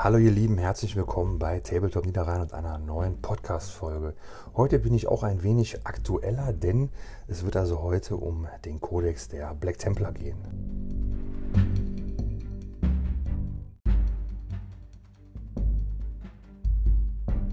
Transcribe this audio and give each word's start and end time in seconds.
Hallo 0.00 0.16
ihr 0.18 0.30
Lieben, 0.30 0.58
herzlich 0.58 0.94
willkommen 0.94 1.40
bei 1.40 1.58
Tabletop 1.58 2.06
Niederrhein 2.06 2.40
und 2.40 2.54
einer 2.54 2.78
neuen 2.78 3.20
Podcast-Folge. 3.20 4.14
Heute 4.54 4.78
bin 4.78 4.94
ich 4.94 5.08
auch 5.08 5.24
ein 5.24 5.42
wenig 5.42 5.84
aktueller, 5.84 6.52
denn 6.52 6.90
es 7.26 7.44
wird 7.44 7.56
also 7.56 7.82
heute 7.82 8.16
um 8.16 8.46
den 8.64 8.80
Kodex 8.80 9.26
der 9.26 9.52
Black 9.54 9.78
Templar 9.78 10.12
gehen. 10.12 10.36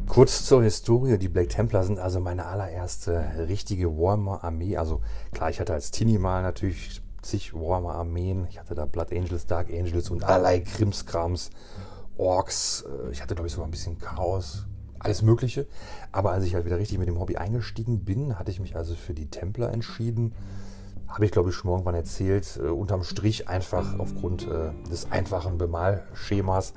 Kurz 0.07 0.46
zur 0.46 0.62
Historie, 0.62 1.18
die 1.18 1.30
Black 1.30 1.50
Templar 1.50 1.84
sind 1.84 1.98
also 1.98 2.20
meine 2.20 2.46
allererste 2.46 3.48
richtige 3.48 3.98
Warhammer-Armee. 3.98 4.77
Also 4.77 5.02
klar, 5.32 5.50
ich 5.50 5.59
hatte 5.59 5.73
als 5.73 5.89
Teenie 5.89 6.20
mal 6.20 6.43
natürlich 6.43 7.02
zig 7.23 7.55
Warhammer-Armeen. 7.55 8.46
Ich 8.52 8.59
hatte 8.59 8.75
da 8.75 8.86
Blood 8.86 9.12
Angels, 9.12 9.48
Dark 9.48 9.71
Angels 9.71 10.12
und 10.12 10.23
allerlei 10.23 10.59
Krimskrams 10.59 11.50
Orks, 12.18 12.86
äh, 12.88 13.12
ich 13.12 13.22
hatte 13.22 13.36
glaube 13.36 13.48
ich 13.48 13.54
sogar 13.54 13.68
ein 13.68 13.72
bisschen 13.72 13.98
Chaos, 14.00 14.66
alles 15.00 15.22
Mögliche. 15.22 15.68
Aber 16.12 16.32
als 16.32 16.46
ich 16.46 16.56
halt 16.56 16.66
wieder 16.66 16.78
richtig 16.78 16.98
mit 16.98 17.08
dem 17.08 17.20
Hobby 17.20 17.38
eingestiegen 17.38 18.04
bin, 18.06 18.38
hatte 18.40 18.52
ich 18.52 18.60
mich 18.60 18.76
also 18.76 18.96
für 18.96 19.14
die 19.14 19.30
Templer 19.30 19.72
entschieden. 19.72 20.34
Habe 21.08 21.26
ich 21.26 21.32
glaube 21.32 21.50
ich 21.50 21.56
schon 21.56 21.72
irgendwann 21.72 21.96
erzählt, 21.96 22.59
äh, 22.62 22.68
unterm 22.68 23.04
Strich 23.04 23.48
einfach 23.48 24.00
aufgrund 24.00 24.48
äh, 24.48 24.72
des 24.90 25.12
einfachen 25.12 25.58
Bemalschemas, 25.58 26.73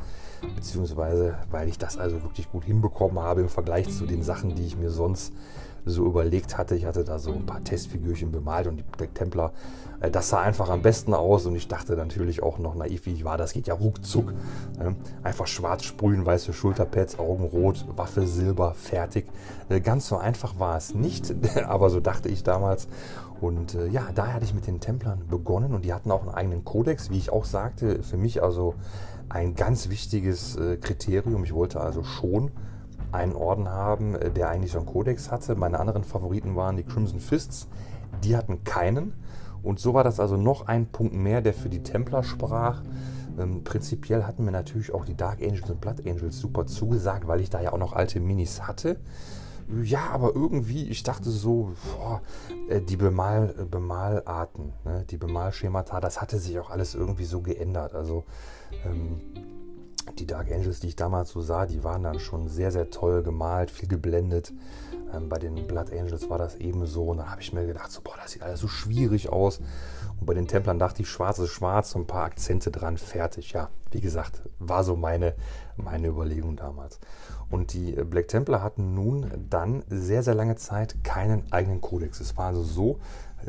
beziehungsweise 0.54 1.38
weil 1.50 1.68
ich 1.68 1.78
das 1.78 1.96
also 1.96 2.22
wirklich 2.22 2.50
gut 2.50 2.64
hinbekommen 2.64 3.18
habe 3.18 3.40
im 3.40 3.48
Vergleich 3.48 3.88
zu 3.88 4.06
den 4.06 4.22
Sachen, 4.22 4.54
die 4.54 4.66
ich 4.66 4.76
mir 4.76 4.90
sonst 4.90 5.32
so 5.84 6.04
überlegt 6.04 6.58
hatte. 6.58 6.74
Ich 6.74 6.84
hatte 6.84 7.04
da 7.04 7.18
so 7.18 7.32
ein 7.32 7.46
paar 7.46 7.62
Testfigürchen 7.62 8.30
bemalt 8.32 8.66
und 8.66 8.76
die 8.76 8.84
Black 8.96 9.14
Templar, 9.14 9.52
äh, 10.00 10.10
das 10.10 10.28
sah 10.28 10.40
einfach 10.40 10.68
am 10.70 10.82
besten 10.82 11.14
aus 11.14 11.46
und 11.46 11.54
ich 11.54 11.68
dachte 11.68 11.96
natürlich 11.96 12.42
auch 12.42 12.58
noch 12.58 12.74
naiv, 12.74 13.06
wie 13.06 13.12
ich 13.12 13.24
war, 13.24 13.36
das 13.36 13.52
geht 13.52 13.66
ja 13.66 13.74
ruckzuck. 13.74 14.32
Äh, 14.78 14.92
einfach 15.22 15.46
schwarz 15.46 15.84
sprühen, 15.84 16.24
weiße 16.24 16.52
Schulterpads, 16.52 17.18
Augen 17.18 17.44
rot, 17.44 17.84
Waffe 17.96 18.26
silber, 18.26 18.74
fertig. 18.74 19.26
Äh, 19.68 19.80
ganz 19.80 20.08
so 20.08 20.16
einfach 20.16 20.58
war 20.58 20.76
es 20.76 20.94
nicht, 20.94 21.34
aber 21.66 21.90
so 21.90 22.00
dachte 22.00 22.28
ich 22.28 22.42
damals. 22.42 22.88
Und 23.40 23.74
äh, 23.74 23.86
ja, 23.86 24.08
da 24.14 24.32
hatte 24.32 24.44
ich 24.44 24.54
mit 24.54 24.66
den 24.66 24.80
Templern 24.80 25.22
begonnen 25.28 25.72
und 25.72 25.84
die 25.84 25.92
hatten 25.92 26.10
auch 26.10 26.22
einen 26.22 26.34
eigenen 26.34 26.64
Kodex, 26.64 27.10
wie 27.10 27.18
ich 27.18 27.30
auch 27.30 27.44
sagte, 27.44 28.02
für 28.02 28.16
mich 28.16 28.42
also 28.42 28.74
ein 29.28 29.54
ganz 29.54 29.88
wichtiges 29.88 30.56
äh, 30.56 30.76
Kriterium. 30.76 31.44
Ich 31.44 31.54
wollte 31.54 31.80
also 31.80 32.02
schon 32.02 32.50
einen 33.12 33.34
Orden 33.34 33.68
haben, 33.68 34.14
äh, 34.14 34.30
der 34.30 34.48
eigentlich 34.48 34.72
schon 34.72 34.86
Kodex 34.86 35.30
hatte. 35.30 35.54
Meine 35.54 35.80
anderen 35.80 36.04
Favoriten 36.04 36.56
waren 36.56 36.76
die 36.76 36.84
Crimson 36.84 37.20
Fists. 37.20 37.68
Die 38.24 38.36
hatten 38.36 38.64
keinen. 38.64 39.14
Und 39.62 39.80
so 39.80 39.94
war 39.94 40.04
das 40.04 40.20
also 40.20 40.36
noch 40.36 40.66
ein 40.66 40.86
Punkt 40.86 41.14
mehr, 41.14 41.40
der 41.40 41.54
für 41.54 41.68
die 41.68 41.82
Templer 41.82 42.22
sprach. 42.22 42.82
Ähm, 43.38 43.64
prinzipiell 43.64 44.24
hatten 44.24 44.44
mir 44.44 44.52
natürlich 44.52 44.92
auch 44.92 45.04
die 45.04 45.16
Dark 45.16 45.40
Angels 45.42 45.70
und 45.70 45.80
Blood 45.80 46.06
Angels 46.06 46.38
super 46.38 46.66
zugesagt, 46.66 47.28
weil 47.28 47.40
ich 47.40 47.50
da 47.50 47.60
ja 47.60 47.72
auch 47.72 47.78
noch 47.78 47.92
alte 47.92 48.20
Minis 48.20 48.62
hatte. 48.62 48.98
Ja, 49.82 50.08
aber 50.12 50.34
irgendwie, 50.34 50.88
ich 50.88 51.02
dachte 51.02 51.28
so, 51.30 51.72
boah, 51.96 52.22
äh, 52.68 52.80
die 52.80 52.96
Bemal, 52.96 53.54
äh, 53.58 53.64
Bemalarten, 53.64 54.72
ne, 54.84 55.04
die 55.10 55.18
Bemalschemata, 55.18 56.00
das 56.00 56.22
hatte 56.22 56.38
sich 56.38 56.58
auch 56.58 56.70
alles 56.70 56.94
irgendwie 56.94 57.26
so 57.26 57.42
geändert. 57.42 57.94
Also 57.94 58.24
ähm, 58.86 59.20
die 60.16 60.26
Dark 60.26 60.50
Angels, 60.50 60.80
die 60.80 60.88
ich 60.88 60.96
damals 60.96 61.30
so 61.30 61.40
sah, 61.40 61.66
die 61.66 61.84
waren 61.84 62.02
dann 62.02 62.20
schon 62.20 62.48
sehr, 62.48 62.70
sehr 62.70 62.90
toll 62.90 63.22
gemalt, 63.22 63.70
viel 63.70 63.88
geblendet. 63.88 64.52
Ähm, 65.12 65.28
bei 65.28 65.38
den 65.38 65.66
Blood 65.66 65.92
Angels 65.92 66.28
war 66.28 66.38
das 66.38 66.56
ebenso. 66.56 67.04
Und 67.04 67.18
da 67.18 67.30
habe 67.30 67.40
ich 67.40 67.52
mir 67.52 67.66
gedacht, 67.66 67.90
so, 67.90 68.00
boah, 68.02 68.14
das 68.20 68.32
sieht 68.32 68.42
alles 68.42 68.60
so 68.60 68.68
schwierig 68.68 69.30
aus. 69.30 69.60
Und 70.20 70.26
bei 70.26 70.34
den 70.34 70.48
Templern 70.48 70.78
dachte 70.78 71.02
ich, 71.02 71.08
schwarz 71.08 71.38
ist 71.38 71.50
schwarz, 71.50 71.90
so 71.90 71.98
ein 71.98 72.06
paar 72.06 72.24
Akzente 72.24 72.70
dran, 72.70 72.98
fertig. 72.98 73.52
Ja, 73.52 73.70
wie 73.90 74.00
gesagt, 74.00 74.42
war 74.58 74.84
so 74.84 74.96
meine, 74.96 75.34
meine 75.76 76.08
Überlegung 76.08 76.56
damals. 76.56 76.98
Und 77.50 77.72
die 77.72 77.92
Black 77.92 78.28
Templar 78.28 78.62
hatten 78.62 78.94
nun 78.94 79.30
dann 79.48 79.84
sehr, 79.88 80.22
sehr 80.22 80.34
lange 80.34 80.56
Zeit 80.56 81.02
keinen 81.02 81.50
eigenen 81.52 81.80
Kodex. 81.80 82.20
Es 82.20 82.36
war 82.36 82.46
also 82.46 82.62
so, 82.62 82.98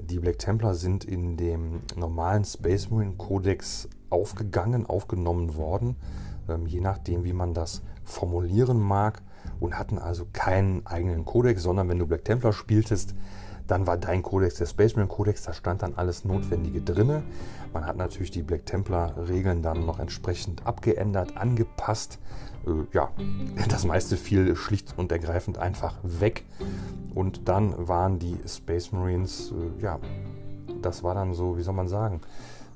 die 0.02 0.20
Black 0.20 0.40
Templar 0.40 0.76
sind 0.76 1.04
in 1.04 1.36
dem 1.36 1.82
normalen 1.96 2.46
Space 2.46 2.90
Marine 2.90 3.16
Kodex 3.18 3.90
aufgegangen, 4.10 4.86
aufgenommen 4.86 5.56
worden 5.56 5.98
je 6.66 6.82
nachdem, 6.82 7.24
wie 7.24 7.34
man 7.34 7.54
das 7.54 7.82
formulieren 8.04 8.80
mag, 8.80 9.22
und 9.60 9.78
hatten 9.78 9.98
also 9.98 10.26
keinen 10.32 10.86
eigenen 10.86 11.26
Kodex, 11.26 11.64
sondern 11.64 11.90
wenn 11.90 12.00
du 12.00 12.08
Black 12.08 12.26
Templar 12.26 12.54
spieltest, 12.54 13.16
dann 13.68 13.86
war 13.86 13.98
dein 13.98 14.24
Kodex 14.24 14.56
der 14.56 14.66
Spaceman 14.66 15.08
Kodex, 15.08 15.44
da 15.44 15.54
stand 15.54 15.84
dann 15.84 15.94
alles 15.96 16.26
Notwendige 16.26 16.82
drin. 16.82 17.24
Man 17.72 17.86
hat 17.86 17.98
natürlich 17.98 18.32
die 18.32 18.42
Black 18.42 18.66
Templar 18.66 19.14
Regeln 19.28 19.62
dann 19.62 19.86
noch 19.86 20.00
entsprechend 20.00 20.66
abgeändert, 20.66 21.38
angepasst. 21.38 22.18
Äh, 22.66 22.72
ja, 22.94 23.12
das 23.70 23.86
meiste 23.86 24.18
fiel 24.18 24.56
schlicht 24.56 24.96
und 24.98 25.12
ergreifend 25.12 25.60
einfach 25.60 25.98
weg. 26.02 26.46
Und 27.14 27.48
dann 27.48 27.88
waren 27.88 28.18
die 28.18 28.38
Space 28.48 28.92
Marines, 28.92 29.52
äh, 29.52 29.84
ja, 29.84 30.00
das 30.82 31.04
war 31.04 31.14
dann 31.14 31.34
so, 31.34 31.58
wie 31.58 31.62
soll 31.62 31.76
man 31.76 31.88
sagen, 31.88 32.22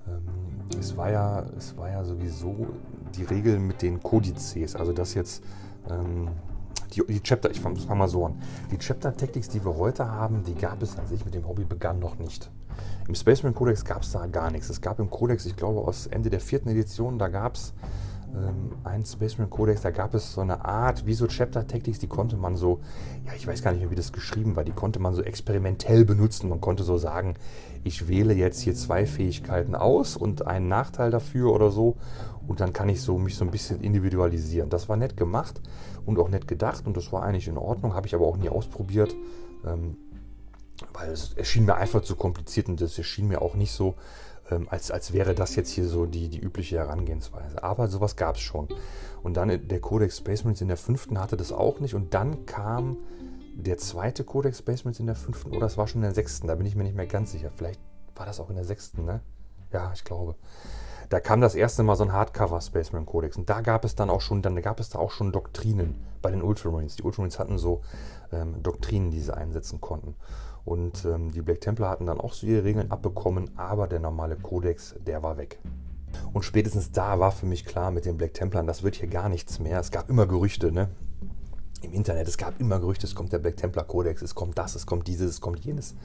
ähm, 0.08 0.80
es 0.80 0.96
war 0.96 1.10
ja, 1.10 1.44
es 1.58 1.76
war 1.76 1.90
ja 1.90 2.04
sowieso 2.04 2.68
die 3.16 3.24
Regeln 3.24 3.66
mit 3.66 3.82
den 3.82 4.02
Kodizes, 4.02 4.76
also 4.76 4.94
das 4.94 5.14
jetzt 5.14 5.44
ähm, 5.90 6.30
die, 6.94 7.04
die, 7.08 7.22
Chapter, 7.22 7.50
ich 7.50 7.60
fange 7.60 7.80
fang 7.80 7.98
mal 7.98 8.08
so 8.08 8.26
an. 8.26 8.36
Die 8.72 8.78
Chapter 8.78 9.16
Tactics, 9.16 9.50
die 9.50 9.64
wir 9.66 9.76
heute 9.76 10.10
haben, 10.10 10.44
die 10.44 10.56
gab 10.56 10.82
es, 10.82 10.98
als 10.98 11.12
ich 11.12 11.26
mit 11.26 11.34
dem 11.34 11.48
Hobby 11.48 11.64
begann, 11.64 12.00
noch 12.00 12.20
nicht. 12.20 12.52
Im 13.08 13.16
Spaceman 13.16 13.54
Codex 13.54 13.84
gab 13.84 14.04
es 14.04 14.12
da 14.12 14.26
gar 14.28 14.52
nichts. 14.52 14.70
Es 14.70 14.82
gab 14.82 15.00
im 15.00 15.10
Codex, 15.10 15.46
ich 15.46 15.56
glaube 15.56 15.82
aus 15.82 16.08
Ende 16.08 16.30
der 16.30 16.40
vierten 16.40 16.70
Edition, 16.70 17.18
da 17.20 17.28
gab 17.28 17.56
es 17.56 17.74
ähm, 18.34 18.72
einen 18.84 19.06
Spaceman 19.06 19.50
Codex, 19.50 19.82
da 19.82 19.92
gab 19.92 20.14
es 20.14 20.34
so 20.34 20.42
eine 20.42 20.64
Art, 20.66 21.06
wie 21.06 21.14
so 21.14 21.28
Chapter 21.28 21.68
Tactics, 21.68 22.00
die 22.00 22.08
konnte 22.08 22.38
man 22.38 22.56
so, 22.56 22.80
ja, 23.26 23.34
ich 23.36 23.46
weiß 23.46 23.62
gar 23.62 23.72
nicht 23.72 23.82
mehr, 23.82 23.92
wie 23.92 23.96
das 23.96 24.12
geschrieben 24.12 24.56
war, 24.56 24.64
die 24.64 24.72
konnte 24.72 25.00
man 25.00 25.14
so 25.14 25.22
experimentell 25.22 26.06
benutzen. 26.06 26.50
Man 26.50 26.62
konnte 26.62 26.84
so 26.84 26.98
sagen, 26.98 27.36
ich 27.84 28.08
wähle 28.08 28.34
jetzt 28.34 28.62
hier 28.62 28.76
zwei 28.76 29.06
Fähigkeiten 29.06 29.76
aus 29.76 30.16
und 30.16 30.48
einen 30.48 30.68
Nachteil 30.68 31.12
dafür 31.12 31.52
oder 31.52 31.72
so 31.72 31.98
und 32.48 32.60
dann 32.60 32.74
kann 32.74 32.90
ich 32.90 33.02
so 33.02 33.18
mich 33.18 33.36
so 33.36 33.46
ein 33.46 33.52
bisschen 33.52 33.82
individualisieren. 33.82 34.70
Das 34.70 34.90
war 34.90 34.98
nett 34.98 35.18
gemacht 35.18 35.62
und 36.06 36.20
auch 36.20 36.30
nett 36.30 36.48
gedacht 36.48 36.86
und 36.86 36.98
das 36.98 37.12
war 37.12 37.24
eigentlich 37.24 37.48
in 37.48 37.58
Ordnung, 37.58 37.94
habe 37.94 38.08
ich 38.08 38.16
aber 38.16 38.28
auch 38.28 38.38
nie 38.38 38.50
ausprobiert. 38.50 39.16
Ähm, 39.66 39.98
weil 40.92 41.12
es 41.12 41.34
erschien 41.34 41.66
mir 41.66 41.76
einfach 41.76 42.02
zu 42.02 42.16
kompliziert 42.16 42.68
und 42.68 42.82
das 42.82 42.98
erschien 42.98 43.28
mir 43.28 43.42
auch 43.42 43.56
nicht 43.56 43.72
so, 43.72 43.96
ähm, 44.50 44.68
als, 44.70 44.92
als 44.92 45.14
wäre 45.14 45.36
das 45.36 45.56
jetzt 45.56 45.70
hier 45.70 45.88
so 45.88 46.06
die, 46.06 46.30
die 46.30 46.40
übliche 46.40 46.78
Herangehensweise. 46.78 47.64
Aber 47.64 47.88
sowas 47.88 48.16
gab 48.16 48.36
es 48.36 48.42
schon. 48.42 48.68
Und 49.22 49.38
dann 49.38 49.68
der 49.68 49.80
Codex 49.80 50.18
Space 50.18 50.44
Marines 50.44 50.62
in 50.62 50.68
der 50.68 50.78
fünften 50.78 51.20
hatte 51.20 51.38
das 51.38 51.52
auch 51.52 51.80
nicht. 51.80 51.94
Und 51.94 52.14
dann 52.14 52.46
kam 52.46 52.98
der 53.56 53.78
zweite 53.78 54.24
Codex 54.24 54.66
Marines 54.66 55.00
in 55.00 55.06
der 55.06 55.16
fünften 55.16 55.56
oder 55.56 55.68
es 55.68 55.78
war 55.78 55.88
schon 55.88 56.02
in 56.02 56.08
der 56.08 56.16
sechsten. 56.16 56.48
Da 56.48 56.56
bin 56.56 56.66
ich 56.66 56.76
mir 56.76 56.84
nicht 56.84 56.96
mehr 56.96 57.08
ganz 57.08 57.32
sicher. 57.32 57.52
Vielleicht 57.56 57.80
war 58.16 58.26
das 58.26 58.40
auch 58.40 58.50
in 58.50 58.56
der 58.56 58.66
sechsten, 58.66 59.06
ne? 59.06 59.22
Ja, 59.72 59.92
ich 59.94 60.04
glaube. 60.04 60.36
Da 61.14 61.20
kam 61.20 61.42
das 61.42 61.54
erste 61.54 61.84
Mal 61.84 61.96
so 61.96 62.04
ein 62.06 62.12
Hardcover 62.12 62.60
Space 62.60 62.92
Marine 62.92 63.06
Codex. 63.06 63.38
Und 63.38 63.48
da 63.48 63.62
gab 63.62 63.86
es 63.86 63.94
dann 63.94 64.10
auch 64.10 64.20
schon, 64.20 64.42
dann 64.42 64.60
gab 64.64 64.80
es 64.80 64.90
da 64.90 64.98
auch 64.98 65.12
schon 65.12 65.32
Doktrinen 65.32 65.94
bei 66.24 66.32
den 66.32 66.42
Ultramarines. 66.42 66.96
Die 66.96 67.04
Ultramarines 67.04 67.38
hatten 67.38 67.60
so 67.60 67.82
ähm, 68.32 68.64
Doktrinen, 68.64 69.12
die 69.12 69.20
sie 69.20 69.32
einsetzen 69.32 69.80
konnten. 69.80 70.16
Und 70.66 71.06
ähm, 71.06 71.32
die 71.32 71.44
Black 71.44 71.62
Templar 71.62 71.92
hatten 71.92 72.08
dann 72.08 72.20
auch 72.20 72.34
so 72.34 72.48
ihre 72.48 72.64
Regeln 72.64 72.90
abbekommen, 72.90 73.52
aber 73.58 73.86
der 73.86 74.00
normale 74.00 74.38
Kodex, 74.38 74.96
der 75.06 75.22
war 75.22 75.38
weg. 75.38 75.60
Und 76.34 76.46
spätestens 76.46 76.92
da 76.92 77.20
war 77.20 77.32
für 77.32 77.46
mich 77.46 77.64
klar 77.64 77.92
mit 77.92 78.06
den 78.06 78.18
Black 78.18 78.34
Templern, 78.34 78.66
das 78.66 78.82
wird 78.82 78.96
hier 78.96 79.08
gar 79.08 79.30
nichts 79.30 79.60
mehr. 79.60 79.80
Es 79.80 79.92
gab 79.92 80.10
immer 80.10 80.26
Gerüchte, 80.26 80.72
ne? 80.72 80.90
Im 81.84 81.92
Internet, 81.92 82.28
es 82.30 82.38
gab 82.38 82.60
immer 82.60 82.80
Gerüchte, 82.80 83.06
es 83.06 83.14
kommt 83.14 83.34
der 83.34 83.40
Black 83.40 83.58
Templar 83.58 83.86
Kodex, 83.86 84.22
es 84.22 84.34
kommt 84.34 84.58
das, 84.58 84.74
es 84.74 84.86
kommt 84.86 85.08
dieses, 85.08 85.32
es 85.32 85.42
kommt 85.42 85.60
jenes. 85.66 85.96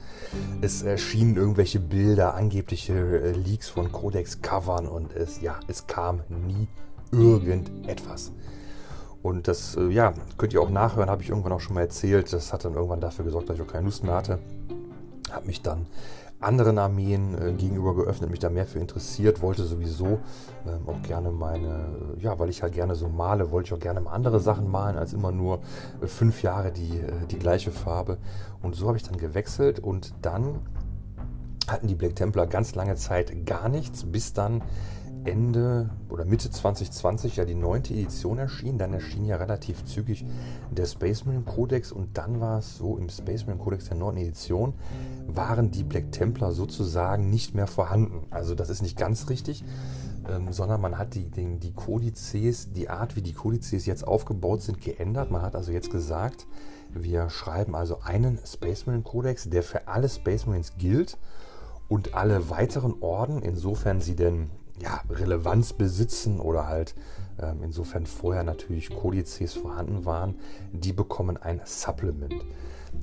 Es 0.61 0.83
erschienen 0.83 1.37
irgendwelche 1.37 1.79
Bilder, 1.79 2.35
angebliche 2.35 2.93
äh, 2.93 3.31
Leaks 3.31 3.69
von 3.69 3.91
Codex-Covern 3.91 4.87
und 4.87 5.15
es, 5.15 5.39
ja, 5.41 5.57
es 5.67 5.87
kam 5.87 6.21
nie 6.29 6.67
irgendetwas. 7.11 8.31
Und 9.21 9.47
das, 9.47 9.75
äh, 9.75 9.87
ja, 9.87 10.13
könnt 10.37 10.53
ihr 10.53 10.61
auch 10.61 10.69
nachhören, 10.69 11.09
habe 11.09 11.23
ich 11.23 11.29
irgendwann 11.29 11.53
auch 11.53 11.61
schon 11.61 11.75
mal 11.75 11.81
erzählt. 11.81 12.31
Das 12.31 12.53
hat 12.53 12.65
dann 12.65 12.73
irgendwann 12.73 13.01
dafür 13.01 13.25
gesorgt, 13.25 13.49
dass 13.49 13.55
ich 13.55 13.61
auch 13.61 13.67
keine 13.67 13.85
Lust 13.85 14.03
mehr 14.03 14.15
hatte. 14.15 14.39
Habe 15.31 15.47
mich 15.47 15.61
dann 15.61 15.87
anderen 16.39 16.77
Armeen 16.77 17.35
äh, 17.37 17.51
gegenüber 17.53 17.95
geöffnet, 17.95 18.29
mich 18.29 18.39
da 18.39 18.49
mehr 18.49 18.65
für 18.65 18.79
interessiert, 18.79 19.41
wollte 19.41 19.63
sowieso 19.63 20.19
ähm, 20.65 20.87
auch 20.87 21.01
gerne 21.01 21.31
meine, 21.31 21.85
ja, 22.17 22.39
weil 22.39 22.49
ich 22.49 22.61
halt 22.61 22.73
gerne 22.73 22.95
so 22.95 23.09
male, 23.09 23.51
wollte 23.51 23.67
ich 23.67 23.73
auch 23.73 23.79
gerne 23.79 24.09
andere 24.09 24.39
Sachen 24.39 24.69
malen, 24.69 24.97
als 24.97 25.13
immer 25.13 25.31
nur 25.31 25.59
äh, 26.01 26.07
fünf 26.07 26.41
Jahre 26.41 26.71
die, 26.71 26.99
äh, 26.99 27.27
die 27.29 27.39
gleiche 27.39 27.71
Farbe. 27.71 28.17
Und 28.61 28.75
so 28.75 28.87
habe 28.87 28.97
ich 28.97 29.03
dann 29.03 29.17
gewechselt 29.17 29.79
und 29.79 30.13
dann 30.21 30.59
hatten 31.67 31.87
die 31.87 31.95
Black 31.95 32.15
Templar 32.15 32.47
ganz 32.47 32.73
lange 32.73 32.95
Zeit 32.95 33.45
gar 33.45 33.69
nichts, 33.69 34.05
bis 34.05 34.33
dann 34.33 34.61
Ende 35.25 35.89
oder 36.09 36.25
Mitte 36.25 36.49
2020 36.49 37.35
ja 37.35 37.45
die 37.45 37.55
neunte 37.55 37.93
Edition 37.93 38.37
erschien. 38.37 38.77
Dann 38.77 38.93
erschien 38.93 39.25
ja 39.25 39.37
relativ 39.37 39.83
zügig 39.83 40.25
der 40.71 40.85
Space 40.85 41.25
Marine 41.25 41.43
Codex 41.43 41.91
und 41.91 42.17
dann 42.17 42.39
war 42.39 42.59
es 42.59 42.77
so, 42.77 42.97
im 42.97 43.09
Space 43.09 43.45
Marine 43.45 43.63
Codex 43.63 43.85
der 43.85 43.97
neunten 43.97 44.21
Edition 44.21 44.73
waren 45.27 45.71
die 45.71 45.83
Black 45.83 46.11
Templar 46.11 46.51
sozusagen 46.51 47.29
nicht 47.29 47.53
mehr 47.53 47.67
vorhanden. 47.67 48.25
Also 48.31 48.55
das 48.55 48.69
ist 48.69 48.81
nicht 48.81 48.97
ganz 48.97 49.29
richtig. 49.29 49.63
ähm, 50.29 50.51
sondern 50.51 50.81
man 50.81 50.97
hat 50.97 51.15
die, 51.15 51.29
den, 51.29 51.59
die 51.59 51.73
Kodizes, 51.73 52.71
die 52.71 52.89
Art, 52.89 53.15
wie 53.15 53.21
die 53.21 53.33
Kodizes 53.33 53.85
jetzt 53.85 54.07
aufgebaut 54.07 54.61
sind, 54.61 54.81
geändert. 54.81 55.31
Man 55.31 55.41
hat 55.41 55.55
also 55.55 55.71
jetzt 55.71 55.91
gesagt, 55.91 56.47
wir 56.91 57.29
schreiben 57.29 57.75
also 57.75 57.99
einen 58.01 58.39
Space 58.45 58.85
Marine 58.85 59.03
Kodex, 59.03 59.49
der 59.49 59.63
für 59.63 59.87
alle 59.87 60.09
Space 60.09 60.45
Marines 60.45 60.77
gilt 60.77 61.17
und 61.87 62.13
alle 62.13 62.49
weiteren 62.49 62.95
Orden, 63.01 63.41
insofern 63.41 64.01
sie 64.01 64.15
denn 64.15 64.49
ja, 64.81 65.01
Relevanz 65.09 65.73
besitzen 65.73 66.39
oder 66.39 66.67
halt 66.67 66.95
ähm, 67.41 67.63
insofern 67.63 68.05
vorher 68.05 68.43
natürlich 68.43 68.89
Kodizes 68.89 69.53
vorhanden 69.53 70.05
waren, 70.05 70.35
die 70.71 70.93
bekommen 70.93 71.37
ein 71.37 71.61
Supplement. 71.65 72.35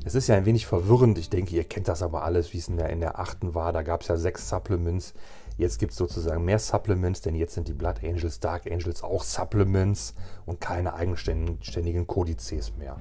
Es 0.04 0.14
ist 0.14 0.26
ja 0.28 0.36
ein 0.36 0.46
wenig 0.46 0.66
verwirrend, 0.66 1.18
ich 1.18 1.30
denke, 1.30 1.54
ihr 1.54 1.64
kennt 1.64 1.88
das 1.88 2.02
aber 2.02 2.22
alles, 2.22 2.52
wie 2.52 2.58
es 2.58 2.68
in 2.68 2.76
der, 2.76 2.90
in 2.90 3.00
der 3.00 3.18
achten 3.18 3.54
war. 3.54 3.72
Da 3.72 3.82
gab 3.82 4.02
es 4.02 4.08
ja 4.08 4.16
sechs 4.16 4.48
Supplements. 4.48 5.14
Jetzt 5.58 5.78
gibt 5.78 5.92
es 5.92 5.98
sozusagen 5.98 6.44
mehr 6.44 6.58
Supplements, 6.58 7.22
denn 7.22 7.34
jetzt 7.34 7.54
sind 7.54 7.68
die 7.68 7.72
Blood 7.72 8.04
Angels, 8.04 8.40
Dark 8.40 8.70
Angels 8.70 9.02
auch 9.02 9.22
Supplements 9.22 10.14
und 10.44 10.60
keine 10.60 10.94
eigenständigen 10.94 12.06
Kodizes 12.06 12.76
mehr. 12.76 12.96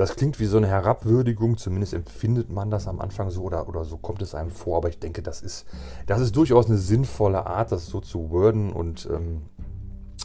Das 0.00 0.16
klingt 0.16 0.40
wie 0.40 0.46
so 0.46 0.56
eine 0.56 0.66
Herabwürdigung, 0.66 1.58
zumindest 1.58 1.92
empfindet 1.92 2.50
man 2.50 2.70
das 2.70 2.88
am 2.88 3.02
Anfang 3.02 3.28
so 3.28 3.42
oder, 3.42 3.68
oder 3.68 3.84
so 3.84 3.98
kommt 3.98 4.22
es 4.22 4.34
einem 4.34 4.50
vor, 4.50 4.78
aber 4.78 4.88
ich 4.88 4.98
denke, 4.98 5.20
das 5.20 5.42
ist, 5.42 5.66
das 6.06 6.22
ist 6.22 6.34
durchaus 6.34 6.68
eine 6.68 6.78
sinnvolle 6.78 7.44
Art, 7.44 7.70
das 7.70 7.84
so 7.84 8.00
zu 8.00 8.30
worden 8.30 8.72
und 8.72 9.06
ähm, 9.12 9.42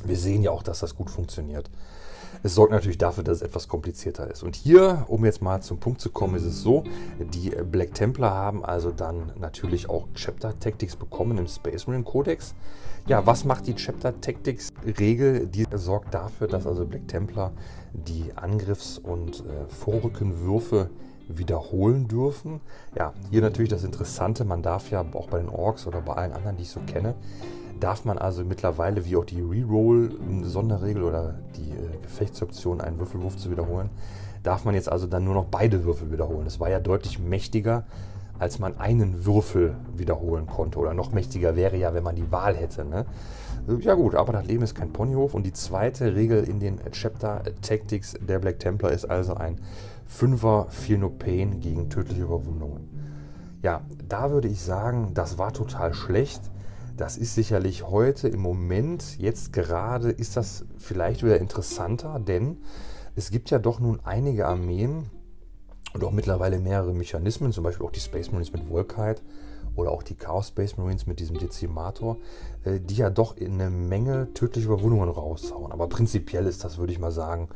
wir 0.05 0.15
sehen 0.15 0.43
ja 0.43 0.51
auch, 0.51 0.63
dass 0.63 0.79
das 0.79 0.95
gut 0.95 1.09
funktioniert. 1.09 1.69
Es 2.41 2.55
sorgt 2.55 2.71
natürlich 2.71 2.97
dafür, 2.97 3.25
dass 3.25 3.39
es 3.39 3.41
etwas 3.41 3.67
komplizierter 3.67 4.31
ist. 4.31 4.43
Und 4.43 4.55
hier, 4.55 5.03
um 5.09 5.25
jetzt 5.25 5.41
mal 5.41 5.61
zum 5.61 5.77
Punkt 5.77 5.99
zu 5.99 6.09
kommen, 6.09 6.35
ist 6.35 6.45
es 6.45 6.61
so, 6.61 6.85
die 7.19 7.49
Black 7.49 7.93
Templar 7.93 8.33
haben 8.33 8.63
also 8.63 8.91
dann 8.91 9.33
natürlich 9.37 9.89
auch 9.89 10.07
Chapter 10.13 10.57
Tactics 10.57 10.95
bekommen 10.95 11.37
im 11.37 11.47
Space 11.47 11.85
Marine 11.85 12.05
Codex. 12.05 12.55
Ja, 13.07 13.23
was 13.27 13.45
macht 13.45 13.67
die 13.67 13.75
Chapter 13.75 14.19
Tactics 14.19 14.73
Regel? 14.97 15.45
Die 15.45 15.67
sorgt 15.75 16.11
dafür, 16.15 16.47
dass 16.47 16.65
also 16.65 16.87
Black 16.87 17.07
Templar 17.07 17.51
die 17.93 18.31
Angriffs- 18.35 18.97
und 18.97 19.41
äh, 19.41 19.67
Vorrückenwürfe 19.67 20.89
wiederholen 21.27 22.07
dürfen. 22.07 22.61
Ja, 22.97 23.13
hier 23.29 23.43
natürlich 23.43 23.69
das 23.69 23.83
Interessante, 23.83 24.43
man 24.43 24.63
darf 24.63 24.89
ja 24.89 25.05
auch 25.13 25.27
bei 25.27 25.37
den 25.37 25.49
Orks 25.49 25.85
oder 25.85 26.01
bei 26.01 26.13
allen 26.13 26.33
anderen, 26.33 26.57
die 26.57 26.63
ich 26.63 26.71
so 26.71 26.79
kenne, 26.79 27.13
darf 27.79 28.05
man 28.05 28.17
also 28.17 28.43
mittlerweile, 28.43 29.05
wie 29.05 29.17
auch 29.17 29.25
die 29.25 29.41
Reroll-Sonderregel 29.41 31.03
oder 31.03 31.35
die 31.57 31.69
äh, 31.69 32.01
Gefechtsoption, 32.01 32.81
einen 32.81 32.97
Würfelwurf 32.97 33.37
zu 33.37 33.51
wiederholen, 33.51 33.91
darf 34.41 34.65
man 34.65 34.73
jetzt 34.73 34.91
also 34.91 35.05
dann 35.05 35.25
nur 35.25 35.35
noch 35.35 35.45
beide 35.45 35.83
Würfel 35.83 36.11
wiederholen. 36.11 36.45
Das 36.45 36.59
war 36.59 36.71
ja 36.71 36.79
deutlich 36.79 37.19
mächtiger, 37.19 37.85
als 38.39 38.59
man 38.59 38.77
einen 38.77 39.25
Würfel 39.25 39.75
wiederholen 39.95 40.47
konnte. 40.47 40.79
Oder 40.79 40.93
noch 40.93 41.11
mächtiger 41.11 41.55
wäre 41.55 41.77
ja, 41.77 41.93
wenn 41.93 42.03
man 42.03 42.15
die 42.15 42.31
Wahl 42.31 42.55
hätte. 42.55 42.85
Ne? 42.85 43.05
Ja 43.81 43.95
gut, 43.95 44.15
aber 44.15 44.33
das 44.33 44.45
Leben 44.45 44.63
ist 44.63 44.75
kein 44.75 44.91
Ponyhof. 44.91 45.33
Und 45.33 45.45
die 45.45 45.53
zweite 45.53 46.15
Regel 46.15 46.43
in 46.43 46.59
den 46.59 46.79
Chapter 46.91 47.43
Tactics 47.61 48.13
der 48.19 48.39
Black 48.39 48.59
Templar 48.59 48.91
ist 48.91 49.05
also 49.05 49.35
ein 49.35 49.59
Fünfer 50.05 50.67
Feel 50.69 50.99
No 50.99 51.09
Pain 51.09 51.59
gegen 51.59 51.89
tödliche 51.89 52.23
Überwundungen. 52.23 52.89
Ja, 53.63 53.81
da 54.07 54.31
würde 54.31 54.47
ich 54.47 54.61
sagen, 54.61 55.11
das 55.13 55.37
war 55.37 55.51
total 55.51 55.93
schlecht. 55.93 56.41
Das 56.97 57.17
ist 57.17 57.35
sicherlich 57.35 57.87
heute 57.87 58.27
im 58.27 58.39
Moment, 58.39 59.17
jetzt 59.17 59.51
gerade, 59.51 60.11
ist 60.11 60.37
das 60.37 60.65
vielleicht 60.77 61.23
wieder 61.23 61.39
interessanter, 61.39 62.19
denn 62.19 62.57
es 63.15 63.31
gibt 63.31 63.49
ja 63.49 63.59
doch 63.59 63.79
nun 63.79 63.99
einige 64.03 64.47
Armeen 64.47 65.09
und 65.95 66.03
auch 66.03 66.11
mittlerweile 66.11 66.59
mehrere 66.59 66.93
Mechanismen, 66.93 67.53
zum 67.53 67.63
Beispiel 67.63 67.85
auch 67.85 67.91
die 67.91 68.01
Space 68.01 68.29
Marines 68.29 68.51
mit 68.51 68.67
Volkite 68.69 69.21
oder 69.77 69.91
auch 69.91 70.03
die 70.03 70.15
Chaos 70.15 70.49
Space 70.49 70.75
Marines 70.75 71.07
mit 71.07 71.21
diesem 71.21 71.37
Dezimator, 71.37 72.17
äh, 72.65 72.81
die 72.81 72.95
ja 72.95 73.09
doch 73.09 73.37
in 73.37 73.53
eine 73.53 73.69
Menge 73.69 74.33
tödliche 74.33 74.67
Überwundungen 74.67 75.09
raushauen. 75.09 75.71
Aber 75.71 75.87
prinzipiell 75.87 76.47
ist 76.47 76.65
das, 76.65 76.77
würde 76.77 76.91
ich 76.91 76.99
mal 76.99 77.11
sagen, 77.11 77.47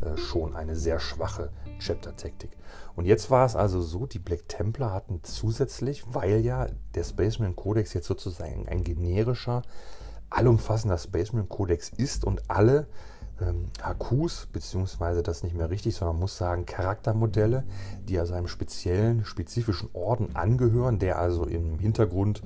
äh, 0.00 0.16
schon 0.16 0.56
eine 0.56 0.74
sehr 0.74 0.98
schwache 0.98 1.50
Chapter-Taktik. 1.78 2.50
Und 2.96 3.06
jetzt 3.06 3.30
war 3.30 3.46
es 3.46 3.54
also 3.54 3.80
so, 3.80 4.06
die 4.06 4.18
Black 4.18 4.48
Templar 4.48 4.92
hatten 4.92 5.20
zusätzlich, 5.22 6.02
weil 6.12 6.40
ja 6.40 6.66
der 6.96 7.04
Spaceman 7.04 7.54
Codex 7.54 7.94
jetzt 7.94 8.08
sozusagen 8.08 8.68
ein 8.68 8.82
generischer, 8.82 9.62
allumfassender 10.30 10.98
Spaceman 10.98 11.48
Codex 11.48 11.90
ist 11.96 12.24
und 12.24 12.42
alle 12.50 12.88
ähm, 13.46 13.68
HQs, 13.82 14.48
beziehungsweise 14.52 15.22
das 15.22 15.42
nicht 15.42 15.56
mehr 15.56 15.70
richtig, 15.70 15.94
sondern 15.94 16.16
man 16.16 16.22
muss 16.22 16.36
sagen 16.36 16.66
Charaktermodelle, 16.66 17.64
die 18.08 18.18
also 18.18 18.34
einem 18.34 18.48
speziellen, 18.48 19.24
spezifischen 19.24 19.88
Orden 19.92 20.34
angehören, 20.34 20.98
der 20.98 21.18
also 21.18 21.44
im 21.44 21.78
Hintergrund 21.78 22.42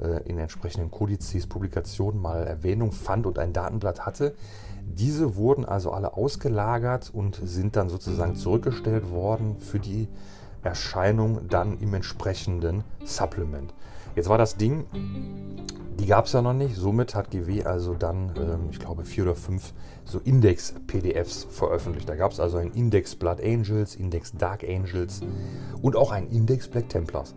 äh, 0.00 0.22
in 0.28 0.38
entsprechenden 0.38 0.90
Kodizes, 0.90 1.46
Publikationen 1.46 2.20
mal 2.20 2.46
Erwähnung 2.46 2.92
fand 2.92 3.26
und 3.26 3.38
ein 3.38 3.52
Datenblatt 3.52 4.06
hatte, 4.06 4.34
diese 4.84 5.36
wurden 5.36 5.64
also 5.64 5.92
alle 5.92 6.14
ausgelagert 6.14 7.10
und 7.12 7.40
sind 7.42 7.76
dann 7.76 7.88
sozusagen 7.88 8.36
zurückgestellt 8.36 9.10
worden 9.10 9.58
für 9.58 9.78
die 9.78 10.08
Erscheinung 10.62 11.48
dann 11.48 11.78
im 11.78 11.94
entsprechenden 11.94 12.84
Supplement. 13.04 13.72
Jetzt 14.16 14.28
war 14.28 14.38
das 14.38 14.56
Ding, 14.56 14.84
die 16.00 16.06
gab 16.06 16.24
es 16.26 16.32
ja 16.32 16.42
noch 16.42 16.54
nicht. 16.54 16.76
Somit 16.76 17.14
hat 17.14 17.30
GW 17.30 17.64
also 17.64 17.94
dann, 17.94 18.32
ähm, 18.36 18.68
ich 18.70 18.78
glaube, 18.78 19.04
vier 19.04 19.24
oder 19.24 19.34
fünf 19.34 19.72
so 20.04 20.18
Index-PDFs 20.18 21.46
veröffentlicht. 21.50 22.08
Da 22.08 22.16
gab 22.16 22.32
es 22.32 22.40
also 22.40 22.56
ein 22.56 22.72
Index 22.72 23.14
Blood 23.14 23.42
Angels, 23.42 23.94
Index 23.94 24.32
Dark 24.32 24.64
Angels 24.64 25.20
und 25.82 25.96
auch 25.96 26.10
ein 26.10 26.28
Index 26.28 26.68
Black 26.68 26.88
Templars. 26.88 27.34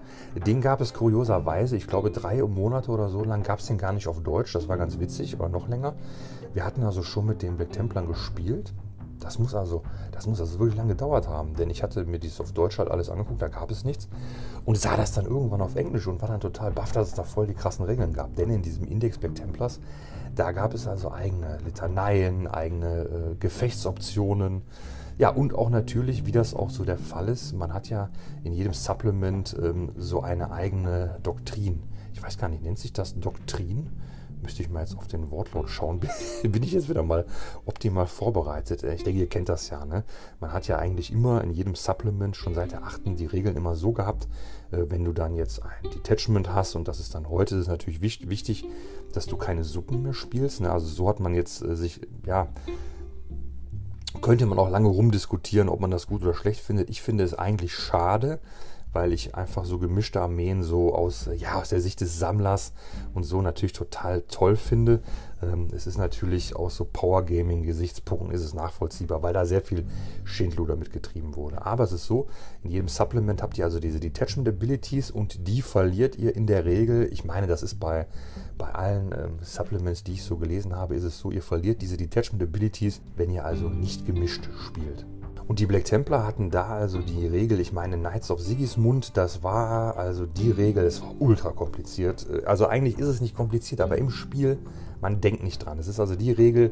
Den 0.48 0.62
gab 0.62 0.82
es 0.82 0.94
kurioserweise, 0.94 1.76
ich 1.76 1.88
glaube, 1.88 2.10
drei 2.10 2.42
Monate 2.42 2.90
oder 2.90 3.10
so 3.10 3.24
lang 3.24 3.44
gab 3.44 3.60
es 3.60 3.68
den 3.68 3.78
gar 3.78 3.92
nicht 3.92 4.08
auf 4.08 4.22
Deutsch. 4.22 4.54
Das 4.54 4.68
war 4.68 4.78
ganz 4.78 5.00
witzig, 5.00 5.36
aber 5.36 5.50
noch 5.50 5.68
länger. 5.68 5.94
Wir 6.54 6.66
hatten 6.66 6.84
also 6.84 7.04
schon 7.04 7.26
mit 7.26 7.42
den 7.42 7.58
Black 7.58 7.72
Templern 7.74 8.08
gespielt 8.08 8.74
das 9.24 9.40
muss 9.40 9.56
also, 9.56 9.84
das 10.12 10.28
muss 10.28 10.40
also 10.40 10.60
wirklich 10.60 10.78
lange 10.78 10.90
gedauert 10.90 11.28
haben, 11.28 11.56
denn 11.56 11.70
ich 11.70 11.84
hatte 11.84 12.06
mir 12.06 12.20
dieses 12.20 12.42
auf 12.42 12.52
Deutsch 12.52 12.78
halt 12.78 12.92
alles 12.92 13.10
angeguckt, 13.10 13.42
da 13.42 13.48
gab 13.48 13.72
es 13.72 13.84
nichts 13.84 14.08
und 14.66 14.78
sah 14.78 14.98
das 14.98 15.12
dann 15.14 15.26
irgendwann 15.26 15.62
auf 15.62 15.76
Englisch 15.76 16.08
und 16.08 16.22
war 16.22 16.30
dann 16.30 16.40
total 16.40 16.72
baff, 16.72 16.92
dass 16.92 17.10
es 17.10 17.14
da 17.14 17.24
voll 17.24 17.48
die 17.48 17.54
krassen 17.54 17.86
Regeln 17.86 18.14
gab. 18.14 18.36
Denn 18.36 18.50
in 18.50 18.62
diesem 18.62 18.86
Index 18.86 19.18
Black 19.18 19.36
Templars, 19.36 19.80
da 20.36 20.52
gab 20.52 20.74
es 20.74 20.88
also 20.88 21.12
eigene 21.12 21.58
Litaneien, 21.66 22.48
eigene 22.48 23.04
äh, 23.04 23.36
Gefechtsoptionen. 23.40 24.64
Ja, 25.18 25.30
und 25.30 25.54
auch 25.54 25.70
natürlich, 25.70 26.26
wie 26.26 26.32
das 26.32 26.56
auch 26.56 26.72
so 26.72 26.84
der 26.84 26.98
Fall 26.98 27.30
ist, 27.30 27.54
man 27.54 27.74
hat 27.74 27.90
ja 27.90 28.10
in 28.44 28.52
jedem 28.52 28.74
Supplement 28.74 29.56
ähm, 29.62 29.92
so 29.96 30.22
eine 30.22 30.52
eigene 30.52 31.20
Doktrin. 31.22 31.84
Ich 32.14 32.24
weiß 32.24 32.38
gar 32.38 32.50
nicht, 32.50 32.64
nennt 32.64 32.80
sich 32.80 32.94
das 32.94 33.20
Doktrin? 33.20 33.90
Müsste 34.44 34.62
ich 34.62 34.70
mal 34.70 34.82
jetzt 34.82 34.98
auf 34.98 35.08
den 35.08 35.32
Wortlaut 35.32 35.70
schauen. 35.70 36.00
Bin 36.44 36.64
ich 36.64 36.74
jetzt 36.74 36.90
wieder 36.90 37.04
mal 37.04 37.26
optimal 37.66 38.06
vorbereitet? 38.06 38.84
Äh, 38.84 38.96
ich 38.96 39.04
denke, 39.04 39.20
ihr 39.20 39.30
kennt 39.30 39.50
das 39.50 39.70
ja. 39.70 39.86
Ne? 39.86 40.04
Man 40.40 40.54
hat 40.54 40.68
ja 40.68 40.78
eigentlich 40.78 41.12
immer 41.12 41.44
in 41.44 41.52
jedem 41.52 41.76
Supplement 41.76 42.36
schon 42.36 42.54
seit 42.54 42.72
der 42.72 42.84
8. 42.84 43.18
die 43.18 43.26
Regeln 43.26 43.56
immer 43.56 43.76
so 43.76 43.92
gehabt, 43.92 44.28
äh, 44.72 44.84
wenn 44.90 45.04
du 45.04 45.14
dann 45.14 45.36
jetzt 45.36 45.64
ein 45.64 45.90
Detachment 45.92 46.54
hast 46.54 46.76
und 46.76 46.88
das 46.88 47.00
ist 47.00 47.16
dann 47.16 47.30
heute, 47.30 47.56
ist 47.56 47.68
natürlich 47.68 48.02
wichtig, 48.02 48.66
dass 49.14 49.26
du 49.26 49.38
keine 49.38 49.64
Suppen 49.64 50.04
mehr 50.04 50.14
spielst. 50.14 50.62
Ne? 50.62 50.72
Also 50.72 50.88
so 50.88 51.10
hat 51.10 51.20
man 51.20 51.34
jetzt 51.34 51.64
äh, 51.64 51.76
sich, 51.76 52.02
ja, 52.26 52.50
könnte 54.22 54.46
man 54.46 54.60
auch 54.60 54.70
lange 54.70 54.90
rumdiskutieren, 54.90 55.70
ob 55.70 55.80
man 55.80 55.92
das 55.92 56.08
gut 56.08 56.22
oder 56.22 56.34
schlecht 56.34 56.62
findet. 56.62 56.90
Ich 56.90 57.02
finde 57.02 57.24
es 57.24 57.34
eigentlich 57.34 57.74
schade, 57.74 58.40
weil 58.94 59.12
ich 59.12 59.36
einfach 59.36 59.66
so 59.66 59.80
gemischte 59.80 60.22
Armeen 60.22 60.64
so 60.64 60.94
aus, 60.96 61.30
ja, 61.36 61.56
aus 61.56 61.70
der 61.70 61.82
Sicht 61.82 62.02
des 62.02 62.20
Sammlers 62.20 62.74
und 63.14 63.24
so 63.24 63.42
natürlich 63.42 63.74
total 63.74 64.22
toll 64.22 64.56
finde. 64.56 65.02
Ähm, 65.42 65.68
es 65.76 65.88
ist 65.88 65.98
natürlich 65.98 66.56
aus 66.56 66.76
so 66.76 66.86
Power 66.86 67.26
Gaming 67.26 67.64
Gesichtspunkten 67.64 68.32
ist 68.32 68.44
es 68.44 68.54
nachvollziehbar, 68.54 69.24
weil 69.24 69.34
da 69.34 69.46
sehr 69.46 69.62
viel 69.62 69.86
Schindluder 70.24 70.76
mitgetrieben 70.76 71.36
wurde. 71.36 71.66
Aber 71.66 71.84
es 71.84 71.92
ist 71.92 72.06
so, 72.06 72.28
in 72.64 72.72
jedem 72.72 72.88
Supplement 72.88 73.42
habt 73.42 73.58
ihr 73.58 73.66
also 73.66 73.80
diese 73.80 74.00
Detachment 74.00 74.48
Abilities 74.48 75.12
und 75.12 75.48
die 75.48 75.62
verliert 75.62 76.16
ihr 76.18 76.36
in 76.36 76.48
der 76.48 76.66
Regel. 76.66 77.10
Ich 77.12 77.26
meine, 77.26 77.48
das 77.48 77.64
ist 77.64 77.80
bei, 77.80 78.08
bei 78.58 78.74
allen 78.74 79.12
ähm, 79.12 79.40
Supplements, 79.42 80.04
die 80.04 80.14
ich 80.14 80.24
so 80.24 80.38
gelesen 80.38 80.76
habe, 80.76 80.96
ist 80.96 81.04
es 81.04 81.20
so, 81.20 81.32
ihr 81.32 81.44
verliert 81.44 81.82
diese 81.82 81.98
Detachment 81.98 82.44
Abilities, 82.44 83.02
wenn 83.16 83.32
ihr 83.32 83.46
also 83.46 83.70
nicht 83.70 84.06
gemischt 84.06 84.48
spielt. 84.66 85.06
Und 85.48 85.60
die 85.60 85.66
Black 85.66 85.86
Templar 85.86 86.26
hatten 86.26 86.52
da 86.52 86.68
also 86.68 87.00
die 87.00 87.28
Regel, 87.28 87.60
ich 87.60 87.74
meine 87.74 87.98
Knights 87.98 88.32
of 88.32 88.40
Sigismund, 88.40 89.18
das 89.18 89.44
war 89.44 89.98
also 89.98 90.26
die 90.26 90.52
Regel, 90.52 90.86
es 90.86 91.02
war 91.02 91.14
ultra 91.20 91.52
kompliziert. 91.52 92.26
Also 92.46 92.68
eigentlich 92.68 92.98
ist 92.98 93.08
es 93.08 93.22
nicht 93.22 93.36
kompliziert, 93.36 93.82
aber 93.82 93.98
im 93.98 94.10
Spiel, 94.10 94.58
man 95.02 95.20
denkt 95.20 95.44
nicht 95.44 95.60
dran. 95.60 95.80
Es 95.80 95.88
ist 95.88 96.00
also 96.00 96.16
die 96.16 96.32
Regel, 96.32 96.72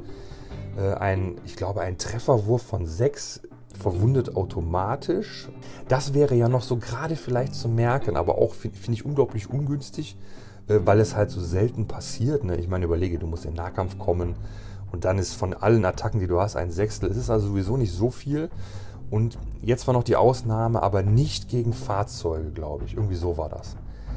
äh, 0.77 0.93
ein, 0.93 1.35
ich 1.45 1.55
glaube, 1.55 1.81
ein 1.81 1.97
Trefferwurf 1.97 2.61
von 2.61 2.85
6 2.85 3.41
verwundet 3.77 4.35
automatisch. 4.35 5.49
Das 5.87 6.13
wäre 6.13 6.35
ja 6.35 6.47
noch 6.47 6.61
so 6.61 6.77
gerade 6.77 7.15
vielleicht 7.15 7.55
zu 7.55 7.67
merken, 7.67 8.15
aber 8.15 8.37
auch 8.37 8.53
finde 8.53 8.77
find 8.77 8.97
ich 8.97 9.05
unglaublich 9.05 9.49
ungünstig, 9.49 10.17
äh, 10.67 10.79
weil 10.85 10.99
es 10.99 11.15
halt 11.15 11.29
so 11.29 11.41
selten 11.41 11.87
passiert. 11.87 12.43
Ne? 12.43 12.57
Ich 12.57 12.67
meine, 12.67 12.85
überlege, 12.85 13.19
du 13.19 13.27
musst 13.27 13.45
in 13.45 13.51
den 13.51 13.57
Nahkampf 13.57 13.97
kommen 13.97 14.35
und 14.91 15.05
dann 15.05 15.17
ist 15.17 15.33
von 15.33 15.53
allen 15.53 15.85
Attacken, 15.85 16.19
die 16.19 16.27
du 16.27 16.39
hast, 16.39 16.55
ein 16.55 16.71
Sechstel. 16.71 17.09
Es 17.09 17.17
ist 17.17 17.29
also 17.29 17.47
sowieso 17.47 17.77
nicht 17.77 17.93
so 17.93 18.11
viel. 18.11 18.49
Und 19.09 19.37
jetzt 19.61 19.87
war 19.87 19.93
noch 19.93 20.03
die 20.03 20.15
Ausnahme, 20.15 20.81
aber 20.81 21.03
nicht 21.03 21.49
gegen 21.49 21.73
Fahrzeuge, 21.73 22.51
glaube 22.51 22.85
ich. 22.85 22.95
Irgendwie 22.95 23.15
so 23.15 23.37
war 23.37 23.49
das. 23.49 23.75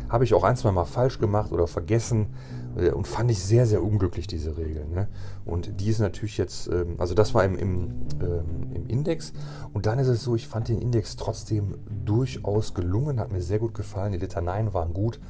Habe 0.09 0.25
ich 0.25 0.35
auch 0.35 0.45
ein, 0.45 0.57
zwei 0.57 0.71
Mal 0.71 0.85
falsch 0.85 1.19
gemacht 1.19 1.53
oder 1.53 1.67
vergessen. 1.67 2.29
Äh, 2.77 2.91
und 2.91 3.07
fand 3.07 3.31
ich 3.31 3.43
sehr, 3.43 3.67
sehr 3.67 3.83
unglücklich, 3.83 4.27
diese 4.27 4.57
Regel. 4.57 4.87
Ne? 4.87 5.09
Und 5.45 5.81
die 5.81 5.89
ist 5.91 5.99
natürlich 5.99 6.39
jetzt, 6.39 6.69
ähm, 6.69 6.95
also 6.99 7.15
das 7.15 7.35
war 7.35 7.45
im, 7.45 7.57
im, 7.57 7.77
ähm, 8.21 8.73
im 8.75 8.87
Index. 8.87 9.33
Und 9.73 9.87
dann 9.87 9.99
ist 9.99 10.09
es 10.09 10.23
so, 10.23 10.35
ich 10.35 10.49
fand 10.49 10.69
den 10.69 10.81
Index 10.81 11.17
trotzdem 11.17 11.77
durchaus 12.05 12.75
gelungen, 12.75 13.21
hat 13.21 13.33
mir 13.33 13.43
sehr 13.43 13.59
gut 13.59 13.75
gefallen. 13.75 14.13
Die 14.13 14.19
Litaneien 14.19 14.75
waren 14.75 14.93
gut. 14.93 15.21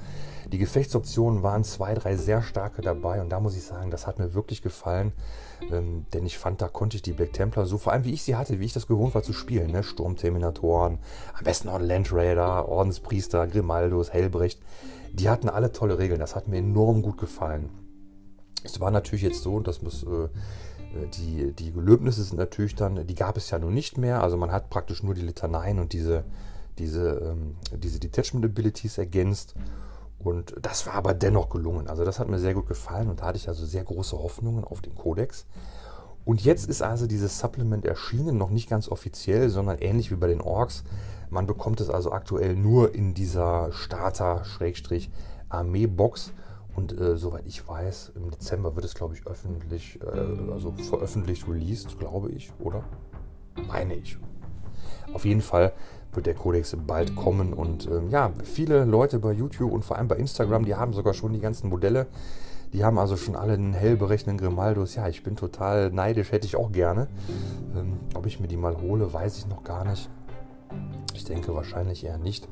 Die 0.53 0.59
Gefechtsoptionen 0.59 1.43
waren 1.43 1.65
zwei, 1.65 1.95
drei 1.95 2.17
sehr 2.17 2.43
starke 2.43 2.83
dabei. 2.83 3.21
Und 3.21 3.31
da 3.31 3.41
muss 3.41 3.57
ich 3.57 3.63
sagen, 3.63 3.91
das 3.91 4.07
hat 4.07 4.19
mir 4.19 4.35
wirklich 4.35 4.63
gefallen. 4.63 5.13
Ähm, 5.71 6.07
denn 6.13 6.27
ich 6.27 6.39
fand, 6.39 6.61
da 6.61 6.69
konnte 6.69 6.97
ich 6.97 7.03
die 7.03 7.13
Black 7.13 7.33
Templar 7.33 7.67
so, 7.67 7.79
vor 7.79 7.93
allem 7.93 8.05
wie 8.05 8.13
ich 8.13 8.23
sie 8.23 8.37
hatte, 8.37 8.61
wie 8.61 8.67
ich 8.67 8.73
das 8.73 8.87
gewohnt 8.87 9.15
war 9.15 9.23
zu 9.23 9.33
spielen. 9.33 9.71
Ne? 9.71 9.83
Sturmterminatoren, 9.83 10.99
am 11.39 11.45
besten 11.45 11.69
auch 11.69 11.81
Land 11.81 12.13
Raider, 12.13 12.69
Ordenspriester, 12.69 13.47
Grimaldos, 13.47 14.13
Hellbrecht 14.13 14.61
die 15.15 15.29
hatten 15.29 15.49
alle 15.49 15.73
tolle 15.73 15.99
Regeln. 15.99 16.21
Das 16.21 16.35
hat 16.35 16.49
mir 16.49 16.59
enorm 16.59 17.03
gut 17.03 17.19
gefallen. 17.19 17.71
Es 18.65 18.81
war 18.81 18.91
natürlich 18.91 19.23
jetzt 19.23 19.43
so, 19.43 19.61
das 19.61 19.83
muss, 19.83 20.03
äh, 20.03 20.29
die, 21.17 21.53
die 21.53 21.73
Gelöbnisse 21.73 22.25
sind 22.25 22.39
natürlich 22.39 22.75
dann, 22.75 23.07
die 23.07 23.15
gab 23.15 23.37
es 23.37 23.51
ja 23.51 23.59
nun 23.59 23.75
nicht 23.75 23.97
mehr. 23.97 24.23
Also 24.23 24.37
man 24.37 24.51
hat 24.51 24.71
praktisch 24.71 25.03
nur 25.03 25.15
die 25.15 25.23
Litaneien 25.23 25.79
und 25.79 25.93
diese, 25.93 26.25
diese, 26.79 27.11
ähm, 27.11 27.57
diese 27.79 28.01
Detachment 28.01 28.45
Abilities 28.45 28.99
ergänzt. 28.99 29.55
Und 30.25 30.55
das 30.61 30.87
war 30.87 30.95
aber 30.95 31.15
dennoch 31.15 31.51
gelungen. 31.51 31.87
Also 31.87 32.05
das 32.05 32.19
hat 32.19 32.29
mir 32.29 32.39
sehr 32.39 32.55
gut 32.55 32.67
gefallen 32.67 33.11
und 33.11 33.21
da 33.21 33.27
hatte 33.27 33.39
ich 33.39 33.49
also 33.49 33.65
sehr 33.65 33.85
große 33.85 34.19
Hoffnungen 34.19 34.65
auf 34.65 34.81
den 34.81 34.95
Kodex. 34.95 35.47
Und 36.25 36.43
jetzt 36.43 36.69
ist 36.69 36.83
also 36.83 37.07
dieses 37.07 37.39
Supplement 37.39 37.85
erschienen, 37.85 38.39
noch 38.39 38.49
nicht 38.49 38.69
ganz 38.69 38.89
offiziell, 38.89 39.51
sondern 39.51 39.79
ähnlich 39.79 40.11
wie 40.11 40.17
bei 40.17 40.27
den 40.27 40.41
Orks 40.41 40.83
man 41.35 41.47
bekommt 41.47 41.81
es 41.81 41.91
also 41.91 42.13
aktuell 42.13 42.55
nur 42.55 42.95
in 42.95 43.13
dieser 43.13 43.73
Starter-Armee-Box. 43.73 46.33
Und 46.77 46.97
äh, 46.99 47.17
soweit 47.17 47.45
ich 47.47 47.67
weiß, 47.67 48.13
im 48.15 48.31
Dezember 48.31 48.77
wird 48.77 48.85
es, 48.85 48.95
glaube 48.95 49.15
ich, 49.15 49.27
öffentlich, 49.27 49.99
äh, 50.01 50.53
also 50.53 50.71
veröffentlicht, 50.73 51.49
released, 51.49 51.99
glaube 51.99 52.31
ich, 52.31 52.53
oder? 52.61 52.85
Meine 53.67 53.95
ich. 53.95 54.17
Auf 55.13 55.25
jeden 55.25 55.43
Fall 55.43 55.73
wird 56.17 56.27
der 56.27 56.35
Codex 56.35 56.77
bald 56.87 57.17
kommen. 57.17 57.53
Und 57.53 57.87
ähm, 57.87 58.11
ja, 58.11 58.33
viele 58.43 58.85
Leute 58.85 59.19
bei 59.19 59.33
YouTube 59.33 59.73
und 59.73 59.85
vor 59.85 59.97
allem 59.97 60.09
bei 60.09 60.17
Instagram, 60.17 60.65
die 60.65 60.75
haben 60.75 60.93
sogar 60.93 61.15
schon 61.15 61.33
die 61.33 61.41
ganzen 61.41 61.69
Modelle. 61.69 62.07
Die 62.73 62.85
haben 62.85 62.99
also 62.99 63.17
schon 63.17 63.37
alle 63.37 63.53
einen 63.53 63.73
hell 63.73 63.97
berechnenden 63.97 64.45
Grimaldos. 64.45 64.97
Ja, 64.97 65.09
ich 65.09 65.23
bin 65.23 65.37
total 65.37 65.91
neidisch, 65.91 66.33
hätte 66.33 66.47
ich 66.47 66.57
auch 66.57 66.73
gerne. 66.73 67.07
Ähm, 67.77 67.99
ob 68.15 68.27
ich 68.27 68.41
mir 68.41 68.49
die 68.49 68.57
mal 68.57 68.77
hole, 68.81 69.13
weiß 69.13 69.39
ich 69.39 69.47
noch 69.47 69.63
gar 69.63 69.85
nicht. 69.85 70.11
Ich 71.15 71.25
denke 71.25 71.55
wahrscheinlich 71.55 72.05
eher 72.05 72.19
nicht. 72.19 72.49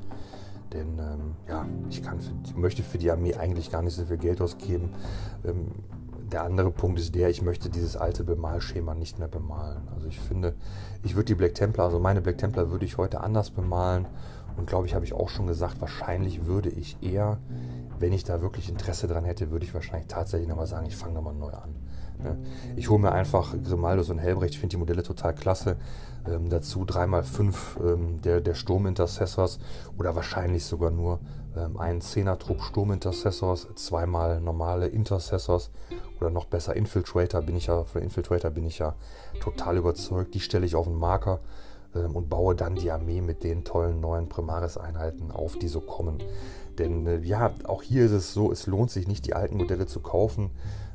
Denn 0.72 0.98
ähm, 0.98 1.34
ja, 1.48 1.66
ich 1.90 2.02
kann 2.02 2.20
für, 2.20 2.32
möchte 2.56 2.82
für 2.82 2.98
die 2.98 3.10
Armee 3.10 3.34
eigentlich 3.34 3.70
gar 3.70 3.82
nicht 3.82 3.94
so 3.94 4.04
viel 4.04 4.16
Geld 4.16 4.40
ausgeben. 4.40 4.90
Ähm, 5.44 5.66
der 6.32 6.44
andere 6.44 6.70
Punkt 6.70 6.98
ist 6.98 7.14
der, 7.14 7.28
ich 7.28 7.42
möchte 7.42 7.68
dieses 7.68 7.96
alte 7.96 8.24
Bemalschema 8.24 8.94
nicht 8.94 9.18
mehr 9.18 9.28
bemalen. 9.28 9.88
Also 9.94 10.06
ich 10.06 10.18
finde, 10.18 10.54
ich 11.02 11.14
würde 11.14 11.26
die 11.26 11.34
Black 11.34 11.54
Templar, 11.54 11.86
also 11.86 11.98
meine 11.98 12.20
Black 12.20 12.38
Templar 12.38 12.70
würde 12.70 12.84
ich 12.84 12.98
heute 12.98 13.20
anders 13.20 13.50
bemalen. 13.50 14.06
Und 14.56 14.66
glaube 14.66 14.86
ich, 14.86 14.94
habe 14.94 15.04
ich 15.04 15.14
auch 15.14 15.28
schon 15.28 15.46
gesagt, 15.46 15.80
wahrscheinlich 15.80 16.46
würde 16.46 16.68
ich 16.68 16.98
eher, 17.02 17.38
wenn 17.98 18.12
ich 18.12 18.24
da 18.24 18.42
wirklich 18.42 18.68
Interesse 18.68 19.08
dran 19.08 19.24
hätte, 19.24 19.50
würde 19.50 19.64
ich 19.64 19.72
wahrscheinlich 19.72 20.08
tatsächlich 20.08 20.48
nochmal 20.48 20.66
sagen, 20.66 20.86
ich 20.86 20.96
fange 20.96 21.14
nochmal 21.14 21.34
neu 21.34 21.52
an. 21.52 21.74
Ne? 22.22 22.36
Ich 22.76 22.90
hole 22.90 23.00
mir 23.00 23.12
einfach 23.12 23.54
Grimaldos 23.64 24.10
und 24.10 24.18
Helbrecht, 24.18 24.54
ich 24.54 24.60
finde 24.60 24.74
die 24.74 24.78
Modelle 24.78 25.02
total 25.02 25.34
klasse. 25.34 25.76
Ähm, 26.28 26.50
dazu 26.50 26.84
3x5 26.84 27.54
ähm, 27.82 28.22
der, 28.22 28.40
der 28.40 28.54
Sturmintercessors 28.54 29.58
oder 29.98 30.14
wahrscheinlich 30.14 30.64
sogar 30.64 30.90
nur 30.90 31.20
ähm, 31.56 31.78
einen 31.78 32.00
10er-Trupp 32.00 32.62
Sturmintercessors, 32.62 33.68
zweimal 33.74 34.40
normale 34.40 34.86
Intercessors 34.86 35.70
oder 36.22 36.30
noch 36.30 36.46
besser 36.46 36.76
Infiltrator 36.76 37.42
bin 37.42 37.56
ich 37.56 37.66
ja, 37.66 37.84
für 37.84 37.98
Infiltrator 37.98 38.50
bin 38.50 38.64
ich 38.64 38.78
ja 38.78 38.94
total 39.40 39.76
überzeugt. 39.76 40.34
Die 40.34 40.40
stelle 40.40 40.64
ich 40.64 40.76
auf 40.76 40.86
einen 40.86 40.98
Marker 40.98 41.40
ähm, 41.94 42.14
und 42.14 42.28
baue 42.28 42.54
dann 42.54 42.76
die 42.76 42.90
Armee 42.90 43.20
mit 43.20 43.42
den 43.42 43.64
tollen 43.64 44.00
neuen 44.00 44.28
Primaris-Einheiten 44.28 45.32
auf, 45.32 45.58
die 45.58 45.68
so 45.68 45.80
kommen. 45.80 46.22
Denn 46.78 47.06
äh, 47.06 47.18
ja, 47.18 47.52
auch 47.64 47.82
hier 47.82 48.04
ist 48.04 48.12
es 48.12 48.32
so, 48.32 48.52
es 48.52 48.66
lohnt 48.66 48.90
sich 48.90 49.08
nicht, 49.08 49.26
die 49.26 49.34
alten 49.34 49.56
Modelle 49.56 49.86
zu 49.86 50.00
kaufen. 50.00 50.50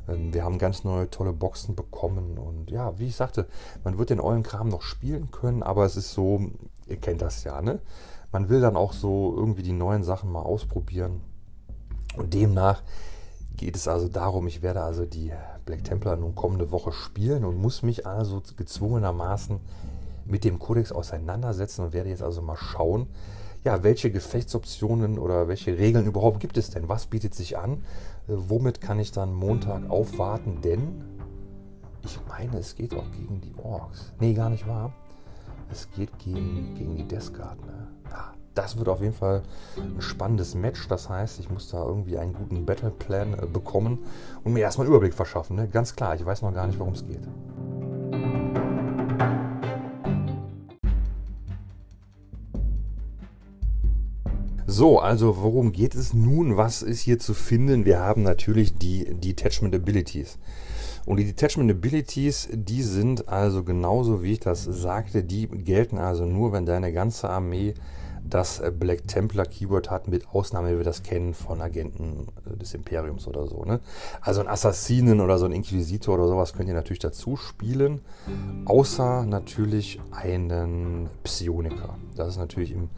Ähm, 0.08 0.34
wir 0.34 0.46
haben 0.46 0.60
ganz 0.60 0.86
neue 0.86 1.10
tolle 1.10 1.34
Boxen 1.34 1.76
bekommen 1.76 2.38
und 2.38 2.72
ja, 2.72 2.98
wie 2.98 3.08
ich 3.08 3.16
sagte, 3.16 3.48
man 3.84 3.98
wird 3.98 4.10
den 4.10 4.22
ollen 4.22 4.44
Kram 4.44 4.70
noch 4.70 4.82
spielen 4.82 5.30
können, 5.32 5.62
aber 5.62 5.86
es 5.86 5.98
ist 5.98 6.14
so, 6.14 6.52
ihr 6.88 6.98
kennt 6.98 7.22
das 7.22 7.44
ja, 7.44 7.62
ne? 7.62 7.80
Man 8.32 8.50
will 8.50 8.60
dann 8.60 8.76
auch 8.76 8.94
so 8.94 9.34
irgendwie 9.36 9.64
die 9.64 9.74
neuen 9.74 10.04
Sachen 10.04 10.32
mal 10.32 10.42
ausprobieren 10.42 11.22
und 12.18 12.34
demnach 12.34 12.82
geht 13.58 13.76
es 13.76 13.88
also 13.88 14.08
darum, 14.08 14.48
ich 14.48 14.62
werde 14.62 14.82
also 14.82 15.06
die 15.06 15.32
Black 15.66 15.84
Templar 15.84 16.16
nun 16.16 16.36
kommende 16.36 16.72
Woche 16.72 16.92
spielen 16.92 17.44
und 17.44 17.58
muss 17.58 17.82
mich 17.84 18.06
also 18.06 18.42
gezwungenermaßen 18.56 19.60
mit 20.26 20.44
dem 20.44 20.60
Kodex 20.60 20.92
auseinandersetzen 20.92 21.86
und 21.86 21.94
werde 21.94 22.10
jetzt 22.10 22.22
also 22.22 22.42
mal 22.42 22.58
schauen, 22.58 23.08
ja, 23.64 23.84
welche 23.84 24.12
Gefechtsoptionen 24.12 25.20
oder 25.20 25.48
welche 25.48 25.78
Regeln 25.78 26.06
überhaupt 26.06 26.40
gibt 26.40 26.58
es 26.58 26.70
denn? 26.70 26.88
Was 26.88 27.08
bietet 27.08 27.36
sich 27.36 27.58
an? 27.58 27.84
Äh, 28.28 28.34
womit 28.36 28.80
kann 28.80 29.00
ich 29.00 29.12
dann 29.12 29.34
Montag 29.34 29.90
aufwarten? 29.90 30.62
Denn 30.62 31.04
ich 32.06 32.20
meine, 32.30 32.60
es 32.60 32.76
geht 32.76 32.94
auch 32.94 33.12
gegen 33.12 33.42
die 33.42 33.54
Orks. 33.62 34.14
Nee, 34.20 34.34
gar 34.34 34.50
nicht 34.50 34.68
wahr. 34.68 34.94
Es 35.70 35.92
geht 35.92 36.18
gegen, 36.20 36.76
gegen 36.76 36.96
die 36.96 37.06
Death 37.06 37.34
Guard. 37.34 37.60
Ne? 37.66 37.88
Ja, 38.10 38.34
das 38.58 38.78
wird 38.78 38.90
auf 38.90 39.02
jeden 39.02 39.14
Fall 39.14 39.44
ein 39.78 40.02
spannendes 40.02 40.56
Match. 40.56 40.88
Das 40.88 41.10
heißt, 41.10 41.40
ich 41.40 41.50
muss 41.50 41.70
da 41.70 41.84
irgendwie 41.86 42.18
einen 42.18 42.34
guten 42.34 42.66
Battleplan 42.66 43.34
äh, 43.34 43.46
bekommen 43.46 44.00
und 44.44 44.54
mir 44.54 44.62
erstmal 44.62 44.88
einen 44.88 44.96
Überblick 44.96 45.14
verschaffen. 45.14 45.56
Ne? 45.56 45.68
Ganz 45.68 45.96
klar, 45.96 46.16
ich 46.16 46.26
weiß 46.26 46.42
noch 46.42 46.54
gar 46.54 46.66
nicht, 46.66 46.80
worum 46.80 46.94
es 46.94 47.06
geht. 47.06 47.22
So, 54.70 55.00
also 55.00 55.38
worum 55.42 55.72
geht 55.72 55.96
es 55.96 56.14
nun? 56.14 56.58
Was 56.58 56.82
ist 56.82 57.00
hier 57.00 57.20
zu 57.20 57.34
finden? 57.34 57.86
Wir 57.86 58.00
haben 58.00 58.22
natürlich 58.22 58.76
die 58.76 59.06
Detachment 59.06 59.74
Abilities. 59.74 60.38
Und 61.06 61.18
die 61.18 61.26
Detachment 61.26 61.72
Abilities, 61.72 62.50
die 62.52 62.84
sind 62.84 63.30
also 63.30 63.64
genauso 63.64 64.22
wie 64.24 64.34
ich 64.34 64.40
das 64.40 64.66
sagte, 64.66 65.24
die 65.24 65.48
gelten 65.48 65.98
also 65.98 66.26
nur, 66.26 66.52
wenn 66.52 66.66
deine 66.66 66.92
ganze 66.92 67.30
Armee 67.30 67.76
das 68.30 68.62
Black 68.80 69.08
Templar 69.08 69.46
Keyword 69.46 69.90
hat, 69.90 70.08
mit 70.08 70.28
Ausnahme, 70.30 70.74
wie 70.74 70.78
wir 70.78 70.84
das 70.84 71.04
kennen 71.04 71.34
von 71.34 71.62
Agenten 71.62 72.28
des 72.46 72.74
Imperiums 72.74 73.28
oder 73.28 73.48
so. 73.48 73.64
Ne? 73.64 73.80
Also 74.22 74.42
ein 74.42 74.48
Assassinen 74.48 75.22
oder 75.22 75.38
so 75.38 75.46
ein 75.46 75.52
Inquisitor 75.52 76.16
oder 76.16 76.28
sowas 76.28 76.54
könnt 76.54 76.70
ihr 76.70 76.76
natürlich 76.76 77.00
dazu 77.00 77.36
spielen, 77.36 78.02
außer 78.66 79.26
natürlich 79.26 80.00
einen 80.12 81.10
Psioniker. 81.24 81.96
Das 82.16 82.30
ist 82.30 82.38
natürlich 82.38 82.72
im 82.72 82.90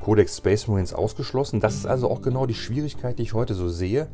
Codex 0.00 0.38
Space 0.38 0.66
Marines 0.66 0.94
ausgeschlossen. 0.94 1.60
Das 1.60 1.74
ist 1.74 1.86
also 1.86 2.10
auch 2.10 2.22
genau 2.22 2.46
die 2.46 2.54
Schwierigkeit, 2.54 3.18
die 3.18 3.22
ich 3.22 3.34
heute 3.34 3.54
so 3.54 3.68
sehe. 3.68 4.08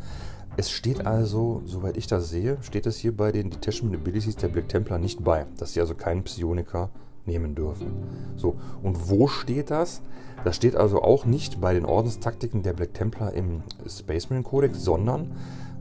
Es 0.57 0.71
steht 0.71 1.07
also, 1.07 1.63
soweit 1.67 1.97
ich 1.97 2.07
das 2.07 2.31
sehe, 2.31 2.57
steht 2.63 2.87
es 2.87 2.97
hier 2.97 3.15
bei 3.15 3.31
den 3.31 3.51
Detachment 3.51 3.95
Abilities 3.95 4.37
der 4.37 4.49
Black 4.49 4.69
Templar 4.69 4.99
nicht 4.99 5.23
bei, 5.23 5.47
dass 5.59 5.75
sie 5.75 5.81
also 5.81 5.95
keinen 5.95 6.25
Psioniker 6.25 6.91
nehmen 7.27 7.55
dürfen. 7.55 7.93
So, 8.37 8.57
und 8.83 9.11
wo 9.11 9.29
steht 9.29 9.71
das? 9.71 10.01
Das 10.45 10.57
steht 10.57 10.77
also 10.77 11.03
auch 11.03 11.25
nicht 11.25 11.61
bei 11.61 11.75
den 11.75 11.85
Ordenstaktiken 11.85 12.63
der 12.63 12.73
Black 12.73 12.95
Templar 12.95 13.33
im 13.33 13.63
Space 13.89 14.31
Marine 14.31 14.45
Codex, 14.45 14.83
sondern 14.83 15.33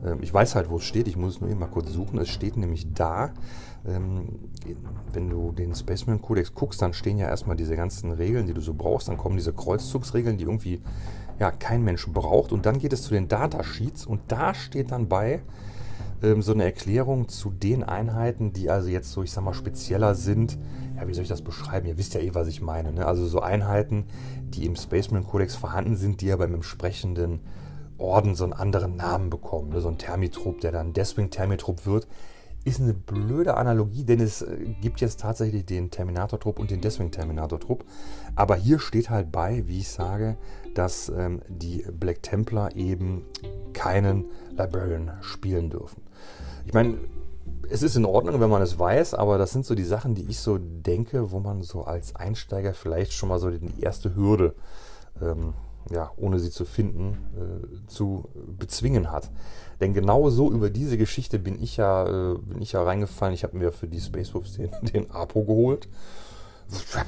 äh, 0.04 0.16
ich 0.20 0.32
weiß 0.32 0.54
halt, 0.54 0.70
wo 0.70 0.76
es 0.76 0.84
steht, 0.84 1.08
ich 1.08 1.16
muss 1.16 1.36
es 1.36 1.40
nur 1.40 1.50
eben 1.50 1.60
mal 1.60 1.66
kurz 1.66 1.90
suchen. 1.92 2.18
Es 2.18 2.28
steht 2.28 2.56
nämlich 2.56 2.92
da, 2.94 3.32
ähm, 3.86 4.38
wenn 5.12 5.30
du 5.30 5.52
den 5.52 5.74
Spaceman 5.74 6.20
Codex 6.20 6.54
guckst, 6.54 6.82
dann 6.82 6.92
stehen 6.92 7.18
ja 7.18 7.28
erstmal 7.28 7.56
diese 7.56 7.76
ganzen 7.76 8.10
Regeln, 8.12 8.46
die 8.46 8.54
du 8.54 8.60
so 8.60 8.74
brauchst. 8.74 9.08
Dann 9.08 9.16
kommen 9.16 9.36
diese 9.36 9.52
Kreuzzugsregeln, 9.52 10.38
die 10.38 10.44
irgendwie 10.44 10.80
ja, 11.38 11.50
kein 11.50 11.84
Mensch 11.84 12.06
braucht. 12.08 12.52
Und 12.52 12.66
dann 12.66 12.78
geht 12.78 12.92
es 12.92 13.02
zu 13.02 13.14
den 13.14 13.28
Datasheets 13.28 14.06
und 14.06 14.20
da 14.28 14.54
steht 14.54 14.90
dann 14.90 15.08
bei 15.08 15.42
ähm, 16.22 16.42
so 16.42 16.52
eine 16.52 16.64
Erklärung 16.64 17.28
zu 17.28 17.50
den 17.50 17.84
Einheiten, 17.84 18.52
die 18.52 18.70
also 18.70 18.88
jetzt 18.88 19.12
so, 19.12 19.22
ich 19.22 19.32
sag 19.32 19.44
mal, 19.44 19.54
spezieller 19.54 20.14
sind. 20.14 20.58
Ja, 20.96 21.06
wie 21.06 21.14
soll 21.14 21.22
ich 21.22 21.28
das 21.28 21.42
beschreiben? 21.42 21.86
Ihr 21.86 21.98
wisst 21.98 22.14
ja 22.14 22.20
eh, 22.20 22.34
was 22.34 22.48
ich 22.48 22.62
meine. 22.62 22.92
Ne? 22.92 23.06
Also 23.06 23.26
so 23.26 23.40
Einheiten, 23.40 24.06
die 24.42 24.66
im 24.66 24.76
Spaceman 24.76 25.24
Codex 25.24 25.54
vorhanden 25.54 25.96
sind, 25.96 26.20
die 26.20 26.26
ja 26.26 26.36
beim 26.36 26.54
entsprechenden 26.54 27.40
Orden 27.98 28.34
so 28.34 28.44
einen 28.44 28.52
anderen 28.52 28.96
Namen 28.96 29.30
bekommen. 29.30 29.70
Ne? 29.70 29.80
So 29.80 29.88
ein 29.88 29.98
Thermitrupp, 29.98 30.60
der 30.60 30.72
dann 30.72 30.92
deswegen 30.92 31.30
Thermitrupp 31.30 31.86
wird 31.86 32.06
ist 32.66 32.80
eine 32.80 32.94
blöde 32.94 33.56
Analogie, 33.56 34.02
denn 34.02 34.20
es 34.20 34.42
äh, 34.42 34.74
gibt 34.80 35.00
jetzt 35.00 35.20
tatsächlich 35.20 35.64
den 35.64 35.90
Terminator-Trupp 35.92 36.58
und 36.58 36.72
den 36.72 36.80
deswegen 36.80 37.12
Terminator-Trupp. 37.12 37.84
Aber 38.34 38.56
hier 38.56 38.80
steht 38.80 39.08
halt 39.08 39.30
bei, 39.30 39.62
wie 39.68 39.78
ich 39.78 39.88
sage, 39.88 40.36
dass 40.74 41.08
ähm, 41.08 41.42
die 41.48 41.84
Black 41.92 42.24
Templar 42.24 42.74
eben 42.74 43.24
keinen 43.72 44.24
Librarian 44.50 45.12
spielen 45.20 45.70
dürfen. 45.70 46.02
Ich 46.66 46.74
meine, 46.74 46.98
es 47.70 47.82
ist 47.82 47.96
in 47.96 48.04
Ordnung, 48.04 48.40
wenn 48.40 48.50
man 48.50 48.62
es 48.62 48.78
weiß, 48.78 49.14
aber 49.14 49.38
das 49.38 49.52
sind 49.52 49.66
so 49.66 49.74
die 49.74 49.84
Sachen, 49.84 50.14
die 50.14 50.26
ich 50.28 50.40
so 50.40 50.58
denke, 50.58 51.30
wo 51.30 51.40
man 51.40 51.62
so 51.62 51.84
als 51.84 52.14
Einsteiger 52.16 52.74
vielleicht 52.74 53.12
schon 53.12 53.28
mal 53.28 53.38
so 53.38 53.50
die 53.50 53.80
erste 53.80 54.14
Hürde 54.14 54.54
ähm, 55.20 55.54
ja, 55.90 56.10
ohne 56.16 56.38
sie 56.40 56.50
zu 56.50 56.64
finden, 56.64 57.16
äh, 57.36 57.86
zu 57.86 58.28
bezwingen 58.58 59.12
hat. 59.12 59.30
Denn 59.80 59.94
genau 59.94 60.30
so 60.30 60.50
über 60.50 60.70
diese 60.70 60.98
Geschichte 60.98 61.38
bin 61.38 61.62
ich 61.62 61.76
ja, 61.76 62.06
äh, 62.06 62.38
bin 62.38 62.60
ich 62.60 62.72
ja 62.72 62.82
reingefallen. 62.82 63.34
Ich 63.34 63.44
habe 63.44 63.56
mir 63.56 63.72
für 63.72 63.86
die 63.86 64.00
Space 64.00 64.34
Wolves 64.34 64.54
den, 64.54 64.70
den 64.82 65.10
Apo 65.10 65.44
geholt. 65.44 65.88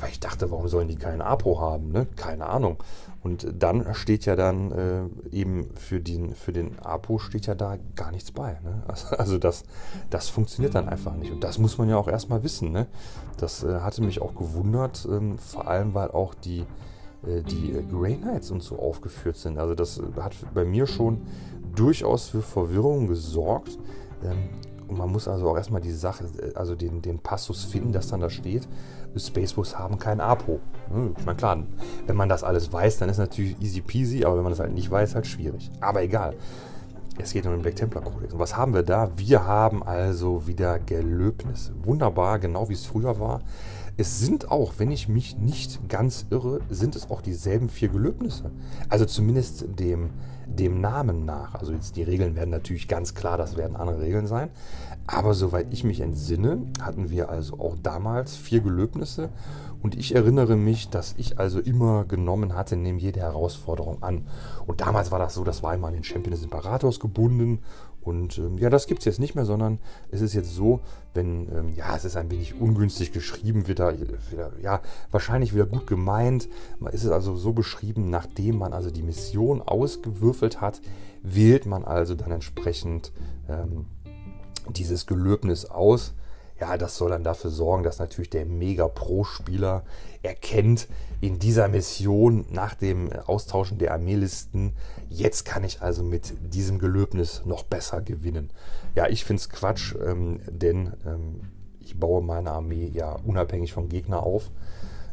Weil 0.00 0.10
ich 0.10 0.20
dachte, 0.20 0.50
warum 0.50 0.68
sollen 0.68 0.88
die 0.88 0.96
keinen 0.96 1.20
Apo 1.20 1.60
haben? 1.60 1.90
Ne? 1.90 2.06
Keine 2.16 2.46
Ahnung. 2.46 2.76
Und 3.22 3.48
dann 3.58 3.94
steht 3.94 4.24
ja 4.24 4.36
dann 4.36 4.70
äh, 4.70 5.36
eben 5.36 5.70
für 5.74 6.00
den, 6.00 6.34
für 6.34 6.52
den 6.52 6.78
Apo 6.78 7.18
steht 7.18 7.46
ja 7.46 7.56
da 7.56 7.76
gar 7.96 8.12
nichts 8.12 8.30
bei. 8.30 8.58
Ne? 8.62 8.82
Also, 8.88 9.16
also, 9.16 9.38
das, 9.38 9.64
das 10.10 10.28
funktioniert 10.28 10.74
dann 10.74 10.88
einfach 10.88 11.14
nicht. 11.16 11.32
Und 11.32 11.42
das 11.42 11.58
muss 11.58 11.76
man 11.76 11.88
ja 11.88 11.96
auch 11.96 12.08
erstmal 12.08 12.42
wissen. 12.44 12.70
Ne? 12.70 12.86
Das 13.36 13.64
äh, 13.64 13.80
hatte 13.80 14.02
mich 14.02 14.22
auch 14.22 14.34
gewundert, 14.34 15.06
ähm, 15.10 15.38
vor 15.38 15.66
allem 15.66 15.94
weil 15.94 16.12
auch 16.12 16.34
die, 16.34 16.60
äh, 17.26 17.42
die 17.42 17.84
Grey 17.90 18.14
Knights 18.16 18.52
und 18.52 18.62
so 18.62 18.78
aufgeführt 18.78 19.36
sind. 19.36 19.58
Also 19.58 19.74
das 19.74 20.00
hat 20.20 20.34
bei 20.54 20.64
mir 20.64 20.86
schon 20.86 21.22
durchaus 21.74 22.28
für 22.28 22.42
Verwirrung 22.42 23.08
gesorgt. 23.08 23.78
Ähm, 24.24 24.48
man 24.90 25.10
muss 25.10 25.28
also 25.28 25.48
auch 25.48 25.56
erstmal 25.56 25.80
die 25.80 25.92
Sache, 25.92 26.24
äh, 26.24 26.54
also 26.54 26.74
den, 26.74 27.02
den 27.02 27.18
Passus 27.18 27.64
finden, 27.64 27.92
dass 27.92 28.08
dann 28.08 28.20
da 28.20 28.30
steht, 28.30 28.68
Spacebus 29.16 29.78
haben 29.78 29.98
kein 29.98 30.20
Apo. 30.20 30.60
Ich 31.18 31.24
meine, 31.26 31.36
klar, 31.36 31.64
wenn 32.06 32.16
man 32.16 32.28
das 32.28 32.44
alles 32.44 32.72
weiß, 32.72 32.98
dann 32.98 33.08
ist 33.08 33.18
natürlich 33.18 33.60
easy 33.60 33.80
peasy, 33.80 34.24
aber 34.24 34.36
wenn 34.36 34.44
man 34.44 34.52
das 34.52 34.60
halt 34.60 34.72
nicht 34.72 34.90
weiß, 34.90 35.14
halt 35.14 35.26
schwierig. 35.26 35.70
Aber 35.80 36.02
egal. 36.02 36.34
Es 37.20 37.32
geht 37.32 37.46
um 37.46 37.52
den 37.52 37.62
Black 37.62 37.74
Templar 37.74 38.04
Codex. 38.04 38.32
Und 38.32 38.38
was 38.38 38.56
haben 38.56 38.74
wir 38.74 38.84
da? 38.84 39.10
Wir 39.16 39.44
haben 39.44 39.82
also 39.82 40.46
wieder 40.46 40.78
Gelöbnisse. 40.78 41.72
Wunderbar, 41.82 42.38
genau 42.38 42.68
wie 42.68 42.74
es 42.74 42.86
früher 42.86 43.18
war. 43.18 43.40
Es 44.00 44.20
sind 44.20 44.52
auch, 44.52 44.74
wenn 44.78 44.92
ich 44.92 45.08
mich 45.08 45.38
nicht 45.38 45.88
ganz 45.88 46.24
irre, 46.30 46.60
sind 46.70 46.94
es 46.94 47.10
auch 47.10 47.20
dieselben 47.20 47.68
vier 47.68 47.88
Gelöbnisse. 47.88 48.52
Also 48.88 49.06
zumindest 49.06 49.64
dem, 49.76 50.10
dem 50.46 50.80
Namen 50.80 51.24
nach. 51.24 51.56
Also 51.56 51.72
jetzt 51.72 51.96
die 51.96 52.04
Regeln 52.04 52.36
werden 52.36 52.50
natürlich 52.50 52.86
ganz 52.86 53.16
klar, 53.16 53.36
das 53.36 53.56
werden 53.56 53.74
andere 53.74 54.00
Regeln 54.00 54.28
sein. 54.28 54.50
Aber 55.08 55.34
soweit 55.34 55.72
ich 55.72 55.82
mich 55.82 56.00
entsinne, 56.00 56.62
hatten 56.80 57.10
wir 57.10 57.28
also 57.28 57.58
auch 57.58 57.74
damals 57.82 58.36
vier 58.36 58.60
Gelöbnisse. 58.60 59.30
Und 59.82 59.96
ich 59.96 60.14
erinnere 60.14 60.54
mich, 60.54 60.90
dass 60.90 61.16
ich 61.18 61.40
also 61.40 61.58
immer 61.58 62.04
genommen 62.04 62.54
hatte, 62.54 62.76
nehme 62.76 63.00
jede 63.00 63.18
Herausforderung 63.18 64.00
an. 64.04 64.28
Und 64.66 64.80
damals 64.80 65.10
war 65.10 65.18
das 65.18 65.34
so, 65.34 65.42
das 65.42 65.64
war 65.64 65.74
immer 65.74 65.88
an 65.88 65.94
den 65.94 66.04
Champion 66.04 66.32
des 66.32 66.44
Imperators 66.44 67.00
gebunden. 67.00 67.60
Und 68.08 68.38
ähm, 68.38 68.56
ja, 68.56 68.70
das 68.70 68.86
gibt 68.86 69.00
es 69.00 69.04
jetzt 69.04 69.20
nicht 69.20 69.34
mehr, 69.34 69.44
sondern 69.44 69.78
es 70.10 70.22
ist 70.22 70.32
jetzt 70.32 70.54
so, 70.54 70.80
wenn, 71.12 71.48
ähm, 71.54 71.74
ja, 71.76 71.94
es 71.94 72.06
ist 72.06 72.16
ein 72.16 72.30
wenig 72.30 72.58
ungünstig 72.58 73.12
geschrieben, 73.12 73.68
wird 73.68 73.80
da, 73.80 73.92
wieder, 73.92 74.52
ja, 74.62 74.80
wahrscheinlich 75.10 75.54
wieder 75.54 75.66
gut 75.66 75.86
gemeint. 75.86 76.48
Man 76.78 76.92
ist 76.94 77.04
es 77.04 77.10
also 77.10 77.36
so 77.36 77.52
beschrieben, 77.52 78.08
nachdem 78.08 78.56
man 78.56 78.72
also 78.72 78.90
die 78.90 79.02
Mission 79.02 79.60
ausgewürfelt 79.60 80.62
hat, 80.62 80.80
wählt 81.22 81.66
man 81.66 81.84
also 81.84 82.14
dann 82.14 82.32
entsprechend 82.32 83.12
ähm, 83.46 83.84
dieses 84.70 85.06
Gelöbnis 85.06 85.66
aus. 85.66 86.14
Ja, 86.60 86.76
das 86.76 86.96
soll 86.96 87.10
dann 87.10 87.22
dafür 87.22 87.50
sorgen, 87.50 87.84
dass 87.84 88.00
natürlich 88.00 88.30
der 88.30 88.44
Mega-Pro-Spieler 88.44 89.84
erkennt, 90.22 90.88
in 91.20 91.38
dieser 91.38 91.68
Mission 91.68 92.46
nach 92.50 92.74
dem 92.74 93.12
Austauschen 93.12 93.78
der 93.78 93.92
Armeelisten, 93.92 94.72
jetzt 95.08 95.44
kann 95.44 95.64
ich 95.64 95.82
also 95.82 96.02
mit 96.02 96.32
diesem 96.52 96.78
Gelöbnis 96.78 97.42
noch 97.44 97.62
besser 97.64 98.00
gewinnen. 98.02 98.50
Ja, 98.94 99.08
ich 99.08 99.24
finde 99.24 99.40
es 99.40 99.48
Quatsch, 99.48 99.94
ähm, 100.04 100.40
denn 100.48 100.94
ähm, 101.06 101.40
ich 101.80 101.98
baue 101.98 102.22
meine 102.22 102.52
Armee 102.52 102.90
ja 102.92 103.12
unabhängig 103.24 103.72
vom 103.72 103.88
Gegner 103.88 104.22
auf. 104.22 104.50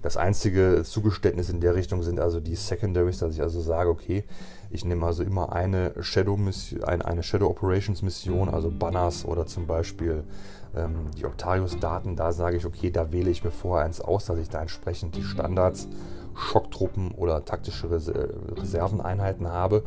Das 0.05 0.17
einzige 0.17 0.83
Zugeständnis 0.83 1.49
in 1.49 1.61
der 1.61 1.73
Richtung 1.73 2.03
sind 2.03 2.19
also 2.19 2.39
die 2.39 2.53
Secondaries, 2.53 3.17
dass 3.17 3.33
ich 3.33 3.41
also 3.41 3.59
sage, 3.59 3.89
okay, 3.89 4.23
ich 4.69 4.85
nehme 4.85 5.03
also 5.03 5.23
immer 5.23 5.51
eine 5.51 5.95
Shadow, 6.03 6.37
Mission, 6.37 6.83
eine 6.83 7.23
Shadow 7.23 7.47
Operations 7.47 8.03
Mission, 8.03 8.49
also 8.49 8.69
Banners 8.69 9.25
oder 9.25 9.47
zum 9.47 9.65
Beispiel 9.65 10.23
ähm, 10.75 11.09
die 11.17 11.25
Octarius-Daten. 11.25 12.15
Da 12.15 12.33
sage 12.33 12.57
ich, 12.57 12.67
okay, 12.67 12.91
da 12.91 13.11
wähle 13.11 13.31
ich 13.31 13.43
mir 13.43 13.49
vorher 13.49 13.83
eins 13.83 13.99
aus, 13.99 14.25
dass 14.25 14.37
ich 14.37 14.47
da 14.47 14.61
entsprechend 14.61 15.15
die 15.15 15.23
Standards, 15.23 15.87
Schocktruppen 16.35 17.09
oder 17.09 17.43
taktische 17.43 17.89
Reserveneinheiten 17.89 19.47
habe 19.47 19.81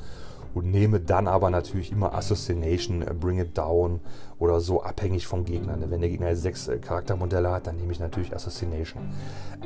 und 0.59 0.73
nehme 0.73 0.99
dann 0.99 1.29
aber 1.29 1.51
natürlich 1.51 1.92
immer 1.92 2.14
Assassination, 2.14 3.03
äh, 3.03 3.14
Bring 3.14 3.38
It 3.38 3.57
Down 3.57 4.01
oder 4.40 4.61
so 4.61 4.83
abhängig 4.83 5.27
vom 5.27 5.44
Gegner. 5.44 5.77
Ne? 5.77 5.88
Wenn 5.88 6.01
der 6.01 6.11
Gegner 6.11 6.35
sechs 6.35 6.66
äh, 6.66 6.79
Charaktermodelle 6.79 7.49
hat, 7.51 7.68
dann 7.68 7.77
nehme 7.77 7.92
ich 7.92 8.01
natürlich 8.01 8.35
Assassination. 8.35 9.03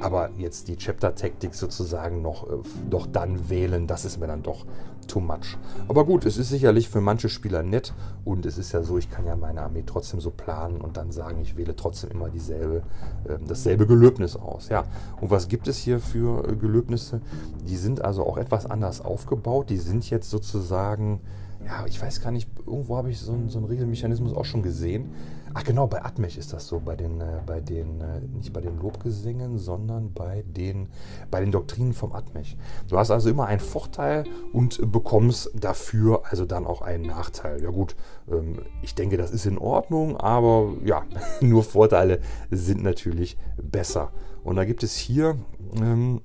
Aber 0.03 0.29
jetzt 0.37 0.69
die 0.69 0.77
Chapter-Taktik 0.77 1.55
sozusagen 1.55 2.21
noch 2.21 2.47
äh, 2.47 2.57
doch 2.91 3.07
dann 3.07 3.49
wählen, 3.49 3.87
das 3.87 4.05
ist 4.05 4.21
mir 4.21 4.27
dann 4.27 4.43
doch 4.43 4.67
too 5.09 5.21
much. 5.21 5.57
Aber 5.89 6.05
gut, 6.05 6.25
es 6.25 6.37
ist 6.37 6.49
sicherlich 6.49 6.89
für 6.89 7.01
manche 7.01 7.29
Spieler 7.29 7.63
nett 7.63 7.93
und 8.25 8.47
es 8.47 8.59
ist 8.59 8.73
ja 8.73 8.83
so, 8.83 8.99
ich 8.99 9.11
kann 9.11 9.27
ja 9.27 9.37
meine 9.37 9.63
Armee 9.63 9.85
trotzdem 9.87 10.21
so 10.21 10.31
planen 10.31 10.81
und 10.81 10.97
dann 10.97 11.13
sagen, 11.13 11.41
ich 11.43 11.57
wähle 11.57 11.77
trotzdem 11.77 12.11
immer 12.11 12.29
dieselbe, 12.29 12.83
äh, 13.25 13.39
dasselbe 13.47 13.87
Gelöbnis 13.87 14.37
aus. 14.37 14.69
Ja, 14.69 14.85
und 15.21 15.31
was 15.31 15.49
gibt 15.49 15.69
es 15.69 15.79
hier 15.79 16.01
für 16.01 16.49
äh, 16.49 16.57
Gelöbnisse? 16.57 17.21
Die 17.67 17.77
sind 17.77 18.05
also 18.05 18.27
auch 18.27 18.37
etwas 18.37 18.67
anders 18.67 19.01
aufgebaut. 19.01 19.71
Die 19.71 19.79
sind 19.79 20.09
jetzt 20.11 20.31
sozusagen 20.31 21.21
ja, 21.67 21.87
ich 21.87 22.01
weiß 22.01 22.21
gar 22.21 22.31
nicht, 22.31 22.49
irgendwo 22.67 22.97
habe 22.97 23.11
ich 23.11 23.19
so, 23.19 23.39
so 23.49 23.59
einen 23.59 23.67
Regelmechanismus 23.67 24.35
auch 24.35 24.45
schon 24.45 24.63
gesehen. 24.63 25.11
Ach 25.55 25.65
genau, 25.65 25.87
bei 25.87 26.03
Atmech 26.03 26.39
ist 26.39 26.53
das 26.53 26.67
so, 26.67 26.81
bei 26.81 26.97
den, 26.97 27.21
äh, 27.21 27.41
bei 27.45 27.61
den, 27.61 28.01
äh, 28.01 28.21
nicht 28.21 28.53
bei 28.53 28.61
den 28.61 28.79
Lobgesängen, 28.79 29.59
sondern 29.59 30.13
bei 30.13 30.45
den, 30.47 30.89
bei 31.31 31.41
den 31.41 31.53
Doktrinen 31.53 31.93
vom 31.93 32.13
Atmech. 32.13 32.57
Du 32.89 32.99
hast 32.99 33.11
also 33.11 33.29
immer 33.29 33.47
einen 33.47 33.61
Vorteil 33.61 34.25
und 34.53 34.91
bekommst 34.91 35.51
dafür 35.55 36.23
also 36.31 36.47
dann 36.47 36.67
auch 36.67 36.81
einen 36.81 37.05
Nachteil. 37.05 37.63
Ja 37.63 37.71
gut, 37.71 37.97
ähm, 38.31 38.61
ich 38.81 38.95
denke, 38.95 39.17
das 39.17 39.31
ist 39.31 39.45
in 39.45 39.59
Ordnung, 39.59 40.17
aber 40.17 40.73
ja, 40.85 41.05
nur 41.41 41.65
Vorteile 41.65 42.21
sind 42.51 42.83
natürlich 42.83 43.37
besser. 43.63 44.11
Und 44.45 44.57
da 44.57 44.65
gibt 44.65 44.83
es 44.83 44.97
hier 44.97 45.37
ähm, 45.77 46.21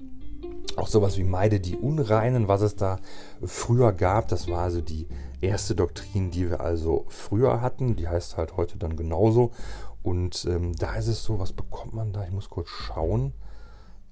auch 0.77 0.87
sowas 0.87 1.17
wie 1.17 1.23
Meide 1.23 1.59
die 1.59 1.75
Unreinen, 1.75 2.47
was 2.47 2.61
es 2.61 2.75
da 2.75 2.99
früher 3.43 3.91
gab. 3.91 4.27
Das 4.27 4.47
war 4.47 4.61
also 4.61 4.81
die 4.81 5.07
erste 5.41 5.75
Doktrin, 5.75 6.31
die 6.31 6.49
wir 6.49 6.61
also 6.61 7.05
früher 7.09 7.61
hatten. 7.61 7.95
Die 7.95 8.07
heißt 8.07 8.37
halt 8.37 8.57
heute 8.57 8.77
dann 8.77 8.95
genauso. 8.95 9.51
Und 10.03 10.45
ähm, 10.45 10.73
da 10.75 10.95
ist 10.95 11.07
es 11.07 11.23
so, 11.23 11.39
was 11.39 11.53
bekommt 11.53 11.93
man 11.93 12.13
da? 12.13 12.23
Ich 12.23 12.31
muss 12.31 12.49
kurz 12.49 12.69
schauen. 12.69 13.33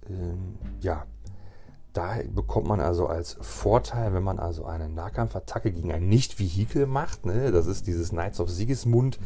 Ähm, 0.09 0.57
ja, 0.81 1.05
da 1.93 2.17
bekommt 2.29 2.67
man 2.67 2.81
also 2.81 3.07
als 3.07 3.37
Vorteil, 3.39 4.13
wenn 4.13 4.23
man 4.23 4.37
also 4.37 4.65
eine 4.65 4.89
Nahkampfattacke 4.89 5.71
gegen 5.71 5.93
ein 5.93 6.09
Nicht-Vehikel 6.09 6.87
macht, 6.87 7.25
ne, 7.25 7.51
das 7.51 7.67
ist 7.67 7.87
dieses 7.87 8.09
Knights 8.09 8.41
of 8.41 8.49
Sigismund, 8.49 9.17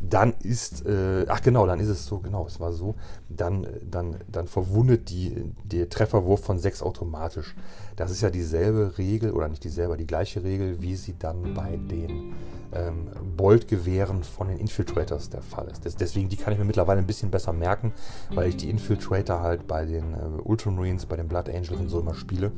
dann 0.00 0.34
ist, 0.42 0.86
äh, 0.86 1.26
ach 1.28 1.42
genau, 1.42 1.66
dann 1.66 1.78
ist 1.78 1.88
es 1.88 2.06
so, 2.06 2.18
genau, 2.18 2.46
es 2.46 2.58
war 2.58 2.72
so, 2.72 2.94
dann, 3.28 3.66
dann, 3.88 4.16
dann 4.28 4.46
verwundet 4.46 5.10
die, 5.10 5.52
der 5.64 5.88
Trefferwurf 5.88 6.42
von 6.42 6.58
6 6.58 6.82
automatisch. 6.82 7.54
Das 7.96 8.10
ist 8.10 8.22
ja 8.22 8.30
dieselbe 8.30 8.96
Regel, 8.96 9.32
oder 9.32 9.48
nicht 9.48 9.62
dieselbe, 9.62 9.96
die 9.96 10.06
gleiche 10.06 10.42
Regel, 10.42 10.80
wie 10.80 10.96
sie 10.96 11.16
dann 11.18 11.54
bei 11.54 11.76
den 11.76 12.34
ähm, 12.72 13.08
Bolt-Gewehren 13.36 14.24
von 14.24 14.48
den 14.48 14.58
Infiltrators 14.58 15.28
der 15.28 15.42
Fall 15.42 15.68
ist. 15.68 15.84
Das, 15.84 15.96
deswegen, 15.96 16.28
die 16.28 16.36
kann 16.36 16.52
ich 16.52 16.58
mir 16.58 16.64
mittlerweile 16.64 17.00
ein 17.00 17.06
bisschen 17.06 17.30
besser 17.30 17.52
merken, 17.52 17.92
weil 18.34 18.48
ich 18.48 18.56
die 18.56 18.70
Infiltrator 18.70 19.40
halt 19.40 19.66
bei 19.66 19.84
den 19.84 20.14
äh, 20.14 20.40
Ultramarines, 20.44 21.06
bei 21.06 21.16
den 21.16 21.28
Blood 21.28 21.48
Angels 21.48 21.78
und 21.78 21.88
so 21.88 22.00
immer 22.00 22.14
spiele. 22.14 22.52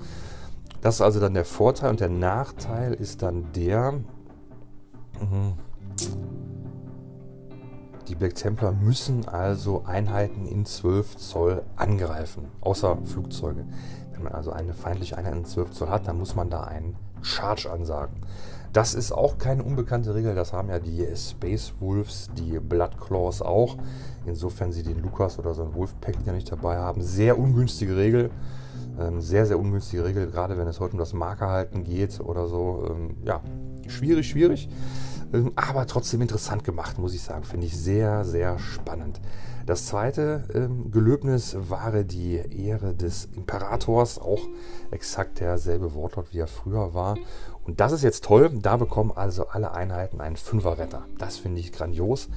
Das 0.81 0.96
ist 0.96 1.00
also 1.00 1.20
dann 1.20 1.35
der 1.35 1.44
Vorteil 1.44 1.90
und 1.90 2.00
der 2.00 2.09
Nachteil 2.09 2.94
ist 2.94 3.22
dann 3.22 3.52
der, 3.52 3.92
mh, 5.20 5.57
die 8.08 8.14
Black 8.14 8.34
Templar 8.34 8.72
müssen 8.72 9.28
also 9.28 9.84
Einheiten 9.84 10.46
in 10.46 10.66
12 10.66 11.16
Zoll 11.16 11.62
angreifen, 11.76 12.46
außer 12.60 12.98
Flugzeuge. 13.04 13.64
Wenn 14.12 14.24
man 14.24 14.32
also 14.32 14.50
eine 14.50 14.74
feindliche 14.74 15.16
Einheit 15.16 15.34
in 15.34 15.44
12 15.44 15.70
Zoll 15.70 15.88
hat, 15.88 16.08
dann 16.08 16.18
muss 16.18 16.34
man 16.34 16.50
da 16.50 16.62
einen 16.62 16.96
Charge 17.22 17.70
ansagen. 17.70 18.16
Das 18.72 18.94
ist 18.94 19.12
auch 19.12 19.36
keine 19.36 19.62
unbekannte 19.62 20.14
Regel, 20.14 20.34
das 20.34 20.52
haben 20.52 20.70
ja 20.70 20.78
die 20.78 21.06
Space 21.14 21.74
Wolves, 21.80 22.30
die 22.38 22.58
Blood 22.58 22.98
Claws 22.98 23.42
auch. 23.42 23.76
Insofern 24.24 24.72
sie 24.72 24.82
den 24.82 25.02
Lukas 25.02 25.38
oder 25.38 25.52
so 25.52 25.62
ein 25.62 25.74
Wolfpack 25.74 26.16
ja 26.24 26.32
nicht 26.32 26.50
dabei 26.50 26.78
haben. 26.78 27.02
Sehr 27.02 27.38
ungünstige 27.38 27.96
Regel. 27.96 28.30
Ähm, 28.98 29.20
sehr, 29.20 29.46
sehr 29.46 29.58
ungünstige 29.58 30.04
Regel, 30.04 30.26
gerade 30.26 30.56
wenn 30.58 30.66
es 30.66 30.80
heute 30.80 30.94
um 30.94 30.98
das 30.98 31.12
Markerhalten 31.12 31.82
geht 31.84 32.20
oder 32.20 32.46
so. 32.46 32.88
Ähm, 32.90 33.16
ja, 33.24 33.40
schwierig, 33.88 34.28
schwierig. 34.28 34.68
Aber 35.56 35.86
trotzdem 35.86 36.20
interessant 36.20 36.64
gemacht, 36.64 36.98
muss 36.98 37.14
ich 37.14 37.22
sagen. 37.22 37.44
Finde 37.44 37.66
ich 37.66 37.76
sehr, 37.76 38.24
sehr 38.24 38.58
spannend. 38.58 39.20
Das 39.66 39.86
zweite 39.86 40.44
ähm, 40.54 40.90
Gelöbnis 40.90 41.56
war 41.56 42.02
die 42.02 42.34
Ehre 42.34 42.94
des 42.94 43.28
Imperators, 43.36 44.18
auch 44.18 44.48
exakt 44.90 45.40
derselbe 45.40 45.94
Wortlaut, 45.94 46.32
wie 46.32 46.38
er 46.38 46.48
früher 46.48 46.94
war. 46.94 47.16
Und 47.64 47.81
das 47.81 47.92
ist 47.92 48.03
jetzt 48.03 48.25
toll. 48.25 48.51
Da 48.61 48.77
bekommen 48.77 49.12
also 49.14 49.46
alle 49.48 49.72
Einheiten 49.72 50.20
einen 50.20 50.37
Fünfer-Retter. 50.37 51.05
Das 51.18 51.37
finde 51.37 51.61
ich 51.61 51.72
grandios. 51.72 52.29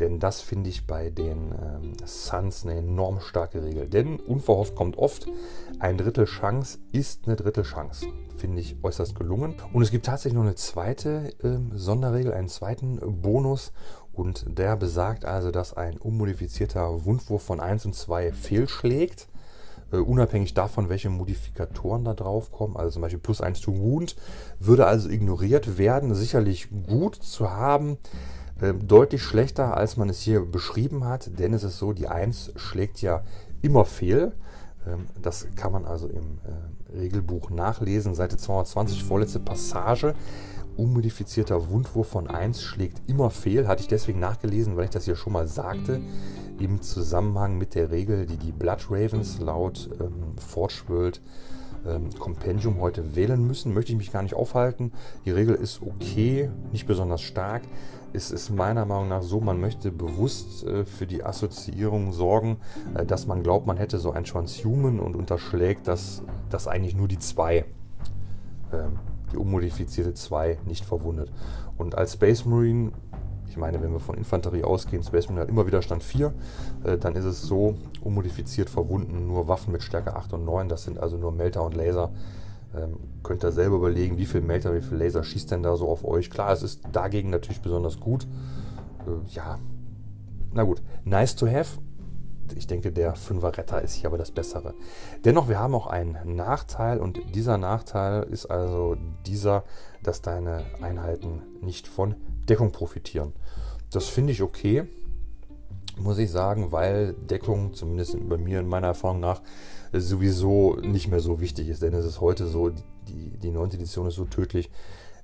Denn 0.00 0.18
das 0.18 0.40
finde 0.40 0.70
ich 0.70 0.86
bei 0.86 1.10
den 1.10 1.52
ähm, 1.52 1.92
Suns 2.06 2.64
eine 2.64 2.78
enorm 2.78 3.20
starke 3.20 3.62
Regel. 3.62 3.86
Denn 3.88 4.18
unverhofft 4.18 4.74
kommt 4.74 4.96
oft, 4.96 5.26
ein 5.78 5.98
Drittel 5.98 6.24
Chance 6.24 6.78
ist 6.90 7.26
eine 7.26 7.36
Drittel 7.36 7.64
Chance. 7.64 8.06
Finde 8.38 8.60
ich 8.60 8.76
äußerst 8.82 9.14
gelungen. 9.14 9.56
Und 9.74 9.82
es 9.82 9.90
gibt 9.90 10.06
tatsächlich 10.06 10.38
noch 10.38 10.46
eine 10.46 10.54
zweite 10.54 11.34
äh, 11.42 11.58
Sonderregel, 11.76 12.32
einen 12.32 12.48
zweiten 12.48 12.98
Bonus. 13.20 13.72
Und 14.14 14.58
der 14.58 14.76
besagt 14.76 15.26
also, 15.26 15.50
dass 15.50 15.74
ein 15.74 15.98
unmodifizierter 15.98 17.04
Wundwurf 17.04 17.42
von 17.42 17.60
1 17.60 17.84
und 17.84 17.94
2 17.94 18.32
fehlschlägt. 18.32 19.28
Uh, 19.92 19.96
unabhängig 19.96 20.54
davon, 20.54 20.88
welche 20.88 21.10
Modifikatoren 21.10 22.04
da 22.04 22.14
drauf 22.14 22.52
kommen, 22.52 22.76
also 22.76 22.90
zum 22.90 23.02
Beispiel 23.02 23.18
plus 23.18 23.40
1 23.40 23.60
to 23.60 23.76
Wound, 23.76 24.14
würde 24.60 24.86
also 24.86 25.08
ignoriert 25.08 25.78
werden. 25.78 26.14
Sicherlich 26.14 26.68
gut 26.86 27.16
zu 27.16 27.50
haben, 27.50 27.98
äh, 28.60 28.74
deutlich 28.74 29.22
schlechter, 29.22 29.76
als 29.76 29.96
man 29.96 30.08
es 30.08 30.20
hier 30.20 30.44
beschrieben 30.44 31.04
hat, 31.04 31.38
denn 31.38 31.54
es 31.54 31.64
ist 31.64 31.78
so, 31.78 31.92
die 31.92 32.08
1 32.08 32.52
schlägt 32.56 33.02
ja 33.02 33.22
immer 33.62 33.84
fehl. 33.84 34.32
Ähm, 34.86 35.06
das 35.20 35.46
kann 35.56 35.72
man 35.72 35.84
also 35.86 36.08
im 36.08 36.38
äh, 36.44 36.98
Regelbuch 36.98 37.50
nachlesen, 37.50 38.14
Seite 38.14 38.36
220, 38.36 39.04
vorletzte 39.04 39.40
Passage. 39.40 40.14
Unmodifizierter 40.76 41.68
Wundwurf 41.70 42.08
von 42.08 42.28
1 42.28 42.62
schlägt 42.62 43.02
immer 43.08 43.30
fehl, 43.30 43.66
hatte 43.66 43.82
ich 43.82 43.88
deswegen 43.88 44.20
nachgelesen, 44.20 44.76
weil 44.76 44.84
ich 44.84 44.90
das 44.90 45.04
hier 45.04 45.16
schon 45.16 45.32
mal 45.32 45.46
sagte, 45.46 46.00
im 46.60 46.82
Zusammenhang 46.82 47.58
mit 47.58 47.74
der 47.74 47.90
Regel, 47.90 48.26
die 48.26 48.36
die 48.36 48.52
Blood 48.52 48.86
Ravens 48.90 49.40
laut 49.40 49.90
ähm, 50.00 50.36
Forge 50.38 50.82
World 50.86 51.20
ähm, 51.86 52.10
Compendium 52.18 52.80
heute 52.80 53.16
wählen 53.16 53.44
müssen. 53.44 53.74
Möchte 53.74 53.92
ich 53.92 53.98
mich 53.98 54.12
gar 54.12 54.22
nicht 54.22 54.34
aufhalten. 54.34 54.92
Die 55.24 55.30
Regel 55.30 55.54
ist 55.54 55.80
okay, 55.82 56.50
nicht 56.72 56.86
besonders 56.86 57.22
stark 57.22 57.62
ist 58.12 58.32
es 58.32 58.50
meiner 58.50 58.84
Meinung 58.84 59.08
nach 59.08 59.22
so, 59.22 59.40
man 59.40 59.60
möchte 59.60 59.92
bewusst 59.92 60.64
äh, 60.64 60.84
für 60.84 61.06
die 61.06 61.24
Assoziierung 61.24 62.12
sorgen, 62.12 62.58
äh, 62.94 63.06
dass 63.06 63.26
man 63.26 63.42
glaubt, 63.42 63.66
man 63.66 63.76
hätte 63.76 63.98
so 63.98 64.12
ein 64.12 64.24
Transhuman 64.24 65.00
und 65.00 65.16
unterschlägt, 65.16 65.86
dass 65.86 66.22
das 66.48 66.66
eigentlich 66.66 66.96
nur 66.96 67.08
die 67.08 67.18
2, 67.18 67.58
äh, 67.58 67.64
die 69.32 69.36
unmodifizierte 69.36 70.14
2, 70.14 70.58
nicht 70.66 70.84
verwundet. 70.84 71.30
Und 71.78 71.94
als 71.94 72.14
Space 72.14 72.44
Marine, 72.44 72.92
meine, 73.60 73.80
wenn 73.80 73.92
wir 73.92 74.00
von 74.00 74.16
Infanterie 74.16 74.64
ausgehen, 74.64 75.04
Space 75.04 75.26
Marine 75.26 75.42
hat 75.42 75.48
immer 75.48 75.66
Widerstand 75.66 76.02
4, 76.02 76.34
äh, 76.84 76.98
dann 76.98 77.14
ist 77.14 77.24
es 77.24 77.42
so, 77.42 77.76
unmodifiziert 78.02 78.68
verwunden 78.68 79.28
nur 79.28 79.46
Waffen 79.46 79.72
mit 79.72 79.82
Stärke 79.82 80.16
8 80.16 80.32
und 80.32 80.44
9, 80.44 80.68
das 80.68 80.82
sind 80.82 80.98
also 80.98 81.16
nur 81.16 81.30
Melter 81.30 81.62
und 81.62 81.76
Laser 81.76 82.10
ähm, 82.74 82.98
könnt 83.22 83.44
ihr 83.44 83.52
selber 83.52 83.76
überlegen, 83.76 84.18
wie 84.18 84.26
viel 84.26 84.40
Melter, 84.40 84.74
wie 84.74 84.80
viel 84.80 84.98
Laser 84.98 85.24
schießt 85.24 85.50
denn 85.50 85.62
da 85.62 85.76
so 85.76 85.88
auf 85.88 86.04
euch. 86.04 86.30
Klar, 86.30 86.52
es 86.52 86.62
ist 86.62 86.82
dagegen 86.92 87.30
natürlich 87.30 87.60
besonders 87.60 87.98
gut. 87.98 88.26
Äh, 89.06 89.34
ja, 89.34 89.58
na 90.52 90.62
gut, 90.62 90.82
nice 91.04 91.36
to 91.36 91.46
have. 91.46 91.80
Ich 92.56 92.66
denke, 92.66 92.90
der 92.90 93.14
5er 93.14 93.56
Retter 93.56 93.80
ist 93.80 93.94
hier 93.94 94.08
aber 94.08 94.18
das 94.18 94.32
Bessere. 94.32 94.74
Dennoch, 95.24 95.48
wir 95.48 95.60
haben 95.60 95.74
auch 95.74 95.86
einen 95.86 96.34
Nachteil 96.34 96.98
und 96.98 97.20
dieser 97.34 97.58
Nachteil 97.58 98.24
ist 98.24 98.46
also 98.46 98.96
dieser, 99.24 99.62
dass 100.02 100.20
deine 100.20 100.64
Einheiten 100.80 101.42
nicht 101.60 101.86
von 101.86 102.16
Deckung 102.48 102.72
profitieren. 102.72 103.32
Das 103.90 104.08
finde 104.08 104.32
ich 104.32 104.42
okay, 104.42 104.86
muss 105.98 106.18
ich 106.18 106.30
sagen, 106.30 106.72
weil 106.72 107.14
Deckung, 107.14 107.74
zumindest 107.74 108.16
bei 108.28 108.38
mir 108.38 108.60
in 108.60 108.68
meiner 108.68 108.88
Erfahrung 108.88 109.20
nach, 109.20 109.42
sowieso 109.92 110.76
nicht 110.76 111.08
mehr 111.08 111.20
so 111.20 111.40
wichtig 111.40 111.68
ist. 111.68 111.82
Denn 111.82 111.94
es 111.94 112.04
ist 112.04 112.20
heute 112.20 112.46
so, 112.46 112.70
die, 112.70 113.36
die 113.38 113.50
9. 113.50 113.72
Edition 113.72 114.06
ist 114.06 114.14
so 114.14 114.24
tödlich. 114.24 114.70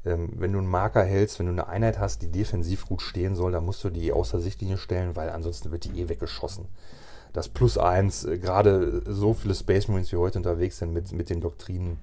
Ähm, 0.05 0.31
wenn 0.37 0.53
du 0.53 0.59
einen 0.59 0.69
Marker 0.69 1.03
hältst, 1.03 1.39
wenn 1.39 1.47
du 1.47 1.53
eine 1.53 1.69
Einheit 1.69 1.99
hast, 1.99 2.23
die 2.23 2.31
defensiv 2.31 2.87
gut 2.87 3.03
stehen 3.03 3.37
soll, 3.37 3.53
dann 3.53 3.65
musst 3.65 3.83
du 3.85 3.91
die 3.91 4.13
außer 4.13 4.41
Sichtlinie 4.41 4.79
stellen, 4.79 5.17
weil 5.17 5.31
ansonsten 5.31 5.71
wird 5.71 5.85
die 5.85 6.01
eh 6.01 6.09
weggeschossen. 6.09 6.67
Das 7.33 7.49
Plus 7.49 7.79
1, 7.79 8.25
äh, 8.25 8.39
gerade 8.39 9.03
so 9.07 9.35
viele 9.35 9.55
Space 9.55 9.89
Marines 9.89 10.13
wie 10.13 10.17
heute 10.17 10.39
unterwegs 10.39 10.79
sind 10.79 10.93
mit, 10.93 11.13
mit 11.13 11.31
den 11.31 11.41
Doktrinen, 11.41 11.99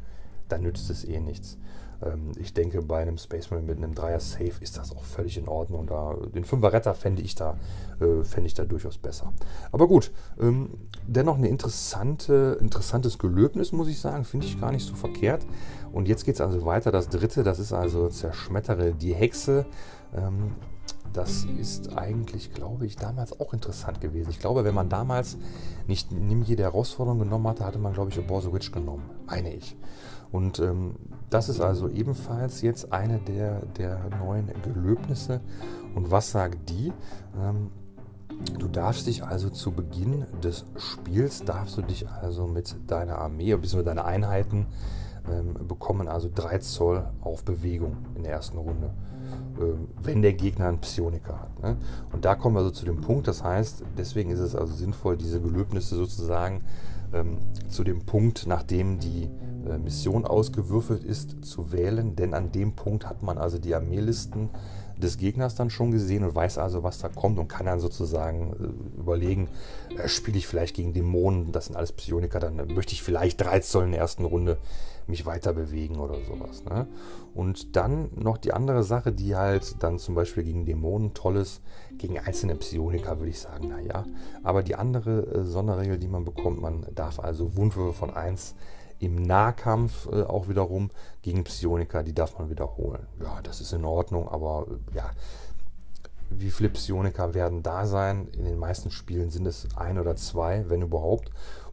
dann 0.49 0.63
nützt 0.63 0.89
es 0.89 1.05
eh 1.05 1.19
nichts. 1.19 1.57
Ähm, 2.05 2.31
ich 2.37 2.53
denke, 2.53 2.81
bei 2.81 3.01
einem 3.01 3.17
Space 3.17 3.51
Marine 3.51 3.67
mit 3.67 3.77
einem 3.77 3.95
Dreier 3.95 4.19
Safe 4.19 4.53
ist 4.59 4.77
das 4.77 4.91
auch 4.91 5.03
völlig 5.03 5.37
in 5.37 5.47
Ordnung. 5.47 5.87
Da, 5.87 6.15
den 6.33 6.43
Fünfer 6.43 6.73
Retter 6.73 6.93
fände 6.93 7.21
ich, 7.21 7.35
da, 7.35 7.57
äh, 7.99 8.23
fände 8.23 8.47
ich 8.47 8.53
da 8.53 8.65
durchaus 8.65 8.97
besser. 8.97 9.33
Aber 9.71 9.87
gut, 9.87 10.11
ähm, 10.39 10.69
dennoch 11.07 11.37
ein 11.37 11.43
interessante, 11.43 12.57
interessantes 12.59 13.17
Gelöbnis, 13.17 13.71
muss 13.71 13.87
ich 13.87 13.99
sagen. 13.99 14.23
Finde 14.25 14.45
ich 14.45 14.59
gar 14.59 14.71
nicht 14.71 14.85
so 14.85 14.95
verkehrt. 14.95 15.45
Und 15.91 16.07
jetzt 16.07 16.25
geht 16.25 16.35
es 16.35 16.41
also 16.41 16.65
weiter. 16.65 16.91
Das 16.91 17.09
dritte, 17.09 17.43
das 17.43 17.59
ist 17.59 17.73
also 17.73 18.09
Zerschmettere 18.09 18.93
die 18.93 19.13
Hexe. 19.13 19.65
Ähm, 20.15 20.53
das 21.13 21.45
ist 21.59 21.95
eigentlich, 21.95 22.53
glaube 22.53 22.85
ich, 22.87 22.95
damals 22.95 23.39
auch 23.39 23.53
interessant 23.53 24.01
gewesen. 24.01 24.31
Ich 24.31 24.39
glaube, 24.39 24.63
wenn 24.63 24.73
man 24.73 24.89
damals 24.89 25.37
nicht 25.87 26.11
Nimm 26.11 26.41
jede 26.41 26.63
Herausforderung 26.63 27.19
genommen 27.19 27.47
hatte, 27.47 27.65
hatte 27.65 27.77
man, 27.77 27.93
glaube 27.93 28.09
ich, 28.09 28.15
the 28.15 28.53
Witch 28.53 28.71
genommen, 28.71 29.03
meine 29.27 29.53
ich. 29.53 29.75
Und 30.31 30.57
ähm, 30.59 30.95
das 31.33 31.49
ist 31.49 31.61
also 31.61 31.89
ebenfalls 31.89 32.61
jetzt 32.61 32.93
eine 32.93 33.17
der, 33.19 33.65
der 33.77 33.99
neuen 34.19 34.51
Gelöbnisse. 34.61 35.41
Und 35.95 36.11
was 36.11 36.31
sagt 36.31 36.69
die? 36.69 36.93
Ähm, 37.41 37.71
du 38.59 38.67
darfst 38.67 39.07
dich 39.07 39.23
also 39.23 39.49
zu 39.49 39.71
Beginn 39.71 40.25
des 40.43 40.65
Spiels, 40.77 41.43
darfst 41.43 41.77
du 41.77 41.81
dich 41.81 42.07
also 42.07 42.45
mit 42.45 42.75
deiner 42.87 43.17
Armee, 43.17 43.55
bzw. 43.55 43.83
deine 43.83 44.05
Einheiten 44.05 44.67
ähm, 45.27 45.67
bekommen 45.67 46.07
also 46.07 46.29
3 46.33 46.59
Zoll 46.59 47.07
auf 47.21 47.43
Bewegung 47.43 47.97
in 48.15 48.23
der 48.23 48.33
ersten 48.33 48.59
Runde, 48.59 48.93
ähm, 49.59 49.87
wenn 50.01 50.21
der 50.21 50.33
Gegner 50.33 50.67
einen 50.67 50.81
Psioniker 50.81 51.39
hat. 51.39 51.63
Ne? 51.63 51.77
Und 52.11 52.25
da 52.25 52.35
kommen 52.35 52.55
wir 52.55 52.59
also 52.59 52.71
zu 52.71 52.85
dem 52.85 53.01
Punkt, 53.01 53.27
das 53.27 53.43
heißt, 53.43 53.83
deswegen 53.97 54.29
ist 54.29 54.39
es 54.39 54.55
also 54.55 54.73
sinnvoll, 54.73 55.17
diese 55.17 55.41
Gelöbnisse 55.41 55.95
sozusagen 55.95 56.61
ähm, 57.13 57.37
zu 57.69 57.83
dem 57.83 58.05
Punkt, 58.05 58.45
nachdem 58.45 58.99
die 58.99 59.29
Mission 59.77 60.25
ausgewürfelt 60.25 61.03
ist, 61.03 61.45
zu 61.45 61.71
wählen, 61.71 62.15
denn 62.15 62.33
an 62.33 62.51
dem 62.51 62.73
Punkt 62.73 63.07
hat 63.07 63.23
man 63.23 63.37
also 63.37 63.57
die 63.57 63.75
Armeelisten 63.75 64.49
des 64.97 65.17
Gegners 65.17 65.55
dann 65.55 65.69
schon 65.69 65.91
gesehen 65.91 66.23
und 66.23 66.35
weiß 66.35 66.57
also, 66.57 66.83
was 66.83 66.99
da 66.99 67.09
kommt 67.09 67.39
und 67.39 67.47
kann 67.47 67.65
dann 67.65 67.79
sozusagen 67.79 68.53
äh, 68.53 68.99
überlegen, 68.99 69.49
äh, 69.97 70.07
spiele 70.07 70.37
ich 70.37 70.47
vielleicht 70.47 70.75
gegen 70.75 70.93
Dämonen, 70.93 71.51
das 71.51 71.65
sind 71.65 71.75
alles 71.75 71.91
Psioniker, 71.91 72.39
dann 72.39 72.55
möchte 72.73 72.93
ich 72.93 73.03
vielleicht 73.03 73.41
3 73.41 73.59
Zoll 73.59 73.85
in 73.85 73.91
der 73.91 74.01
ersten 74.01 74.25
Runde 74.25 74.57
mich 75.07 75.25
weiter 75.25 75.53
bewegen 75.53 75.97
oder 75.97 76.15
sowas. 76.23 76.63
Ne? 76.63 76.87
Und 77.33 77.75
dann 77.75 78.09
noch 78.15 78.37
die 78.37 78.53
andere 78.53 78.83
Sache, 78.83 79.11
die 79.11 79.35
halt 79.35 79.83
dann 79.83 79.99
zum 79.99 80.15
Beispiel 80.15 80.43
gegen 80.43 80.65
Dämonen 80.65 81.13
toll 81.13 81.37
ist, 81.37 81.61
gegen 81.97 82.19
einzelne 82.19 82.55
Psioniker 82.55 83.19
würde 83.19 83.31
ich 83.31 83.39
sagen, 83.39 83.67
naja. 83.69 84.05
Aber 84.43 84.63
die 84.63 84.75
andere 84.75 85.25
äh, 85.25 85.45
Sonderregel, 85.45 85.97
die 85.97 86.07
man 86.07 86.23
bekommt, 86.23 86.61
man 86.61 86.85
darf 86.95 87.19
also 87.19 87.55
Wundwürfe 87.57 87.93
von 87.93 88.11
1 88.11 88.55
im 89.03 89.21
Nahkampf 89.21 90.07
äh, 90.11 90.23
auch 90.23 90.47
wiederum 90.47 90.89
gegen 91.21 91.43
Psioniker, 91.43 92.03
die 92.03 92.13
darf 92.13 92.37
man 92.39 92.49
wiederholen. 92.49 93.05
Ja, 93.21 93.39
das 93.43 93.61
ist 93.61 93.73
in 93.73 93.85
Ordnung, 93.85 94.27
aber 94.27 94.65
äh, 94.69 94.95
ja, 94.97 95.11
wie 96.29 96.49
viele 96.49 96.69
Psioniker 96.69 97.33
werden 97.33 97.63
da 97.63 97.85
sein? 97.85 98.27
In 98.37 98.45
den 98.45 98.57
meisten 98.57 98.91
Spielen 98.91 99.29
sind 99.29 99.45
es 99.45 99.67
ein 99.75 99.99
oder 99.99 100.15
zwei, 100.15 100.65
wenn 100.69 100.81
überhaupt. 100.81 101.31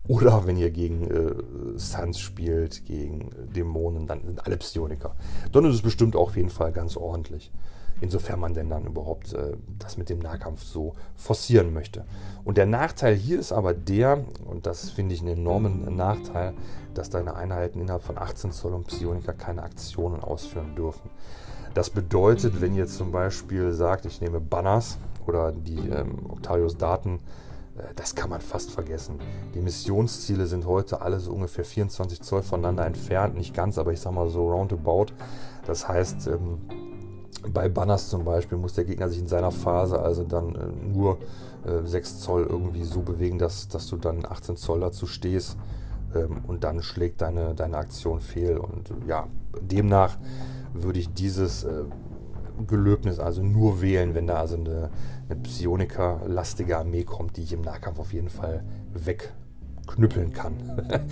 Oder 0.09 0.47
wenn 0.47 0.57
ihr 0.57 0.71
gegen 0.71 1.11
äh, 1.11 1.79
Suns 1.79 2.19
spielt, 2.19 2.85
gegen 2.85 3.31
Dämonen, 3.55 4.07
dann 4.07 4.25
sind 4.25 4.45
alle 4.45 4.57
Psioniker. 4.57 5.15
Dann 5.53 5.65
ist 5.67 5.75
es 5.77 5.83
bestimmt 5.83 6.17
auch 6.17 6.29
auf 6.29 6.37
jeden 6.37 6.51
Fall 6.51 6.73
ganz 6.73 6.97
ordentlich. 6.97 7.53
Insofern 8.01 8.41
man 8.41 8.55
denn 8.55 8.71
dann 8.71 8.87
überhaupt 8.87 9.35
äh, 9.35 9.57
das 9.79 9.99
mit 9.99 10.09
dem 10.09 10.21
Nahkampf 10.21 10.63
so 10.63 10.95
forcieren 11.17 11.75
möchte. 11.75 12.05
Und 12.45 12.57
der 12.57 12.67
Nachteil 12.67 13.15
hier 13.15 13.39
ist 13.39 13.53
aber 13.53 13.75
der, 13.75 14.25
und 14.47 14.67
das 14.67 14.91
finde 14.91 15.15
ich 15.15 15.21
einen 15.21 15.39
enormen 15.39 15.97
Nachteil, 15.97 16.55
dass 16.95 17.11
deine 17.11 17.35
Einheiten 17.35 17.81
innerhalb 17.81 18.03
von 18.03 18.19
18 18.19 18.53
Zoll 18.53 18.75
und 18.75 18.87
Psioniker 18.87 19.33
keine 19.33 19.63
Aktionen 19.63 20.23
ausführen 20.23 20.75
dürfen. 20.75 21.11
Das 21.75 21.91
bedeutet, 21.91 22.61
wenn 22.61 22.75
ihr 22.75 22.87
zum 22.87 23.13
Beispiel 23.13 23.73
sagt, 23.73 24.05
ich 24.05 24.21
nehme 24.21 24.41
Banners 24.41 24.99
oder 25.27 25.53
die 25.53 25.89
ähm, 25.89 26.19
Octarios 26.29 26.77
Daten, 26.77 27.21
äh, 27.77 27.95
das 27.95 28.15
kann 28.15 28.31
man 28.31 28.41
fast 28.41 28.73
vergessen. 28.73 29.21
Die 29.55 29.61
Missionsziele 29.61 30.47
sind 30.47 30.67
heute 30.67 31.01
alle 31.01 31.21
so 31.21 31.33
ungefähr 31.33 31.65
24 31.65 32.23
Zoll 32.23 32.43
voneinander 32.43 32.87
entfernt. 32.87 33.37
Nicht 33.37 33.55
ganz, 33.55 33.79
aber 33.79 33.93
ich 33.93 34.01
sag 34.01 34.13
mal 34.13 34.29
so 34.29 34.51
roundabout. 34.51 35.07
Das 35.65 35.87
heißt, 35.87 36.27
ähm, 36.27 36.59
bei 37.53 37.69
Banners 37.69 38.09
zum 38.09 38.25
Beispiel 38.25 38.59
muss 38.59 38.75
der 38.75 38.85
Gegner 38.85 39.09
sich 39.09 39.21
in 39.21 39.29
seiner 39.29 39.53
Phase 39.53 40.01
also 40.01 40.25
dann 40.25 40.55
äh, 40.57 40.87
nur 40.93 41.19
äh, 41.65 41.87
6 41.87 42.21
Zoll 42.21 42.47
irgendwie 42.49 42.85
so 42.85 43.01
bewegen, 43.01 43.39
dass, 43.39 43.69
dass 43.69 43.87
du 43.87 43.97
dann 43.97 44.27
18 44.27 44.57
Zoll 44.57 44.81
dazu 44.81 45.07
stehst 45.07 45.57
ähm, 46.15 46.43
und 46.47 46.65
dann 46.65 46.83
schlägt 46.83 47.21
deine, 47.23 47.55
deine 47.55 47.77
Aktion 47.77 48.21
fehl. 48.21 48.59
Und 48.59 48.93
ja, 49.07 49.27
demnach 49.61 50.19
würde 50.73 50.99
ich 50.99 51.13
dieses 51.13 51.65
äh, 51.65 51.85
Gelöbnis 52.67 53.19
also 53.19 53.43
nur 53.43 53.81
wählen, 53.81 54.15
wenn 54.15 54.27
da 54.27 54.37
also 54.37 54.57
eine, 54.57 54.91
eine 55.29 55.41
Psioniker-lastige 55.41 56.79
Armee 56.79 57.05
kommt, 57.05 57.37
die 57.37 57.43
ich 57.43 57.53
im 57.53 57.63
Nahkampf 57.63 57.99
auf 57.99 58.13
jeden 58.13 58.31
Fall 58.31 58.65
wegknüppeln 58.93 60.33
kann. 60.33 60.55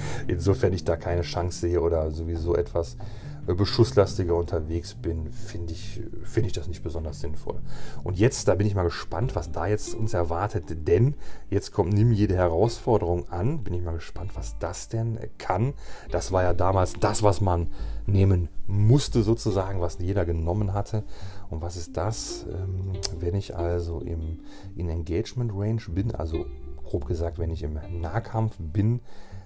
Insofern 0.27 0.73
ich 0.73 0.85
da 0.85 0.97
keine 0.97 1.23
Chance 1.23 1.61
sehe 1.61 1.81
oder 1.81 2.11
sowieso 2.11 2.55
etwas 2.55 2.95
äh, 2.95 3.28
beschusslastiger 3.55 4.35
unterwegs 4.35 4.95
bin, 4.95 5.31
finde 5.31 5.73
ich, 5.73 6.03
find 6.23 6.47
ich 6.47 6.53
das 6.53 6.69
nicht 6.69 6.83
besonders 6.83 7.21
sinnvoll. 7.21 7.61
Und 8.05 8.19
jetzt, 8.19 8.49
da 8.49 8.55
bin 8.55 8.67
ich 8.67 8.75
mal 8.75 8.85
gespannt, 8.85 9.35
was 9.35 9.53
da 9.53 9.67
jetzt 9.67 9.95
uns 9.95 10.15
erwartet, 10.15 10.87
denn 10.87 11.15
jetzt 11.49 11.73
kommt 11.73 11.93
Nimm 11.93 12.13
jede 12.13 12.35
Herausforderung 12.35 13.29
an. 13.31 13.65
Bin 13.65 13.75
ich 13.75 13.83
mal 13.83 13.95
gespannt, 13.95 14.33
was 14.35 14.59
das 14.59 14.89
denn 14.89 15.19
kann. 15.39 15.75
Das 16.11 16.33
war 16.33 16.43
ja 16.43 16.53
damals 16.53 16.95
das, 16.95 17.23
was 17.23 17.41
man 17.41 17.69
nehmen 18.07 18.49
musste, 18.67 19.23
sozusagen, 19.23 19.81
was 19.81 19.99
jeder 19.99 20.25
genommen 20.25 20.75
hatte. 20.75 21.05
Und 21.51 21.63
was 21.63 21.77
ist 21.77 21.97
das? 21.97 22.47
Ähm, 22.53 22.93
wenn 23.19 23.35
ich 23.35 23.57
also 23.57 24.01
im, 24.01 24.41
in 24.77 24.89
Engagement 24.89 25.53
Range 25.55 25.83
bin, 25.89 26.15
also 26.15 26.45
grob 26.85 27.07
gesagt, 27.07 27.39
wenn 27.39 27.51
ich 27.51 27.63
im 27.63 27.79
Nahkampf 28.01 28.57
bin, 28.59 29.01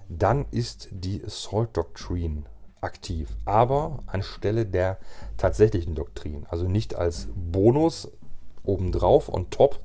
dann 0.09 0.45
ist 0.51 0.89
die 0.91 1.23
Assault 1.23 1.75
Doctrine 1.75 2.43
aktiv, 2.83 3.35
aber 3.45 4.03
anstelle 4.07 4.65
der 4.65 4.97
tatsächlichen 5.37 5.95
Doktrin. 5.95 6.45
Also 6.49 6.67
nicht 6.67 6.95
als 6.95 7.27
Bonus 7.35 8.11
obendrauf 8.63 9.29
und 9.29 9.51
top, 9.51 9.79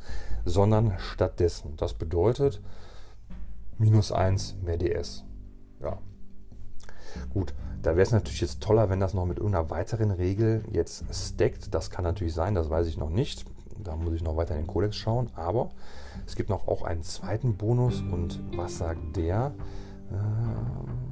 sondern 0.44 0.94
stattdessen. 0.98 1.76
Das 1.76 1.94
bedeutet 1.94 2.60
minus 3.78 4.12
1 4.12 4.56
mehr 4.62 4.76
DS. 4.76 5.24
Ja. 5.80 5.98
Gut, 7.32 7.54
da 7.82 7.92
wäre 7.92 8.02
es 8.02 8.12
natürlich 8.12 8.40
jetzt 8.40 8.60
toller, 8.60 8.90
wenn 8.90 9.00
das 9.00 9.14
noch 9.14 9.24
mit 9.24 9.38
irgendeiner 9.38 9.70
weiteren 9.70 10.10
Regel 10.10 10.64
jetzt 10.72 11.04
stackt. 11.12 11.74
Das 11.74 11.90
kann 11.90 12.04
natürlich 12.04 12.34
sein, 12.34 12.54
das 12.54 12.70
weiß 12.70 12.86
ich 12.86 12.96
noch 12.96 13.10
nicht. 13.10 13.44
Da 13.82 13.94
muss 13.94 14.14
ich 14.14 14.22
noch 14.22 14.36
weiter 14.36 14.54
in 14.54 14.62
den 14.62 14.66
Codex 14.66 14.96
schauen. 14.96 15.30
Aber 15.34 15.70
es 16.26 16.34
gibt 16.34 16.50
noch 16.50 16.66
auch 16.66 16.82
einen 16.82 17.02
zweiten 17.02 17.56
Bonus. 17.56 18.00
Und 18.00 18.40
was 18.56 18.78
sagt 18.78 19.16
der? 19.16 19.52
Äh, 20.10 21.07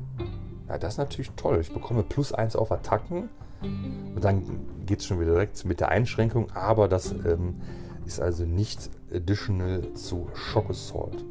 ja, 0.69 0.79
das 0.79 0.95
ist 0.95 0.99
natürlich 0.99 1.31
toll. 1.33 1.59
Ich 1.61 1.73
bekomme 1.73 2.03
plus 2.03 2.33
1 2.33 2.57
auf 2.57 2.73
Attacken. 2.73 3.29
Und 3.63 4.23
dann 4.23 4.43
geht 4.85 5.01
es 5.01 5.07
schon 5.07 5.21
wieder 5.21 5.33
direkt 5.33 5.65
mit 5.65 5.81
der 5.81 5.89
Einschränkung. 5.89 6.51
Aber 6.53 6.89
das 6.89 7.13
ähm, 7.13 7.61
ist 8.05 8.21
also 8.21 8.45
nicht 8.45 8.91
additional 9.13 9.95
zu 9.95 10.29
Shock 10.35 10.71
Assault. 10.71 11.25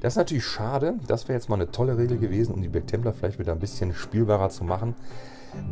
Das 0.00 0.14
ist 0.14 0.18
natürlich 0.18 0.46
schade. 0.46 0.94
Das 1.06 1.28
wäre 1.28 1.38
jetzt 1.38 1.48
mal 1.48 1.56
eine 1.56 1.70
tolle 1.70 1.98
Regel 1.98 2.18
gewesen, 2.18 2.54
um 2.54 2.62
die 2.62 2.68
Black 2.68 2.86
Templar 2.86 3.12
vielleicht 3.12 3.38
wieder 3.38 3.52
ein 3.52 3.58
bisschen 3.58 3.92
spielbarer 3.94 4.50
zu 4.50 4.64
machen. 4.64 4.94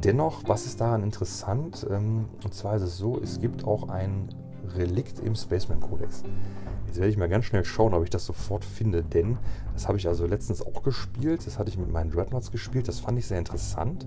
Dennoch, 0.02 0.42
was 0.46 0.66
ist 0.66 0.80
daran 0.80 1.02
interessant? 1.02 1.86
Ähm, 1.90 2.26
und 2.42 2.54
zwar 2.54 2.76
ist 2.76 2.82
es 2.82 2.96
so, 2.96 3.20
es 3.20 3.40
gibt 3.40 3.64
auch 3.64 3.88
ein 3.88 4.28
Relikt 4.76 5.20
im 5.20 5.34
Spaceman 5.34 5.80
Codex. 5.80 6.22
Jetzt 6.86 6.96
werde 6.96 7.10
ich 7.10 7.16
mal 7.16 7.28
ganz 7.28 7.44
schnell 7.46 7.64
schauen, 7.64 7.94
ob 7.94 8.04
ich 8.04 8.10
das 8.10 8.24
sofort 8.24 8.64
finde, 8.64 9.02
denn 9.02 9.38
das 9.72 9.88
habe 9.88 9.98
ich 9.98 10.06
also 10.06 10.26
letztens 10.26 10.62
auch 10.62 10.82
gespielt. 10.82 11.46
Das 11.46 11.58
hatte 11.58 11.70
ich 11.70 11.78
mit 11.78 11.90
meinen 11.90 12.10
Dreadnoughts 12.10 12.50
gespielt. 12.50 12.88
Das 12.88 13.00
fand 13.00 13.18
ich 13.18 13.26
sehr 13.26 13.38
interessant. 13.38 14.06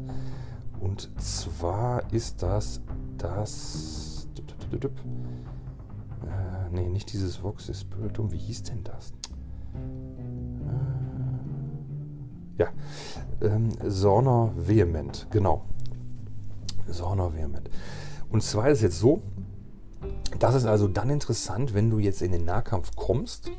Und 0.79 1.09
zwar 1.21 2.13
ist 2.13 2.43
das 2.43 2.81
das. 3.17 4.27
Äh, 4.71 6.69
nee, 6.71 6.89
nicht 6.89 7.11
dieses 7.13 7.41
Vox 7.41 7.71
Spiritum. 7.73 8.31
Wie 8.31 8.37
hieß 8.37 8.63
denn 8.63 8.83
das? 8.83 9.13
Äh, 12.57 12.63
ja, 12.63 12.67
ähm, 13.41 13.69
Sorner 13.85 14.51
Vehement, 14.55 15.27
genau. 15.29 15.63
Sorner 16.87 17.33
Vehement. 17.33 17.69
Und 18.29 18.43
zwar 18.43 18.69
ist 18.69 18.79
es 18.79 18.83
jetzt 18.83 18.99
so, 18.99 19.21
das 20.39 20.55
ist 20.55 20.65
also 20.65 20.87
dann 20.87 21.09
interessant, 21.09 21.73
wenn 21.73 21.89
du 21.89 21.99
jetzt 21.99 22.21
in 22.21 22.31
den 22.31 22.45
Nahkampf 22.45 22.95
kommst. 22.95 23.51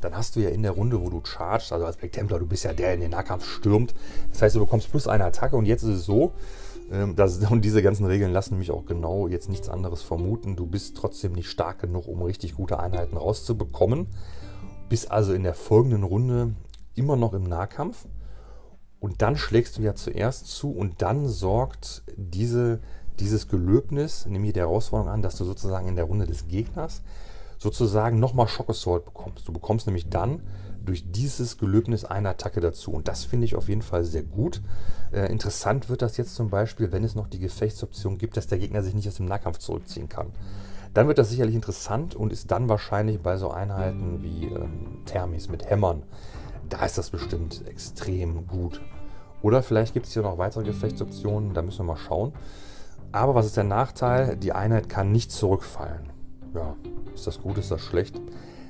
Dann 0.00 0.14
hast 0.14 0.36
du 0.36 0.40
ja 0.40 0.50
in 0.50 0.62
der 0.62 0.72
Runde, 0.72 1.00
wo 1.00 1.08
du 1.10 1.20
chargst, 1.22 1.72
also 1.72 1.86
als 1.86 1.96
Black 1.96 2.12
Templar, 2.12 2.38
du 2.38 2.46
bist 2.46 2.64
ja 2.64 2.72
der, 2.72 2.86
der 2.86 2.94
in 2.94 3.00
den 3.00 3.10
Nahkampf 3.10 3.46
stürmt. 3.46 3.94
Das 4.30 4.42
heißt, 4.42 4.54
du 4.56 4.60
bekommst 4.60 4.90
plus 4.90 5.08
eine 5.08 5.24
Attacke 5.24 5.56
und 5.56 5.66
jetzt 5.66 5.82
ist 5.82 6.00
es 6.00 6.04
so, 6.04 6.32
ähm, 6.90 7.16
dass, 7.16 7.38
und 7.50 7.64
diese 7.64 7.82
ganzen 7.82 8.06
Regeln 8.06 8.32
lassen 8.32 8.58
mich 8.58 8.70
auch 8.70 8.84
genau 8.84 9.26
jetzt 9.28 9.48
nichts 9.48 9.68
anderes 9.68 10.02
vermuten. 10.02 10.56
Du 10.56 10.66
bist 10.66 10.96
trotzdem 10.96 11.32
nicht 11.32 11.48
stark 11.48 11.80
genug, 11.80 12.06
um 12.08 12.22
richtig 12.22 12.54
gute 12.54 12.78
Einheiten 12.78 13.16
rauszubekommen. 13.16 14.06
Bist 14.88 15.10
also 15.10 15.32
in 15.32 15.42
der 15.42 15.54
folgenden 15.54 16.04
Runde 16.04 16.54
immer 16.94 17.16
noch 17.16 17.32
im 17.32 17.44
Nahkampf. 17.44 18.06
Und 19.00 19.22
dann 19.22 19.36
schlägst 19.36 19.78
du 19.78 19.82
ja 19.82 19.94
zuerst 19.94 20.46
zu 20.46 20.70
und 20.70 21.02
dann 21.02 21.28
sorgt 21.28 22.02
diese 22.16 22.80
dieses 23.20 23.48
Gelöbnis, 23.48 24.26
nämlich 24.26 24.52
die 24.52 24.60
Herausforderung 24.60 25.12
an, 25.12 25.22
dass 25.22 25.36
du 25.36 25.44
sozusagen 25.44 25.88
in 25.88 25.96
der 25.96 26.04
Runde 26.04 26.26
des 26.26 26.48
Gegners 26.48 27.02
sozusagen 27.58 28.20
nochmal 28.20 28.48
Shock 28.48 28.70
Assault 28.70 29.04
bekommst. 29.04 29.48
Du 29.48 29.52
bekommst 29.52 29.86
nämlich 29.86 30.08
dann 30.08 30.42
durch 30.84 31.10
dieses 31.10 31.58
Gelöbnis 31.58 32.04
eine 32.04 32.30
Attacke 32.30 32.60
dazu. 32.60 32.92
Und 32.92 33.08
das 33.08 33.24
finde 33.24 33.44
ich 33.44 33.56
auf 33.56 33.68
jeden 33.68 33.82
Fall 33.82 34.04
sehr 34.04 34.22
gut. 34.22 34.60
Äh, 35.12 35.30
interessant 35.30 35.88
wird 35.88 36.02
das 36.02 36.16
jetzt 36.16 36.34
zum 36.34 36.48
Beispiel, 36.48 36.92
wenn 36.92 37.02
es 37.04 37.14
noch 37.14 37.26
die 37.26 37.40
Gefechtsoption 37.40 38.18
gibt, 38.18 38.36
dass 38.36 38.46
der 38.46 38.58
Gegner 38.58 38.82
sich 38.82 38.94
nicht 38.94 39.08
aus 39.08 39.16
dem 39.16 39.26
Nahkampf 39.26 39.58
zurückziehen 39.58 40.08
kann. 40.08 40.28
Dann 40.94 41.08
wird 41.08 41.18
das 41.18 41.30
sicherlich 41.30 41.54
interessant 41.54 42.14
und 42.14 42.32
ist 42.32 42.50
dann 42.50 42.68
wahrscheinlich 42.68 43.20
bei 43.20 43.36
so 43.36 43.50
Einheiten 43.50 44.22
wie 44.22 44.46
ähm, 44.46 45.02
Thermis 45.04 45.48
mit 45.48 45.68
Hämmern, 45.68 46.04
da 46.68 46.84
ist 46.84 46.98
das 46.98 47.10
bestimmt 47.10 47.66
extrem 47.66 48.46
gut. 48.46 48.80
Oder 49.42 49.62
vielleicht 49.62 49.94
gibt 49.94 50.06
es 50.06 50.14
hier 50.14 50.22
noch 50.22 50.38
weitere 50.38 50.64
Gefechtsoptionen, 50.64 51.54
da 51.54 51.62
müssen 51.62 51.80
wir 51.80 51.92
mal 51.92 51.98
schauen. 51.98 52.32
Aber 53.12 53.34
was 53.34 53.46
ist 53.46 53.56
der 53.56 53.64
Nachteil? 53.64 54.36
Die 54.36 54.52
Einheit 54.52 54.88
kann 54.88 55.12
nicht 55.12 55.32
zurückfallen. 55.32 56.10
Ja, 56.54 56.74
ist 57.14 57.26
das 57.26 57.40
gut, 57.40 57.58
ist 57.58 57.70
das 57.70 57.80
schlecht? 57.80 58.20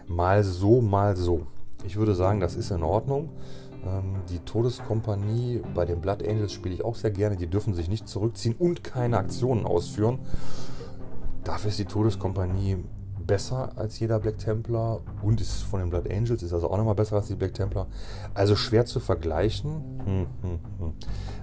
Mal 0.06 0.44
so, 0.44 0.80
mal 0.80 1.16
so. 1.16 1.46
Ich 1.84 1.96
würde 1.96 2.14
sagen, 2.14 2.40
das 2.40 2.54
ist 2.54 2.70
in 2.70 2.82
Ordnung. 2.82 3.30
Ähm, 3.84 4.16
die 4.30 4.38
Todeskompanie 4.40 5.62
bei 5.74 5.84
den 5.84 6.00
Blood 6.00 6.26
Angels 6.26 6.52
spiele 6.52 6.74
ich 6.74 6.84
auch 6.84 6.96
sehr 6.96 7.10
gerne. 7.10 7.36
Die 7.36 7.46
dürfen 7.46 7.74
sich 7.74 7.88
nicht 7.88 8.08
zurückziehen 8.08 8.54
und 8.58 8.82
keine 8.84 9.18
Aktionen 9.18 9.66
ausführen. 9.66 10.18
Dafür 11.44 11.70
ist 11.70 11.78
die 11.78 11.84
Todeskompanie 11.84 12.78
besser 13.26 13.72
als 13.76 13.98
jeder 13.98 14.18
Black 14.18 14.38
Templar 14.38 15.00
und 15.22 15.40
ist 15.40 15.62
von 15.62 15.80
den 15.80 15.90
Blood 15.90 16.10
Angels, 16.10 16.42
ist 16.42 16.52
also 16.52 16.70
auch 16.70 16.76
nochmal 16.76 16.94
besser 16.94 17.16
als 17.16 17.26
die 17.26 17.34
Black 17.34 17.54
Templar. 17.54 17.86
Also 18.34 18.56
schwer 18.56 18.86
zu 18.86 19.00
vergleichen. 19.00 19.82
Hm, 20.04 20.26
hm, 20.42 20.58
hm. 20.78 20.92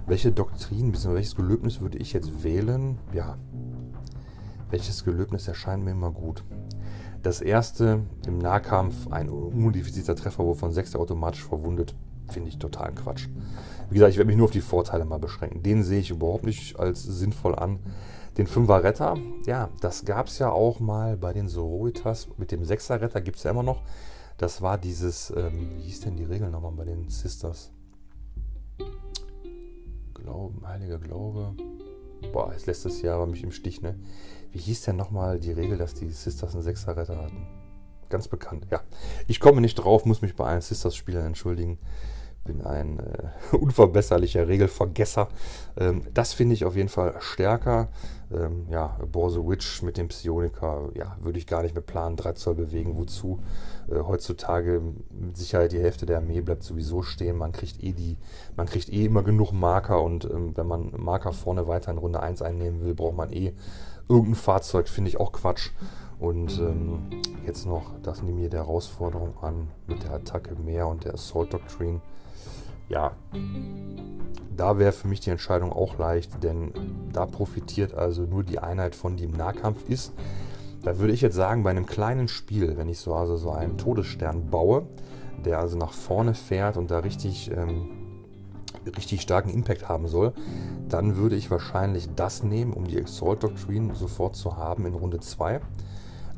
Welche 0.06 0.32
Doktrin, 0.32 0.92
bzw. 0.92 1.14
welches 1.14 1.36
Gelöbnis 1.36 1.80
würde 1.80 1.98
ich 1.98 2.12
jetzt 2.12 2.42
wählen? 2.42 2.98
Ja, 3.12 3.36
welches 4.70 5.04
Gelöbnis 5.04 5.46
erscheint 5.46 5.84
mir 5.84 5.92
immer 5.92 6.10
gut? 6.10 6.42
Das 7.22 7.40
erste 7.40 8.00
im 8.26 8.38
Nahkampf, 8.38 9.06
ein 9.10 9.28
unmodifizierter 9.28 10.16
Treffer, 10.16 10.44
wovon 10.44 10.72
sechs 10.72 10.96
automatisch 10.96 11.44
verwundet, 11.44 11.94
finde 12.28 12.48
ich 12.48 12.58
total 12.58 12.92
Quatsch. 12.92 13.28
Wie 13.88 13.94
gesagt, 13.94 14.10
ich 14.10 14.18
werde 14.18 14.26
mich 14.26 14.36
nur 14.36 14.46
auf 14.46 14.50
die 14.50 14.60
Vorteile 14.60 15.04
mal 15.04 15.18
beschränken. 15.18 15.62
Den 15.62 15.84
sehe 15.84 16.00
ich 16.00 16.10
überhaupt 16.10 16.44
nicht 16.44 16.78
als 16.78 17.02
sinnvoll 17.02 17.54
an. 17.54 17.78
Den 18.36 18.48
Fünfer 18.48 18.82
Retter, 18.82 19.16
ja, 19.46 19.70
das 19.80 20.04
gab 20.04 20.26
es 20.26 20.40
ja 20.40 20.50
auch 20.50 20.80
mal 20.80 21.16
bei 21.16 21.32
den 21.32 21.46
Sororitas. 21.46 22.26
Mit 22.36 22.50
dem 22.50 22.64
Sechser 22.64 23.00
Retter 23.00 23.20
gibt 23.20 23.36
es 23.36 23.44
ja 23.44 23.52
immer 23.52 23.62
noch. 23.62 23.82
Das 24.38 24.60
war 24.60 24.76
dieses, 24.76 25.32
ähm, 25.36 25.70
wie 25.76 25.82
hieß 25.82 26.00
denn 26.00 26.16
die 26.16 26.24
Regel 26.24 26.50
nochmal 26.50 26.72
bei 26.72 26.84
den 26.84 27.08
Sisters? 27.08 27.70
Glauben, 30.14 30.66
heiliger 30.66 30.98
Glaube. 30.98 31.54
Boah, 32.32 32.52
jetzt 32.52 32.66
lässt 32.66 32.84
das 32.84 33.02
Jahr 33.02 33.16
aber 33.16 33.26
mich 33.26 33.44
im 33.44 33.52
Stich, 33.52 33.82
ne? 33.82 34.00
Wie 34.50 34.58
hieß 34.58 34.82
denn 34.82 34.96
nochmal 34.96 35.38
die 35.38 35.52
Regel, 35.52 35.78
dass 35.78 35.94
die 35.94 36.10
Sisters 36.10 36.54
einen 36.54 36.64
Sechser 36.64 36.96
Retter 36.96 37.16
hatten? 37.16 37.46
Ganz 38.08 38.26
bekannt, 38.26 38.66
ja. 38.68 38.80
Ich 39.28 39.38
komme 39.38 39.60
nicht 39.60 39.76
drauf, 39.76 40.04
muss 40.06 40.22
mich 40.22 40.34
bei 40.34 40.46
allen 40.46 40.60
Sisters-Spielern 40.60 41.26
entschuldigen 41.26 41.78
bin 42.44 42.62
ein 42.62 42.98
äh, 43.00 43.56
unverbesserlicher 43.56 44.46
Regelvergesser. 44.46 45.28
Ähm, 45.76 46.02
das 46.12 46.32
finde 46.32 46.54
ich 46.54 46.64
auf 46.64 46.76
jeden 46.76 46.88
Fall 46.88 47.14
stärker. 47.20 47.88
Ähm, 48.32 48.66
ja, 48.70 48.98
Borse 49.10 49.46
Witch 49.46 49.82
mit 49.82 49.96
dem 49.96 50.08
Psioniker, 50.08 50.90
ja, 50.94 51.16
würde 51.20 51.38
ich 51.38 51.46
gar 51.46 51.62
nicht 51.62 51.74
mehr 51.74 51.82
planen, 51.82 52.16
3 52.16 52.32
Zoll 52.32 52.54
bewegen. 52.54 52.96
Wozu? 52.96 53.40
Äh, 53.90 54.00
heutzutage 54.00 54.82
mit 55.10 55.36
Sicherheit 55.36 55.72
die 55.72 55.80
Hälfte 55.80 56.06
der 56.06 56.18
Armee 56.18 56.40
bleibt 56.40 56.62
sowieso 56.62 57.02
stehen. 57.02 57.36
Man 57.36 57.52
kriegt 57.52 57.82
eh 57.82 57.92
die, 57.92 58.16
man 58.56 58.66
kriegt 58.66 58.92
eh 58.92 59.06
immer 59.06 59.22
genug 59.22 59.52
Marker 59.52 60.02
und 60.02 60.24
ähm, 60.24 60.56
wenn 60.56 60.66
man 60.66 60.92
Marker 60.96 61.32
vorne 61.32 61.66
weiter 61.66 61.90
in 61.90 61.98
Runde 61.98 62.20
1 62.20 62.42
einnehmen 62.42 62.84
will, 62.84 62.94
braucht 62.94 63.16
man 63.16 63.32
eh 63.32 63.54
irgendein 64.08 64.34
Fahrzeug, 64.34 64.88
finde 64.88 65.08
ich 65.08 65.18
auch 65.18 65.32
Quatsch. 65.32 65.70
Und 66.18 66.58
ähm, 66.58 67.10
jetzt 67.46 67.66
noch, 67.66 67.92
das 68.02 68.22
nehme 68.22 68.42
ich 68.42 68.50
der 68.50 68.60
Herausforderung 68.60 69.36
an 69.42 69.68
mit 69.86 70.04
der 70.04 70.12
Attacke 70.12 70.54
mehr 70.54 70.86
und 70.86 71.04
der 71.04 71.14
Assault 71.14 71.52
Doctrine 71.52 72.00
ja, 72.88 73.12
da 74.56 74.78
wäre 74.78 74.92
für 74.92 75.08
mich 75.08 75.20
die 75.20 75.30
Entscheidung 75.30 75.72
auch 75.72 75.98
leicht, 75.98 76.42
denn 76.42 76.72
da 77.12 77.26
profitiert 77.26 77.94
also 77.94 78.22
nur 78.22 78.44
die 78.44 78.58
Einheit 78.58 78.94
von, 78.94 79.16
die 79.16 79.24
im 79.24 79.32
Nahkampf 79.32 79.88
ist. 79.88 80.12
Da 80.82 80.98
würde 80.98 81.14
ich 81.14 81.22
jetzt 81.22 81.34
sagen, 81.34 81.62
bei 81.62 81.70
einem 81.70 81.86
kleinen 81.86 82.28
Spiel, 82.28 82.76
wenn 82.76 82.88
ich 82.88 82.98
so 82.98 83.14
also 83.14 83.36
so 83.36 83.50
einen 83.50 83.78
Todesstern 83.78 84.50
baue, 84.50 84.86
der 85.44 85.58
also 85.58 85.76
nach 85.76 85.92
vorne 85.92 86.34
fährt 86.34 86.76
und 86.76 86.90
da 86.90 86.98
richtig, 87.00 87.50
ähm, 87.50 87.88
richtig 88.96 89.22
starken 89.22 89.48
Impact 89.48 89.88
haben 89.88 90.06
soll, 90.06 90.32
dann 90.88 91.16
würde 91.16 91.36
ich 91.36 91.50
wahrscheinlich 91.50 92.08
das 92.14 92.42
nehmen, 92.42 92.74
um 92.74 92.86
die 92.86 92.98
Exalt 92.98 93.42
Doctrine 93.42 93.94
sofort 93.94 94.36
zu 94.36 94.56
haben 94.56 94.86
in 94.86 94.94
Runde 94.94 95.20
2. 95.20 95.60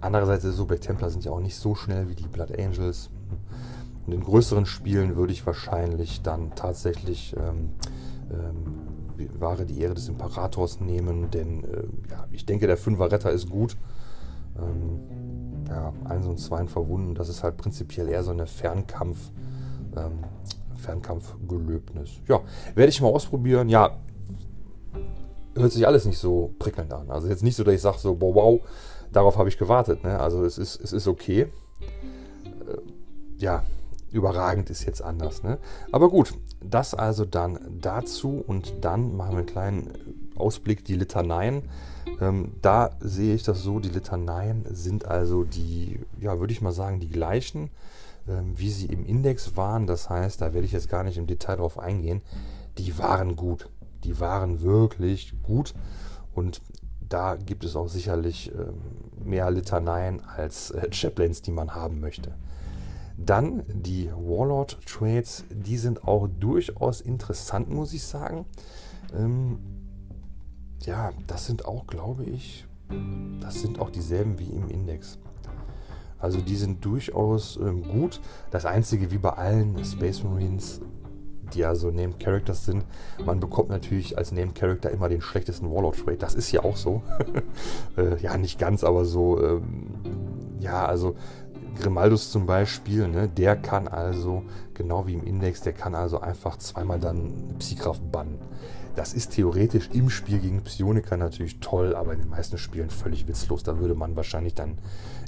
Andererseits 0.00 0.44
ist 0.44 0.50
es 0.50 0.56
so, 0.56 0.66
Black 0.66 0.80
Templar 0.80 1.10
sind 1.10 1.24
ja 1.24 1.32
auch 1.32 1.40
nicht 1.40 1.56
so 1.56 1.74
schnell 1.74 2.08
wie 2.08 2.14
die 2.14 2.28
Blood 2.28 2.56
Angels. 2.56 3.10
In 4.06 4.22
größeren 4.22 4.66
Spielen 4.66 5.16
würde 5.16 5.32
ich 5.32 5.44
wahrscheinlich 5.46 6.22
dann 6.22 6.54
tatsächlich 6.54 7.34
ähm, 7.36 7.70
ähm, 8.30 9.40
Ware 9.40 9.64
die 9.64 9.80
Ehre 9.80 9.94
des 9.94 10.08
Imperators 10.08 10.80
nehmen, 10.80 11.30
denn 11.30 11.64
äh, 11.64 12.10
ja, 12.10 12.26
ich 12.30 12.46
denke, 12.46 12.66
der 12.66 12.76
Fünfer-Retter 12.76 13.30
ist 13.30 13.48
gut. 13.48 13.76
Ähm, 14.58 15.66
ja, 15.68 15.92
1 16.04 16.26
und 16.26 16.38
2 16.38 16.66
verwunden, 16.68 17.14
das 17.14 17.28
ist 17.28 17.42
halt 17.42 17.56
prinzipiell 17.56 18.08
eher 18.08 18.22
so 18.22 18.30
eine 18.30 18.46
Fernkampf, 18.46 19.18
ähm, 19.96 20.24
Fernkampfgelöbnis. 20.76 22.20
Ja, 22.28 22.40
werde 22.74 22.90
ich 22.90 23.00
mal 23.00 23.08
ausprobieren. 23.08 23.68
Ja, 23.68 23.96
hört 25.56 25.72
sich 25.72 25.86
alles 25.86 26.04
nicht 26.04 26.18
so 26.18 26.54
prickelnd 26.58 26.92
an. 26.92 27.10
Also 27.10 27.28
jetzt 27.28 27.42
nicht 27.42 27.56
so, 27.56 27.64
dass 27.64 27.74
ich 27.74 27.80
sage 27.80 27.98
so, 27.98 28.14
boah, 28.14 28.34
wow, 28.34 28.60
darauf 29.12 29.36
habe 29.38 29.48
ich 29.48 29.58
gewartet. 29.58 30.04
Ne? 30.04 30.18
Also 30.20 30.44
es 30.44 30.58
ist, 30.58 30.80
es 30.80 30.92
ist 30.92 31.08
okay. 31.08 31.42
Äh, 31.42 31.48
ja, 33.38 33.64
überragend 34.10 34.70
ist 34.70 34.84
jetzt 34.84 35.02
anders. 35.02 35.42
Ne? 35.42 35.58
Aber 35.92 36.10
gut, 36.10 36.34
das 36.62 36.94
also 36.94 37.24
dann 37.24 37.58
dazu 37.80 38.42
und 38.46 38.74
dann 38.80 39.16
machen 39.16 39.32
wir 39.32 39.38
einen 39.38 39.46
kleinen 39.46 39.90
Ausblick, 40.36 40.84
die 40.84 40.94
Litaneien. 40.94 41.62
Ähm, 42.20 42.52
da 42.62 42.90
sehe 43.00 43.34
ich 43.34 43.42
das 43.42 43.62
so, 43.62 43.80
die 43.80 43.88
Litaneien 43.88 44.64
sind 44.70 45.06
also 45.06 45.44
die, 45.44 46.00
ja, 46.20 46.38
würde 46.38 46.52
ich 46.52 46.60
mal 46.60 46.72
sagen, 46.72 47.00
die 47.00 47.08
gleichen, 47.08 47.70
ähm, 48.28 48.52
wie 48.56 48.70
sie 48.70 48.86
im 48.86 49.04
Index 49.04 49.56
waren. 49.56 49.86
Das 49.86 50.08
heißt, 50.08 50.40
da 50.40 50.52
werde 50.52 50.66
ich 50.66 50.72
jetzt 50.72 50.88
gar 50.88 51.02
nicht 51.02 51.18
im 51.18 51.26
Detail 51.26 51.56
drauf 51.56 51.78
eingehen. 51.78 52.22
Die 52.78 52.98
waren 52.98 53.36
gut. 53.36 53.68
Die 54.04 54.20
waren 54.20 54.62
wirklich 54.62 55.34
gut. 55.42 55.74
Und 56.34 56.60
da 57.08 57.36
gibt 57.36 57.64
es 57.64 57.76
auch 57.76 57.88
sicherlich 57.88 58.52
ähm, 58.54 58.80
mehr 59.24 59.50
Litaneien 59.50 60.22
als 60.24 60.70
äh, 60.70 60.88
Chaplains, 60.92 61.42
die 61.42 61.52
man 61.52 61.74
haben 61.74 62.00
möchte. 62.00 62.34
Dann 63.16 63.64
die 63.68 64.10
Warlord 64.10 64.78
Trades, 64.86 65.44
die 65.50 65.78
sind 65.78 66.04
auch 66.04 66.28
durchaus 66.28 67.00
interessant, 67.00 67.70
muss 67.70 67.94
ich 67.94 68.02
sagen. 68.02 68.44
Ähm, 69.16 69.58
ja, 70.84 71.12
das 71.26 71.46
sind 71.46 71.64
auch, 71.64 71.86
glaube 71.86 72.24
ich, 72.24 72.66
das 73.40 73.60
sind 73.60 73.80
auch 73.80 73.90
dieselben 73.90 74.38
wie 74.38 74.50
im 74.50 74.68
Index. 74.68 75.18
Also 76.18 76.40
die 76.40 76.56
sind 76.56 76.84
durchaus 76.84 77.56
ähm, 77.56 77.82
gut. 77.82 78.20
Das 78.50 78.64
einzige 78.66 79.10
wie 79.10 79.18
bei 79.18 79.30
allen 79.30 79.84
Space 79.84 80.22
Marines, 80.22 80.80
die 81.52 81.60
ja 81.60 81.74
so 81.74 81.90
Named 81.90 82.18
Characters 82.20 82.64
sind, 82.64 82.84
man 83.24 83.38
bekommt 83.40 83.68
natürlich 83.68 84.16
als 84.16 84.32
Named 84.32 84.54
Character 84.54 84.90
immer 84.90 85.08
den 85.08 85.20
schlechtesten 85.20 85.70
Warlord 85.70 85.98
Trade. 85.98 86.16
Das 86.16 86.34
ist 86.34 86.50
ja 86.52 86.64
auch 86.64 86.76
so. 86.76 87.02
äh, 87.96 88.20
ja, 88.20 88.36
nicht 88.38 88.58
ganz, 88.58 88.82
aber 88.82 89.04
so. 89.04 89.42
Ähm, 89.42 90.00
ja, 90.58 90.86
also 90.86 91.16
Grimaldus 91.76 92.30
zum 92.30 92.46
Beispiel, 92.46 93.08
ne, 93.08 93.28
der 93.28 93.56
kann 93.56 93.88
also, 93.88 94.42
genau 94.74 95.06
wie 95.06 95.14
im 95.14 95.24
Index, 95.24 95.60
der 95.60 95.72
kann 95.72 95.94
also 95.94 96.20
einfach 96.20 96.58
zweimal 96.58 96.98
dann 96.98 97.54
Psykraft 97.58 98.10
bannen. 98.10 98.38
Das 98.96 99.12
ist 99.12 99.32
theoretisch 99.32 99.90
im 99.92 100.08
Spiel 100.08 100.38
gegen 100.38 100.62
Psioniker 100.62 101.16
natürlich 101.18 101.60
toll, 101.60 101.94
aber 101.94 102.14
in 102.14 102.20
den 102.20 102.30
meisten 102.30 102.56
Spielen 102.56 102.88
völlig 102.88 103.28
witzlos. 103.28 103.62
Da 103.62 103.78
würde 103.78 103.94
man 103.94 104.16
wahrscheinlich 104.16 104.54
dann 104.54 104.78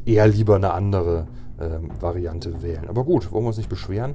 eher 0.06 0.26
lieber 0.26 0.56
eine 0.56 0.72
andere 0.72 1.26
ähm, 1.60 1.90
Variante 2.00 2.62
wählen. 2.62 2.88
Aber 2.88 3.04
gut, 3.04 3.30
wollen 3.30 3.44
wir 3.44 3.48
uns 3.48 3.58
nicht 3.58 3.68
beschweren. 3.68 4.14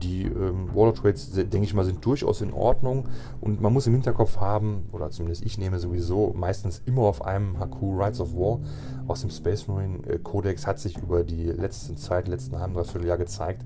Die 0.00 0.22
ähm, 0.24 0.68
Warlord 0.74 0.98
Trades, 0.98 1.32
denke 1.32 1.62
ich 1.62 1.74
mal, 1.74 1.84
sind 1.84 2.04
durchaus 2.04 2.40
in 2.40 2.52
Ordnung. 2.52 3.08
Und 3.40 3.60
man 3.60 3.72
muss 3.72 3.86
im 3.86 3.92
Hinterkopf 3.94 4.38
haben, 4.38 4.88
oder 4.92 5.10
zumindest 5.10 5.44
ich 5.44 5.58
nehme 5.58 5.78
sowieso 5.78 6.32
meistens 6.34 6.82
immer 6.86 7.02
auf 7.02 7.24
einem 7.24 7.58
Haku 7.58 7.98
Rights 7.98 8.20
of 8.20 8.34
War 8.34 8.60
aus 9.06 9.20
dem 9.20 9.30
Space 9.30 9.68
Marine 9.68 10.06
äh, 10.06 10.18
Codex, 10.18 10.66
hat 10.66 10.78
sich 10.78 10.98
über 10.98 11.24
die 11.24 11.46
letzte 11.46 11.94
Zeit, 11.96 12.28
letzten 12.28 12.58
halben, 12.58 12.74
dreiviertel 12.74 13.06
Jahr 13.06 13.18
gezeigt, 13.18 13.64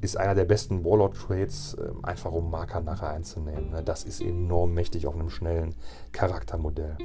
ist 0.00 0.16
einer 0.16 0.34
der 0.34 0.44
besten 0.44 0.84
Warlord-Trades, 0.84 1.74
äh, 1.74 1.90
einfach 2.02 2.32
um 2.32 2.50
Marker 2.50 2.80
nachher 2.80 3.10
einzunehmen. 3.10 3.70
Ne? 3.70 3.82
Das 3.82 4.04
ist 4.04 4.20
enorm 4.20 4.74
mächtig 4.74 5.06
auf 5.06 5.14
einem 5.14 5.30
schnellen 5.30 5.74
Charaktermodell. 6.12 6.96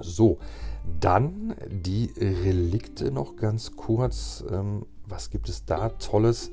So, 0.00 0.38
dann 1.00 1.54
die 1.68 2.12
Relikte 2.16 3.10
noch 3.10 3.36
ganz 3.36 3.76
kurz. 3.76 4.44
Ähm, 4.50 4.86
was 5.06 5.30
gibt 5.30 5.48
es 5.48 5.64
da 5.64 5.88
Tolles? 5.90 6.50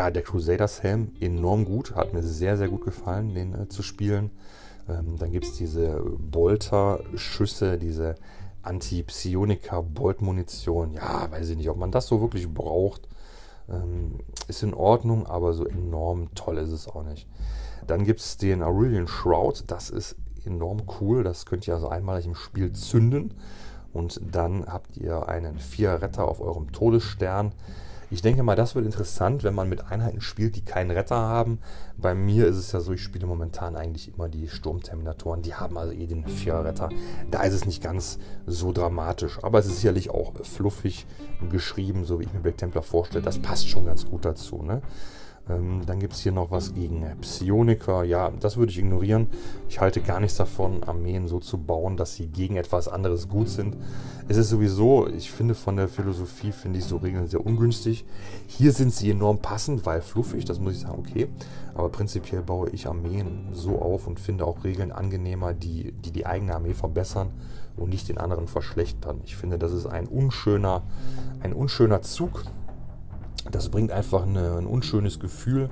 Ja, 0.00 0.10
der 0.10 0.22
Crusaders 0.22 0.82
Helm, 0.82 1.12
enorm 1.20 1.66
gut. 1.66 1.94
Hat 1.94 2.14
mir 2.14 2.22
sehr, 2.22 2.56
sehr 2.56 2.68
gut 2.68 2.86
gefallen, 2.86 3.34
den 3.34 3.52
äh, 3.52 3.68
zu 3.68 3.82
spielen. 3.82 4.30
Ähm, 4.88 5.18
dann 5.18 5.30
gibt 5.30 5.44
es 5.44 5.58
diese 5.58 6.02
Bolter-Schüsse, 6.18 7.76
diese 7.76 8.14
Anti-Psionica-Bolt-Munition. 8.62 10.94
Ja, 10.94 11.30
weiß 11.30 11.50
ich 11.50 11.58
nicht, 11.58 11.68
ob 11.68 11.76
man 11.76 11.90
das 11.90 12.06
so 12.06 12.22
wirklich 12.22 12.48
braucht. 12.48 13.08
Ähm, 13.68 14.20
ist 14.48 14.62
in 14.62 14.72
Ordnung, 14.72 15.26
aber 15.26 15.52
so 15.52 15.66
enorm 15.66 16.34
toll 16.34 16.56
ist 16.56 16.72
es 16.72 16.88
auch 16.88 17.02
nicht. 17.02 17.28
Dann 17.86 18.04
gibt 18.04 18.20
es 18.20 18.38
den 18.38 18.62
Aurelian 18.62 19.06
Shroud. 19.06 19.64
Das 19.66 19.90
ist 19.90 20.16
enorm 20.46 20.80
cool. 21.02 21.24
Das 21.24 21.44
könnt 21.44 21.68
ihr 21.68 21.74
also 21.74 21.90
einmalig 21.90 22.24
im 22.24 22.36
Spiel 22.36 22.72
zünden. 22.72 23.34
Und 23.92 24.18
dann 24.24 24.64
habt 24.64 24.96
ihr 24.96 25.28
einen 25.28 25.58
Vier-Retter 25.58 26.26
auf 26.26 26.40
eurem 26.40 26.72
Todesstern. 26.72 27.52
Ich 28.12 28.22
denke 28.22 28.42
mal, 28.42 28.56
das 28.56 28.74
wird 28.74 28.84
interessant, 28.84 29.44
wenn 29.44 29.54
man 29.54 29.68
mit 29.68 29.86
Einheiten 29.92 30.20
spielt, 30.20 30.56
die 30.56 30.64
keinen 30.64 30.90
Retter 30.90 31.16
haben. 31.16 31.60
Bei 31.96 32.12
mir 32.12 32.48
ist 32.48 32.56
es 32.56 32.72
ja 32.72 32.80
so, 32.80 32.92
ich 32.92 33.02
spiele 33.02 33.24
momentan 33.26 33.76
eigentlich 33.76 34.12
immer 34.12 34.28
die 34.28 34.48
Sturmterminatoren. 34.48 35.42
Die 35.42 35.54
haben 35.54 35.78
also 35.78 35.92
eh 35.92 36.06
den 36.06 36.26
Vierer-Retter. 36.26 36.88
Da 37.30 37.42
ist 37.44 37.54
es 37.54 37.66
nicht 37.66 37.80
ganz 37.80 38.18
so 38.46 38.72
dramatisch. 38.72 39.38
Aber 39.42 39.60
es 39.60 39.66
ist 39.66 39.76
sicherlich 39.76 40.10
auch 40.10 40.32
fluffig 40.42 41.06
geschrieben, 41.50 42.04
so 42.04 42.18
wie 42.18 42.24
ich 42.24 42.32
mir 42.32 42.40
Black 42.40 42.58
Templar 42.58 42.82
vorstelle. 42.82 43.22
Das 43.22 43.38
passt 43.38 43.68
schon 43.68 43.86
ganz 43.86 44.04
gut 44.04 44.24
dazu. 44.24 44.60
Ne? 44.60 44.82
Ähm, 45.50 45.82
dann 45.86 45.98
gibt 45.98 46.12
es 46.12 46.20
hier 46.20 46.32
noch 46.32 46.50
was 46.50 46.74
gegen 46.74 47.04
Psioniker. 47.20 48.04
Ja, 48.04 48.30
das 48.30 48.56
würde 48.56 48.72
ich 48.72 48.78
ignorieren. 48.78 49.26
Ich 49.68 49.80
halte 49.80 50.00
gar 50.00 50.20
nichts 50.20 50.36
davon, 50.36 50.82
Armeen 50.84 51.26
so 51.26 51.40
zu 51.40 51.58
bauen, 51.58 51.96
dass 51.96 52.14
sie 52.14 52.26
gegen 52.26 52.56
etwas 52.56 52.88
anderes 52.88 53.28
gut 53.28 53.48
sind. 53.48 53.76
Es 54.28 54.36
ist 54.36 54.50
sowieso, 54.50 55.08
ich 55.08 55.30
finde 55.30 55.54
von 55.54 55.76
der 55.76 55.88
Philosophie, 55.88 56.52
finde 56.52 56.78
ich 56.78 56.84
so 56.84 56.98
Regeln 56.98 57.26
sehr 57.26 57.44
ungünstig. 57.44 58.04
Hier 58.46 58.72
sind 58.72 58.92
sie 58.92 59.10
enorm 59.10 59.38
passend, 59.38 59.86
weil 59.86 60.02
fluffig, 60.02 60.44
das 60.44 60.60
muss 60.60 60.74
ich 60.74 60.80
sagen, 60.80 60.98
okay. 60.98 61.28
Aber 61.74 61.88
prinzipiell 61.88 62.42
baue 62.42 62.70
ich 62.70 62.86
Armeen 62.86 63.48
so 63.52 63.80
auf 63.80 64.06
und 64.06 64.20
finde 64.20 64.46
auch 64.46 64.64
Regeln 64.64 64.92
angenehmer, 64.92 65.52
die 65.52 65.92
die, 65.92 66.12
die 66.12 66.26
eigene 66.26 66.54
Armee 66.54 66.74
verbessern 66.74 67.30
und 67.76 67.90
nicht 67.90 68.08
den 68.08 68.18
anderen 68.18 68.46
verschlechtern. 68.46 69.20
Ich 69.24 69.36
finde, 69.36 69.58
das 69.58 69.72
ist 69.72 69.86
ein 69.86 70.06
unschöner, 70.06 70.82
ein 71.42 71.52
unschöner 71.52 72.02
Zug 72.02 72.44
das 73.50 73.68
bringt 73.68 73.90
einfach 73.90 74.22
eine, 74.22 74.58
ein 74.58 74.66
unschönes 74.66 75.18
Gefühl 75.18 75.70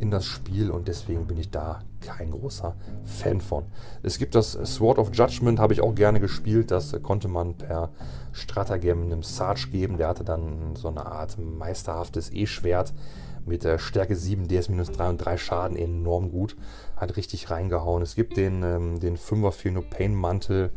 in 0.00 0.10
das 0.10 0.24
Spiel 0.24 0.70
und 0.70 0.88
deswegen 0.88 1.26
bin 1.26 1.38
ich 1.38 1.50
da 1.50 1.80
kein 2.00 2.30
großer 2.30 2.74
Fan 3.04 3.40
von. 3.40 3.64
Es 4.02 4.18
gibt 4.18 4.34
das 4.34 4.52
Sword 4.52 4.98
of 4.98 5.10
Judgment, 5.12 5.58
habe 5.58 5.72
ich 5.72 5.80
auch 5.80 5.94
gerne 5.94 6.20
gespielt. 6.20 6.70
Das 6.70 6.94
konnte 7.02 7.28
man 7.28 7.54
per 7.54 7.90
Stratagem 8.32 9.04
einem 9.04 9.22
Sarge 9.22 9.68
geben. 9.70 9.96
Der 9.96 10.08
hatte 10.08 10.24
dann 10.24 10.76
so 10.76 10.88
eine 10.88 11.06
Art 11.06 11.38
meisterhaftes 11.38 12.32
E-Schwert 12.32 12.92
mit 13.46 13.64
der 13.64 13.78
Stärke 13.78 14.16
7, 14.16 14.48
DS-3 14.48 15.08
und 15.08 15.18
3 15.18 15.36
Schaden 15.38 15.76
enorm 15.76 16.30
gut. 16.30 16.56
Hat 16.96 17.16
richtig 17.16 17.50
reingehauen. 17.50 18.02
Es 18.02 18.14
gibt 18.14 18.36
den, 18.36 18.62
ähm, 18.62 19.00
den 19.00 19.16
5er 19.16 19.52
Pheno 19.52 19.82
Pain 19.82 20.14
Mantel 20.14 20.72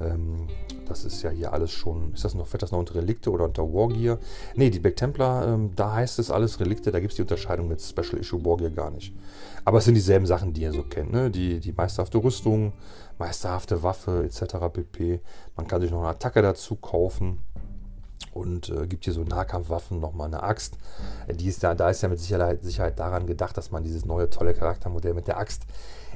ähm, 0.00 0.48
das 0.88 1.04
ist 1.04 1.22
ja 1.22 1.30
hier 1.30 1.52
alles 1.52 1.70
schon. 1.70 2.12
Ist 2.14 2.24
das 2.24 2.34
noch, 2.34 2.46
fällt 2.46 2.62
das 2.62 2.72
noch 2.72 2.78
unter 2.78 2.96
Relikte 2.96 3.30
oder 3.30 3.44
unter 3.44 3.62
Wargear? 3.62 4.18
Ne, 4.56 4.70
die 4.70 4.80
Black 4.80 4.96
Templar, 4.96 5.46
ähm, 5.46 5.70
da 5.76 5.92
heißt 5.92 6.18
es 6.18 6.30
alles 6.30 6.58
Relikte, 6.60 6.90
da 6.90 7.00
gibt 7.00 7.12
es 7.12 7.16
die 7.16 7.22
Unterscheidung 7.22 7.68
mit 7.68 7.80
Special 7.80 8.18
Issue 8.18 8.44
Wargear 8.44 8.70
gar 8.70 8.90
nicht. 8.90 9.14
Aber 9.64 9.78
es 9.78 9.84
sind 9.84 9.94
dieselben 9.94 10.26
Sachen, 10.26 10.52
die 10.52 10.62
ihr 10.62 10.72
so 10.72 10.82
kennt, 10.82 11.12
ne? 11.12 11.30
Die, 11.30 11.60
die 11.60 11.72
meisterhafte 11.72 12.18
Rüstung, 12.18 12.72
meisterhafte 13.18 13.82
Waffe 13.82 14.24
etc. 14.24 14.56
pp. 14.72 15.20
Man 15.56 15.66
kann 15.66 15.80
sich 15.80 15.90
noch 15.90 16.00
eine 16.00 16.08
Attacke 16.08 16.42
dazu 16.42 16.76
kaufen 16.76 17.40
und 18.32 18.68
äh, 18.68 18.86
gibt 18.86 19.04
hier 19.04 19.12
so 19.12 19.22
Nahkampfwaffen, 19.22 20.00
nochmal 20.00 20.28
eine 20.28 20.42
Axt. 20.42 20.76
Die 21.32 21.48
ist 21.48 21.62
da, 21.62 21.74
da 21.74 21.90
ist 21.90 22.02
ja 22.02 22.08
mit 22.08 22.20
Sicherheit, 22.20 22.62
Sicherheit 22.62 22.98
daran 22.98 23.26
gedacht, 23.26 23.56
dass 23.56 23.70
man 23.70 23.82
dieses 23.82 24.04
neue 24.04 24.30
tolle 24.30 24.54
Charaktermodell 24.54 25.14
mit 25.14 25.26
der 25.26 25.38
Axt 25.38 25.64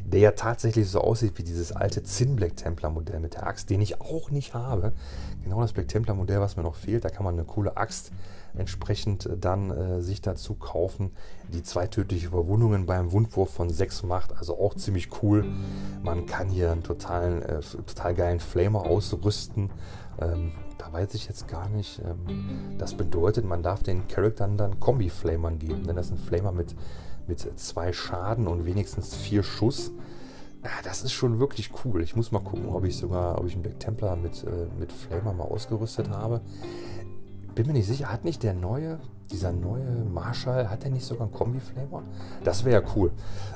der 0.03 0.21
ja 0.21 0.31
tatsächlich 0.33 0.89
so 0.91 1.01
aussieht 1.01 1.39
wie 1.39 1.43
dieses 1.43 1.73
alte 1.73 2.03
Zinn 2.03 2.37
Black 2.37 2.57
Templar 2.57 2.93
Modell 2.93 3.21
mit 3.21 3.35
der 3.35 3.47
Axt, 3.47 3.71
den 3.71 3.81
ich 3.81 4.01
auch 4.01 4.31
nicht 4.31 4.55
habe. 4.55 4.93
Genau 5.43 5.61
das 5.61 5.73
Black 5.73 5.89
Templar 5.89 6.17
Modell, 6.17 6.41
was 6.41 6.57
mir 6.57 6.63
noch 6.63 6.75
fehlt. 6.75 7.05
Da 7.05 7.09
kann 7.09 7.25
man 7.25 7.35
eine 7.35 7.45
coole 7.45 7.77
Axt 7.77 8.13
entsprechend 8.57 9.27
äh, 9.27 9.37
dann 9.37 9.71
äh, 9.71 10.01
sich 10.01 10.21
dazu 10.21 10.55
kaufen, 10.55 11.11
die 11.53 11.63
zwei 11.63 11.87
tödliche 11.87 12.31
Verwundungen 12.31 12.87
beim 12.87 13.13
Wundwurf 13.13 13.51
von 13.51 13.71
6 13.71 14.05
macht. 14.05 14.37
Also 14.37 14.59
auch 14.59 14.75
ziemlich 14.75 15.23
cool. 15.23 15.45
Man 16.03 16.27
kann 16.27 16.49
hier 16.49 16.71
einen 16.71 16.83
totalen, 16.83 17.43
äh, 17.43 17.61
total 17.61 18.15
geilen 18.15 18.41
Flamer 18.41 18.87
ausrüsten. 18.87 19.71
Ähm, 20.21 20.53
da 20.79 20.93
weiß 20.93 21.15
ich 21.15 21.27
jetzt 21.27 21.49
gar 21.49 21.69
nicht. 21.69 22.01
Ähm, 22.05 22.77
das 22.79 22.95
bedeutet, 22.95 23.45
man 23.45 23.63
darf 23.63 23.83
den 23.83 24.07
Charaktern 24.09 24.57
dann 24.57 24.81
Kombi-Flamern 24.81 25.59
geben. 25.59 25.85
Denn 25.87 25.97
das 25.97 26.09
sind 26.09 26.21
Flamer 26.21 26.53
mit 26.53 26.75
mit 27.27 27.59
zwei 27.59 27.93
Schaden 27.93 28.47
und 28.47 28.67
wenigstens 28.67 29.15
vier 29.15 29.43
Schuss. 29.43 29.93
Ja, 30.63 30.71
das 30.83 31.03
ist 31.03 31.13
schon 31.13 31.41
wirklich 31.41 31.71
cool. 31.85 32.03
Ich 32.03 32.17
muss 32.17 32.33
mal 32.33 32.41
gucken, 32.41 32.69
ob 32.69 32.85
ich 32.85 32.97
sogar, 32.97 33.39
ob 33.39 33.47
ich 33.47 33.53
einen 33.55 33.63
Black 33.63 33.81
Templar 33.81 34.17
mit, 34.17 34.45
äh, 34.45 34.67
mit 34.79 34.93
Flamer 34.93 35.35
mal 35.35 35.45
ausgerüstet 35.45 36.09
habe. 36.11 36.41
bin 37.55 37.67
mir 37.67 37.75
nicht 37.75 37.87
sicher, 37.87 38.11
hat 38.11 38.25
nicht 38.25 38.43
der 38.43 38.55
neue, 38.55 38.99
dieser 39.31 39.53
neue 39.53 40.05
Marshall, 40.13 40.71
hat 40.71 40.85
der 40.85 40.91
nicht 40.91 41.05
sogar 41.05 41.27
einen 41.27 41.35
Kombi-Flavor? 41.35 42.03
Das 42.45 42.65
wäre 42.65 42.83
ja 42.83 42.89
cool. 42.95 43.11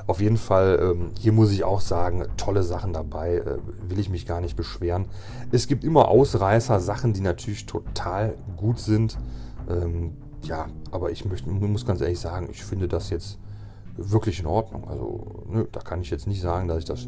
Auf 0.07 0.21
jeden 0.21 0.37
Fall, 0.37 0.79
ähm, 0.81 1.11
hier 1.19 1.31
muss 1.31 1.51
ich 1.51 1.63
auch 1.63 1.81
sagen, 1.81 2.25
tolle 2.37 2.63
Sachen 2.63 2.93
dabei, 2.93 3.35
äh, 3.35 3.57
will 3.87 3.99
ich 3.99 4.09
mich 4.09 4.25
gar 4.25 4.41
nicht 4.41 4.55
beschweren. 4.55 5.05
Es 5.51 5.67
gibt 5.67 5.83
immer 5.83 6.07
Ausreißer, 6.07 6.79
Sachen, 6.79 7.13
die 7.13 7.21
natürlich 7.21 7.65
total 7.65 8.35
gut 8.57 8.79
sind. 8.79 9.17
Ähm, 9.69 10.17
ja, 10.43 10.67
aber 10.91 11.11
ich 11.11 11.25
möchte, 11.25 11.49
muss 11.49 11.85
ganz 11.85 12.01
ehrlich 12.01 12.19
sagen, 12.19 12.47
ich 12.51 12.63
finde 12.63 12.87
das 12.87 13.09
jetzt 13.09 13.37
wirklich 13.97 14.39
in 14.39 14.47
Ordnung. 14.47 14.87
Also, 14.87 15.43
ne, 15.49 15.67
da 15.71 15.81
kann 15.81 16.01
ich 16.01 16.09
jetzt 16.09 16.27
nicht 16.27 16.41
sagen, 16.41 16.67
dass 16.67 16.79
ich 16.79 16.85
das 16.85 17.07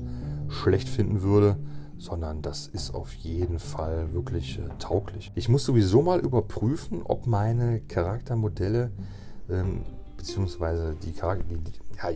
schlecht 0.49 0.89
finden 0.89 1.21
würde 1.21 1.57
sondern 2.01 2.41
das 2.41 2.67
ist 2.67 2.95
auf 2.95 3.13
jeden 3.13 3.59
Fall 3.59 4.11
wirklich 4.11 4.57
äh, 4.57 4.63
tauglich. 4.79 5.31
Ich 5.35 5.49
muss 5.49 5.63
sowieso 5.63 6.01
mal 6.01 6.19
überprüfen, 6.19 7.03
ob 7.03 7.27
meine 7.27 7.81
Charaktermodelle 7.81 8.91
ähm, 9.49 9.83
beziehungsweise 10.17 10.95
die 10.95 11.11
Charakter, 11.11 11.43
die, 11.47 11.59
ja, 12.01 12.09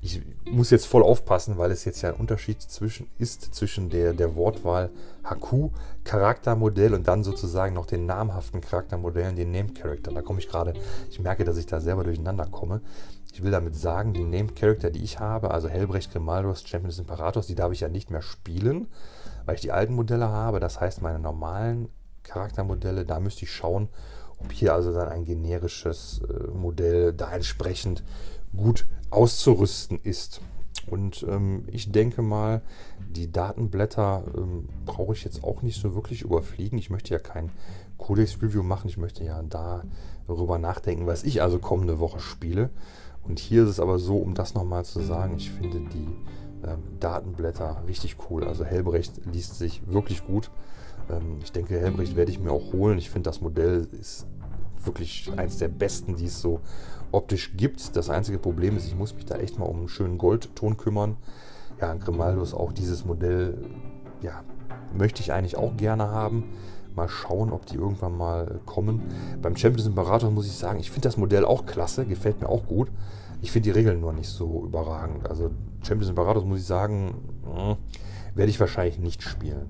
ich 0.00 0.22
muss 0.50 0.70
jetzt 0.70 0.86
voll 0.86 1.02
aufpassen, 1.02 1.58
weil 1.58 1.70
es 1.70 1.84
jetzt 1.84 2.02
ja 2.02 2.10
ein 2.10 2.20
Unterschied 2.20 2.60
zwischen 2.62 3.08
ist 3.18 3.54
zwischen 3.54 3.90
der, 3.90 4.12
der 4.12 4.34
Wortwahl 4.34 4.90
HQ 5.24 5.70
Charaktermodell 6.04 6.94
und 6.94 7.06
dann 7.08 7.24
sozusagen 7.24 7.74
noch 7.74 7.86
den 7.86 8.06
namhaften 8.06 8.60
Charaktermodellen, 8.60 9.36
den 9.36 9.50
Named 9.50 9.80
Character. 9.80 10.12
Da 10.12 10.22
komme 10.22 10.40
ich 10.40 10.48
gerade, 10.48 10.74
ich 11.10 11.20
merke, 11.20 11.44
dass 11.44 11.56
ich 11.56 11.66
da 11.66 11.80
selber 11.80 12.04
durcheinander 12.04 12.46
komme. 12.46 12.80
Ich 13.32 13.42
will 13.42 13.52
damit 13.52 13.76
sagen, 13.76 14.12
die 14.12 14.24
Named 14.24 14.56
Character, 14.56 14.90
die 14.90 15.04
ich 15.04 15.20
habe, 15.20 15.52
also 15.52 15.68
Helbrecht, 15.68 16.12
Grimaldos, 16.12 16.62
Champion 16.66 16.90
des 16.90 16.98
Imperators, 16.98 17.46
die 17.46 17.54
darf 17.54 17.72
ich 17.72 17.80
ja 17.80 17.88
nicht 17.88 18.10
mehr 18.10 18.22
spielen 18.22 18.88
weil 19.50 19.56
ich 19.56 19.60
die 19.62 19.72
alten 19.72 19.94
Modelle 19.94 20.28
habe. 20.28 20.60
Das 20.60 20.80
heißt, 20.80 21.02
meine 21.02 21.18
normalen 21.18 21.88
Charaktermodelle, 22.22 23.04
da 23.04 23.20
müsste 23.20 23.44
ich 23.44 23.52
schauen, 23.52 23.88
ob 24.38 24.52
hier 24.52 24.74
also 24.74 24.92
dann 24.92 25.08
ein 25.08 25.24
generisches 25.24 26.22
äh, 26.22 26.50
Modell 26.50 27.12
da 27.12 27.32
entsprechend 27.32 28.04
gut 28.56 28.86
auszurüsten 29.10 29.98
ist. 30.02 30.40
Und 30.86 31.24
ähm, 31.28 31.64
ich 31.70 31.92
denke 31.92 32.22
mal, 32.22 32.62
die 33.14 33.30
Datenblätter 33.30 34.24
ähm, 34.36 34.68
brauche 34.86 35.12
ich 35.12 35.24
jetzt 35.24 35.44
auch 35.44 35.62
nicht 35.62 35.80
so 35.80 35.94
wirklich 35.94 36.22
überfliegen. 36.22 36.78
Ich 36.78 36.90
möchte 36.90 37.14
ja 37.14 37.20
kein 37.20 37.50
Codex-Review 37.98 38.62
machen. 38.62 38.88
Ich 38.88 38.96
möchte 38.96 39.24
ja 39.24 39.42
darüber 39.42 40.58
nachdenken, 40.58 41.06
was 41.06 41.22
ich 41.22 41.42
also 41.42 41.58
kommende 41.58 42.00
Woche 42.00 42.20
spiele. 42.20 42.70
Und 43.22 43.38
hier 43.38 43.64
ist 43.64 43.68
es 43.68 43.80
aber 43.80 43.98
so, 43.98 44.16
um 44.16 44.34
das 44.34 44.54
nochmal 44.54 44.84
zu 44.84 45.00
sagen, 45.00 45.36
ich 45.36 45.50
finde 45.50 45.80
die 45.80 46.08
ähm, 46.66 46.82
Datenblätter, 46.98 47.84
richtig 47.86 48.16
cool. 48.28 48.44
Also 48.44 48.64
Helbrecht 48.64 49.20
liest 49.30 49.58
sich 49.58 49.82
wirklich 49.86 50.26
gut. 50.26 50.50
Ähm, 51.10 51.38
ich 51.42 51.52
denke, 51.52 51.78
Helbrecht 51.78 52.16
werde 52.16 52.32
ich 52.32 52.40
mir 52.40 52.50
auch 52.50 52.72
holen. 52.72 52.98
Ich 52.98 53.10
finde, 53.10 53.28
das 53.28 53.40
Modell 53.40 53.86
ist 54.00 54.26
wirklich 54.84 55.30
eins 55.36 55.58
der 55.58 55.68
besten, 55.68 56.16
die 56.16 56.26
es 56.26 56.40
so 56.40 56.60
optisch 57.12 57.52
gibt. 57.56 57.96
Das 57.96 58.10
einzige 58.10 58.38
Problem 58.38 58.76
ist, 58.76 58.86
ich 58.86 58.96
muss 58.96 59.14
mich 59.14 59.26
da 59.26 59.36
echt 59.36 59.58
mal 59.58 59.66
um 59.66 59.78
einen 59.78 59.88
schönen 59.88 60.18
Goldton 60.18 60.76
kümmern. 60.76 61.16
Ja, 61.80 61.94
Grimaldus, 61.94 62.54
auch 62.54 62.72
dieses 62.72 63.04
Modell, 63.04 63.56
ja, 64.20 64.42
möchte 64.96 65.22
ich 65.22 65.32
eigentlich 65.32 65.56
auch 65.56 65.76
gerne 65.76 66.10
haben. 66.10 66.44
Mal 66.94 67.08
schauen, 67.08 67.52
ob 67.52 67.66
die 67.66 67.76
irgendwann 67.76 68.16
mal 68.16 68.60
kommen. 68.66 69.02
Beim 69.40 69.56
Champions 69.56 69.86
Imperator 69.86 70.30
muss 70.30 70.46
ich 70.46 70.56
sagen, 70.56 70.80
ich 70.80 70.90
finde 70.90 71.08
das 71.08 71.16
Modell 71.16 71.44
auch 71.44 71.64
klasse, 71.64 72.04
gefällt 72.04 72.40
mir 72.40 72.48
auch 72.48 72.66
gut. 72.66 72.90
Ich 73.42 73.52
finde 73.52 73.70
die 73.70 73.78
Regeln 73.78 74.00
nur 74.00 74.12
nicht 74.12 74.28
so 74.28 74.64
überragend. 74.64 75.28
Also 75.28 75.50
Champions 75.82 76.10
Imperator, 76.10 76.44
muss 76.44 76.60
ich 76.60 76.66
sagen, 76.66 77.14
hm, 77.44 77.76
werde 78.34 78.50
ich 78.50 78.60
wahrscheinlich 78.60 78.98
nicht 78.98 79.22
spielen. 79.22 79.66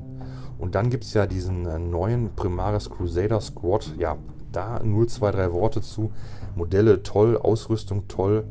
Und 0.58 0.74
dann 0.74 0.90
gibt 0.90 1.04
es 1.04 1.14
ja 1.14 1.26
diesen 1.26 1.66
äh, 1.66 1.78
neuen 1.78 2.34
Primaris 2.34 2.90
Crusader 2.90 3.40
Squad. 3.40 3.94
Ja, 3.96 4.16
da 4.52 4.80
nur 4.82 5.06
zwei, 5.08 5.30
drei 5.30 5.52
Worte 5.52 5.80
zu. 5.80 6.12
Modelle 6.60 7.02
toll, 7.02 7.38
Ausrüstung 7.38 8.06
toll, 8.06 8.44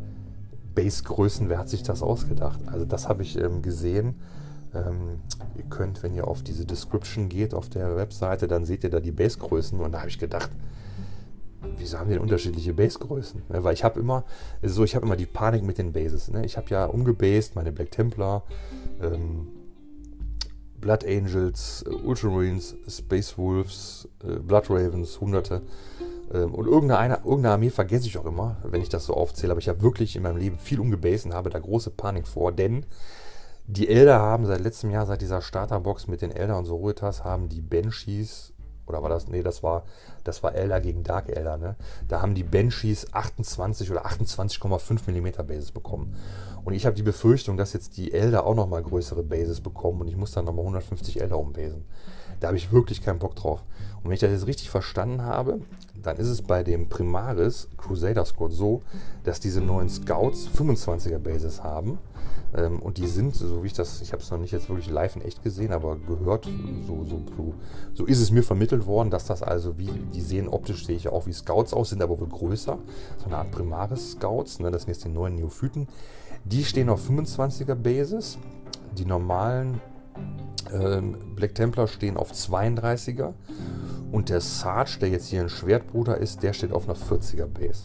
Basegrößen, 0.74 1.48
wer 1.48 1.60
hat 1.60 1.70
sich 1.70 1.84
das 1.84 2.02
ausgedacht? 2.02 2.60
Also 2.66 2.84
das 2.84 3.08
habe 3.08 3.22
ich 3.22 3.38
ähm, 3.38 3.62
gesehen. 3.62 4.16
Ähm, 4.74 5.20
ihr 5.56 5.66
könnt, 5.70 6.02
wenn 6.02 6.16
ihr 6.16 6.28
auf 6.28 6.42
diese 6.42 6.66
Description 6.66 7.30
geht 7.30 7.54
auf 7.54 7.70
der 7.70 7.96
Webseite, 7.96 8.48
dann 8.48 8.66
seht 8.66 8.84
ihr 8.84 8.90
da 8.90 9.00
die 9.00 9.12
Basegrößen. 9.12 9.80
Und 9.80 9.92
da 9.92 10.00
habe 10.00 10.10
ich 10.10 10.18
gedacht, 10.18 10.50
wieso 11.78 12.00
haben 12.00 12.08
die 12.08 12.14
denn 12.14 12.24
unterschiedliche 12.24 12.74
Basegrößen? 12.74 13.44
Ne, 13.48 13.64
weil 13.64 13.76
ich 13.76 13.84
habe 13.84 14.00
immer, 14.00 14.24
so 14.64 14.84
ich 14.84 14.96
habe 14.96 15.06
immer 15.06 15.16
die 15.16 15.28
Panik 15.28 15.64
mit 15.64 15.78
den 15.78 15.94
Bases. 15.94 16.32
Ne? 16.32 16.44
Ich 16.46 16.58
habe 16.58 16.68
ja 16.72 16.86
umgebased 16.86 17.56
meine 17.56 17.72
Black 17.72 17.92
Templar, 17.92 18.44
ähm, 19.04 19.50
Blood 20.82 21.06
Angels, 21.06 21.84
äh, 21.88 21.90
Ultramarines, 21.90 22.76
Space 22.88 23.38
Wolves, 23.38 24.08
äh, 24.24 24.40
Blood 24.40 24.70
Ravens, 24.70 25.20
Hunderte. 25.20 25.62
Ähm, 26.34 26.54
und 26.54 26.68
irgendeine, 26.68 27.18
irgendeine 27.18 27.54
Armee 27.54 27.70
vergesse 27.70 28.08
ich 28.08 28.18
auch 28.18 28.26
immer, 28.26 28.58
wenn 28.64 28.82
ich 28.82 28.90
das 28.90 29.06
so 29.06 29.14
aufzähle. 29.14 29.52
Aber 29.52 29.60
ich 29.60 29.70
habe 29.70 29.82
wirklich 29.82 30.16
in 30.16 30.24
meinem 30.24 30.38
Leben 30.38 30.58
viel 30.58 30.80
umgebased 30.80 31.26
und 31.26 31.34
habe 31.34 31.50
da 31.50 31.60
große 31.60 31.92
Panik 31.92 32.28
vor, 32.28 32.52
denn 32.52 32.86
die 33.72 33.88
Elder 33.88 34.20
haben 34.20 34.48
seit 34.48 34.62
letztem 34.62 34.90
Jahr, 34.90 35.06
seit 35.06 35.22
dieser 35.22 35.42
Starterbox 35.42 36.08
mit 36.08 36.24
den 36.24 36.32
Elder 36.32 36.58
und 36.58 36.66
Sororitas, 36.66 37.24
haben 37.24 37.50
die 37.50 37.62
Banshees 37.62 38.52
oder 38.90 39.02
war 39.04 39.10
das? 39.10 39.28
Nee, 39.28 39.44
das 39.44 39.64
war, 39.64 39.84
das 40.24 40.44
war 40.44 40.56
Elder 40.56 40.82
gegen 40.82 41.04
Dark 41.04 41.30
Elder, 41.30 41.58
ne? 41.58 41.76
Da 42.08 42.22
haben 42.22 42.36
die 42.36 42.44
Banshees 42.44 43.14
28 43.14 43.92
oder 43.92 44.06
28,5 44.06 45.10
mm 45.10 45.48
Bases 45.48 45.72
bekommen. 45.72 46.16
Und 46.66 46.74
ich 46.74 46.86
habe 46.86 46.96
die 46.96 47.04
Befürchtung, 47.04 47.58
dass 47.58 47.74
jetzt 47.74 47.98
die 47.98 48.14
Elder 48.14 48.46
auch 48.46 48.56
nochmal 48.56 48.84
größere 48.84 49.24
Bases 49.24 49.62
bekommen 49.62 50.02
und 50.02 50.08
ich 50.08 50.18
muss 50.18 50.32
dann 50.32 50.46
nochmal 50.46 50.64
150 50.64 51.22
Elder 51.22 51.38
umbasen. 51.38 51.86
Da 52.40 52.48
habe 52.48 52.58
ich 52.58 52.72
wirklich 52.72 53.02
keinen 53.02 53.20
Bock 53.20 53.36
drauf. 53.36 53.64
Und 53.98 54.06
wenn 54.06 54.14
ich 54.14 54.20
das 54.20 54.32
jetzt 54.32 54.48
richtig 54.48 54.70
verstanden 54.70 55.24
habe, 55.24 55.60
dann 56.02 56.18
ist 56.18 56.28
es 56.28 56.42
bei 56.42 56.64
dem 56.64 56.88
Primaris 56.88 57.68
Crusader 57.78 58.26
Squad 58.26 58.54
so, 58.54 58.82
dass 59.24 59.40
diese 59.40 59.62
neuen 59.62 59.90
Scouts 59.90 60.50
25er 60.58 61.20
Bases 61.20 61.64
haben. 61.64 61.98
Ähm, 62.56 62.80
und 62.80 62.98
die 62.98 63.08
sind, 63.08 63.36
so 63.36 63.64
wie 63.64 63.68
ich 63.68 63.74
das, 63.74 64.02
ich 64.02 64.12
habe 64.12 64.24
es 64.24 64.32
noch 64.32 64.40
nicht 64.40 64.52
jetzt 64.52 64.70
wirklich 64.70 64.90
live 64.90 65.16
in 65.16 65.22
echt 65.22 65.44
gesehen, 65.44 65.72
aber 65.72 65.98
gehört, 65.98 66.46
so, 66.88 67.06
so, 67.06 67.22
so, 67.38 67.54
so 67.94 68.06
ist 68.06 68.20
es 68.20 68.32
mir 68.32 68.44
vermittelt 68.44 68.86
worden, 68.88 69.12
dass 69.12 69.26
das 69.26 69.44
also 69.44 69.78
wie, 69.78 69.90
die 70.14 70.22
sehen 70.22 70.48
optisch, 70.48 70.86
sehe 70.86 70.96
ich 70.96 71.08
auch 71.10 71.28
wie 71.28 71.34
Scouts 71.34 71.74
aus, 71.74 71.90
sind 71.90 72.02
aber 72.02 72.20
wohl 72.20 72.28
größer. 72.28 72.78
So 73.18 73.26
eine 73.26 73.38
Art 73.38 73.52
Primaris 73.52 74.14
Scouts, 74.14 74.60
ne, 74.60 74.72
das 74.72 74.84
sind 74.84 74.94
jetzt 74.94 75.06
die 75.06 75.10
neuen 75.10 75.36
Neophyten. 75.36 75.88
Die 76.46 76.64
stehen 76.64 76.90
auf 76.90 77.08
25er 77.08 77.76
Bases. 77.76 78.38
Die 78.98 79.06
normalen 79.06 79.82
ähm, 80.74 81.36
Black 81.36 81.54
Templar 81.54 81.88
stehen 81.88 82.18
auf 82.18 82.32
32er. 82.32 83.34
Und 84.12 84.30
der 84.30 84.42
Sarge, 84.42 84.98
der 85.02 85.10
jetzt 85.10 85.28
hier 85.28 85.42
ein 85.42 85.50
Schwertbruder 85.50 86.18
ist, 86.18 86.42
der 86.42 86.54
steht 86.54 86.72
auf 86.72 86.90
einer 86.90 86.98
40er 86.98 87.46
Base. 87.46 87.84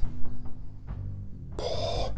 Boah. 1.57 2.15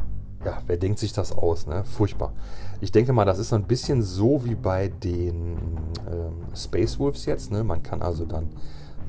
Wer 0.66 0.76
denkt 0.76 0.98
sich 0.98 1.12
das 1.12 1.32
aus, 1.32 1.66
ne? 1.66 1.84
Furchtbar. 1.84 2.32
Ich 2.80 2.92
denke 2.92 3.12
mal, 3.12 3.24
das 3.24 3.38
ist 3.38 3.50
so 3.50 3.56
ein 3.56 3.64
bisschen 3.64 4.02
so 4.02 4.44
wie 4.44 4.54
bei 4.54 4.88
den 4.88 5.56
ähm, 6.10 6.54
Space 6.54 6.98
Wolves 6.98 7.24
jetzt, 7.26 7.50
ne? 7.50 7.64
Man 7.64 7.82
kann 7.82 8.02
also 8.02 8.24
dann 8.24 8.48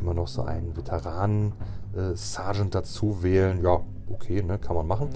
immer 0.02 0.14
noch 0.14 0.28
so 0.28 0.44
einen 0.44 0.76
Veteranen 0.76 1.54
äh, 1.96 2.70
dazu 2.70 3.24
wählen. 3.24 3.62
Ja, 3.64 3.82
okay, 4.10 4.44
ne? 4.44 4.60
Kann 4.60 4.76
man 4.76 4.88
machen. 4.88 5.10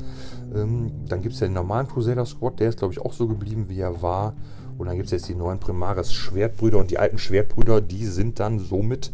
Ähm, 0.53 0.91
dann 1.07 1.21
gibt 1.21 1.35
es 1.35 1.41
ja 1.41 1.47
den 1.47 1.53
normalen 1.53 1.87
Crusader 1.87 2.25
Squad, 2.25 2.59
der 2.59 2.69
ist, 2.69 2.79
glaube 2.79 2.93
ich, 2.93 2.99
auch 2.99 3.13
so 3.13 3.27
geblieben, 3.27 3.69
wie 3.69 3.79
er 3.79 4.01
war. 4.01 4.33
Und 4.77 4.87
dann 4.87 4.95
gibt 4.95 5.05
es 5.05 5.11
jetzt 5.11 5.29
die 5.29 5.35
neuen 5.35 5.59
Primaris 5.59 6.11
Schwertbrüder 6.11 6.79
und 6.79 6.89
die 6.89 6.97
alten 6.97 7.19
Schwertbrüder, 7.19 7.81
die 7.81 8.05
sind 8.05 8.39
dann 8.39 8.57
somit 8.57 9.11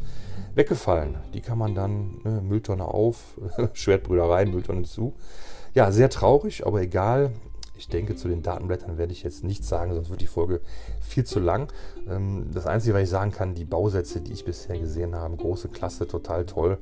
weggefallen. 0.55 1.15
Die 1.33 1.41
kann 1.41 1.57
man 1.57 1.75
dann, 1.75 2.21
ne, 2.23 2.41
Mülltonne 2.41 2.85
auf, 2.85 3.37
Schwertbrüder 3.73 4.29
rein, 4.29 4.51
Mülltonne 4.51 4.83
zu. 4.83 5.13
Ja, 5.77 5.91
sehr 5.91 6.09
traurig, 6.09 6.65
aber 6.65 6.81
egal. 6.81 7.29
Ich 7.75 7.87
denke, 7.87 8.15
zu 8.15 8.27
den 8.27 8.41
Datenblättern 8.41 8.97
werde 8.97 9.13
ich 9.13 9.21
jetzt 9.21 9.43
nichts 9.43 9.69
sagen, 9.69 9.93
sonst 9.93 10.09
wird 10.09 10.21
die 10.21 10.25
Folge 10.25 10.59
viel 11.01 11.23
zu 11.23 11.39
lang. 11.39 11.71
Ähm, 12.09 12.47
das 12.51 12.65
Einzige, 12.65 12.95
was 12.95 13.03
ich 13.03 13.09
sagen 13.09 13.29
kann, 13.29 13.53
die 13.53 13.63
Bausätze, 13.63 14.19
die 14.19 14.33
ich 14.33 14.43
bisher 14.43 14.79
gesehen 14.79 15.13
habe, 15.13 15.37
große 15.37 15.67
Klasse, 15.67 16.07
total 16.07 16.47
toll. 16.47 16.79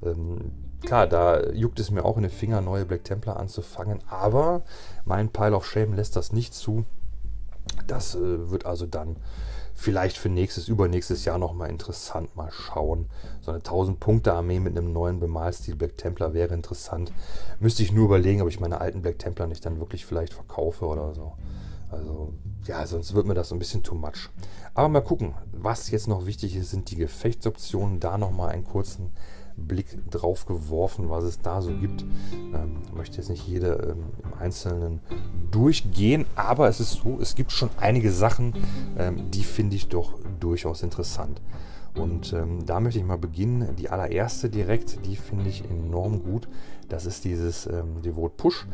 Ähm, 0.00 0.52
klar, 0.80 1.08
da 1.08 1.44
juckt 1.54 1.80
es 1.80 1.90
mir 1.90 2.04
auch 2.04 2.18
in 2.18 2.22
den 2.22 2.30
Finger, 2.30 2.60
neue 2.60 2.84
Black 2.84 3.02
Templar 3.02 3.36
anzufangen, 3.36 3.98
aber 4.08 4.62
mein 5.04 5.30
Pile 5.30 5.56
of 5.56 5.66
Shame 5.66 5.94
lässt 5.94 6.14
das 6.14 6.32
nicht 6.32 6.54
zu. 6.54 6.84
Das 7.88 8.14
äh, 8.14 8.50
wird 8.52 8.64
also 8.64 8.86
dann 8.86 9.16
vielleicht 9.76 10.16
für 10.16 10.30
nächstes, 10.30 10.68
übernächstes 10.68 11.24
Jahr 11.24 11.38
nochmal 11.38 11.70
interessant. 11.70 12.34
Mal 12.34 12.50
schauen. 12.50 13.06
So 13.42 13.52
eine 13.52 13.60
1000-Punkte-Armee 13.60 14.58
mit 14.58 14.76
einem 14.76 14.92
neuen 14.92 15.20
Bemalstil 15.20 15.76
Black 15.76 15.96
Templar 15.98 16.34
wäre 16.34 16.54
interessant. 16.54 17.12
Müsste 17.60 17.82
ich 17.82 17.92
nur 17.92 18.06
überlegen, 18.06 18.42
ob 18.42 18.48
ich 18.48 18.58
meine 18.58 18.80
alten 18.80 19.02
Black 19.02 19.18
Templar 19.18 19.46
nicht 19.46 19.64
dann 19.64 19.78
wirklich 19.78 20.04
vielleicht 20.06 20.32
verkaufe 20.32 20.86
oder 20.86 21.14
so. 21.14 21.34
Also, 21.90 22.32
ja, 22.66 22.84
sonst 22.86 23.14
wird 23.14 23.26
mir 23.26 23.34
das 23.34 23.50
so 23.50 23.54
ein 23.54 23.60
bisschen 23.60 23.82
too 23.82 23.94
much. 23.94 24.30
Aber 24.74 24.88
mal 24.88 25.02
gucken. 25.02 25.34
Was 25.52 25.90
jetzt 25.90 26.08
noch 26.08 26.26
wichtig 26.26 26.56
ist, 26.56 26.70
sind 26.70 26.90
die 26.90 26.96
Gefechtsoptionen. 26.96 28.00
Da 28.00 28.18
nochmal 28.18 28.50
einen 28.50 28.64
kurzen 28.64 29.10
Blick 29.56 30.10
drauf 30.10 30.46
geworfen, 30.46 31.08
was 31.08 31.24
es 31.24 31.40
da 31.40 31.62
so 31.62 31.72
gibt. 31.72 32.02
Ähm, 32.32 32.82
möchte 32.94 33.16
jetzt 33.16 33.30
nicht 33.30 33.46
jede 33.46 33.94
ähm, 33.96 34.04
im 34.22 34.38
Einzelnen 34.38 35.00
durchgehen, 35.50 36.26
aber 36.34 36.68
es 36.68 36.80
ist 36.80 36.92
so, 37.02 37.18
es 37.20 37.34
gibt 37.34 37.52
schon 37.52 37.70
einige 37.78 38.12
Sachen, 38.12 38.54
ähm, 38.98 39.30
die 39.30 39.44
finde 39.44 39.76
ich 39.76 39.88
doch 39.88 40.14
durchaus 40.40 40.82
interessant. 40.82 41.40
Und 41.96 42.32
ähm, 42.34 42.66
da 42.66 42.78
möchte 42.80 42.98
ich 42.98 43.06
mal 43.06 43.18
beginnen. 43.18 43.74
Die 43.76 43.88
allererste 43.88 44.50
direkt, 44.50 45.06
die 45.06 45.16
finde 45.16 45.48
ich 45.48 45.64
enorm 45.70 46.22
gut. 46.22 46.46
Das 46.88 47.06
ist 47.06 47.24
dieses 47.24 47.66
ähm, 47.66 48.02
Devot 48.02 48.36
Push. 48.36 48.66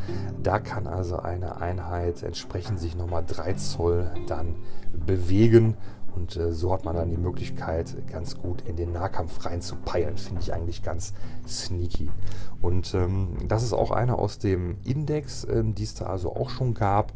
Da 0.43 0.59
kann 0.59 0.87
also 0.87 1.19
eine 1.19 1.61
Einheit 1.61 2.23
entsprechend 2.23 2.81
sich 2.81 2.97
nochmal 2.97 3.25
3 3.27 3.55
Zoll 3.55 4.11
dann 4.27 4.57
bewegen. 4.93 5.77
Und 6.15 6.37
äh, 6.37 6.53
so 6.53 6.73
hat 6.73 6.85
man 6.85 6.95
dann 6.95 7.11
die 7.11 7.17
Möglichkeit, 7.17 7.97
ganz 8.07 8.39
gut 8.39 8.63
in 8.63 8.77
den 8.77 8.93
Nahkampf 8.93 9.45
reinzupeilen. 9.45 10.17
Finde 10.17 10.43
ich 10.43 10.53
eigentlich 10.53 10.83
ganz 10.83 11.15
sneaky. 11.47 12.11
Und 12.61 12.95
ähm, 12.95 13.29
das 13.49 13.63
ist 13.63 13.73
auch 13.73 13.91
eine 13.91 14.19
aus 14.19 14.39
dem 14.39 14.77
Index, 14.85 15.47
ähm, 15.51 15.75
die 15.75 15.85
es 15.85 15.95
da 15.95 16.07
also 16.07 16.35
auch 16.35 16.51
schon 16.51 16.75
gab. 16.75 17.13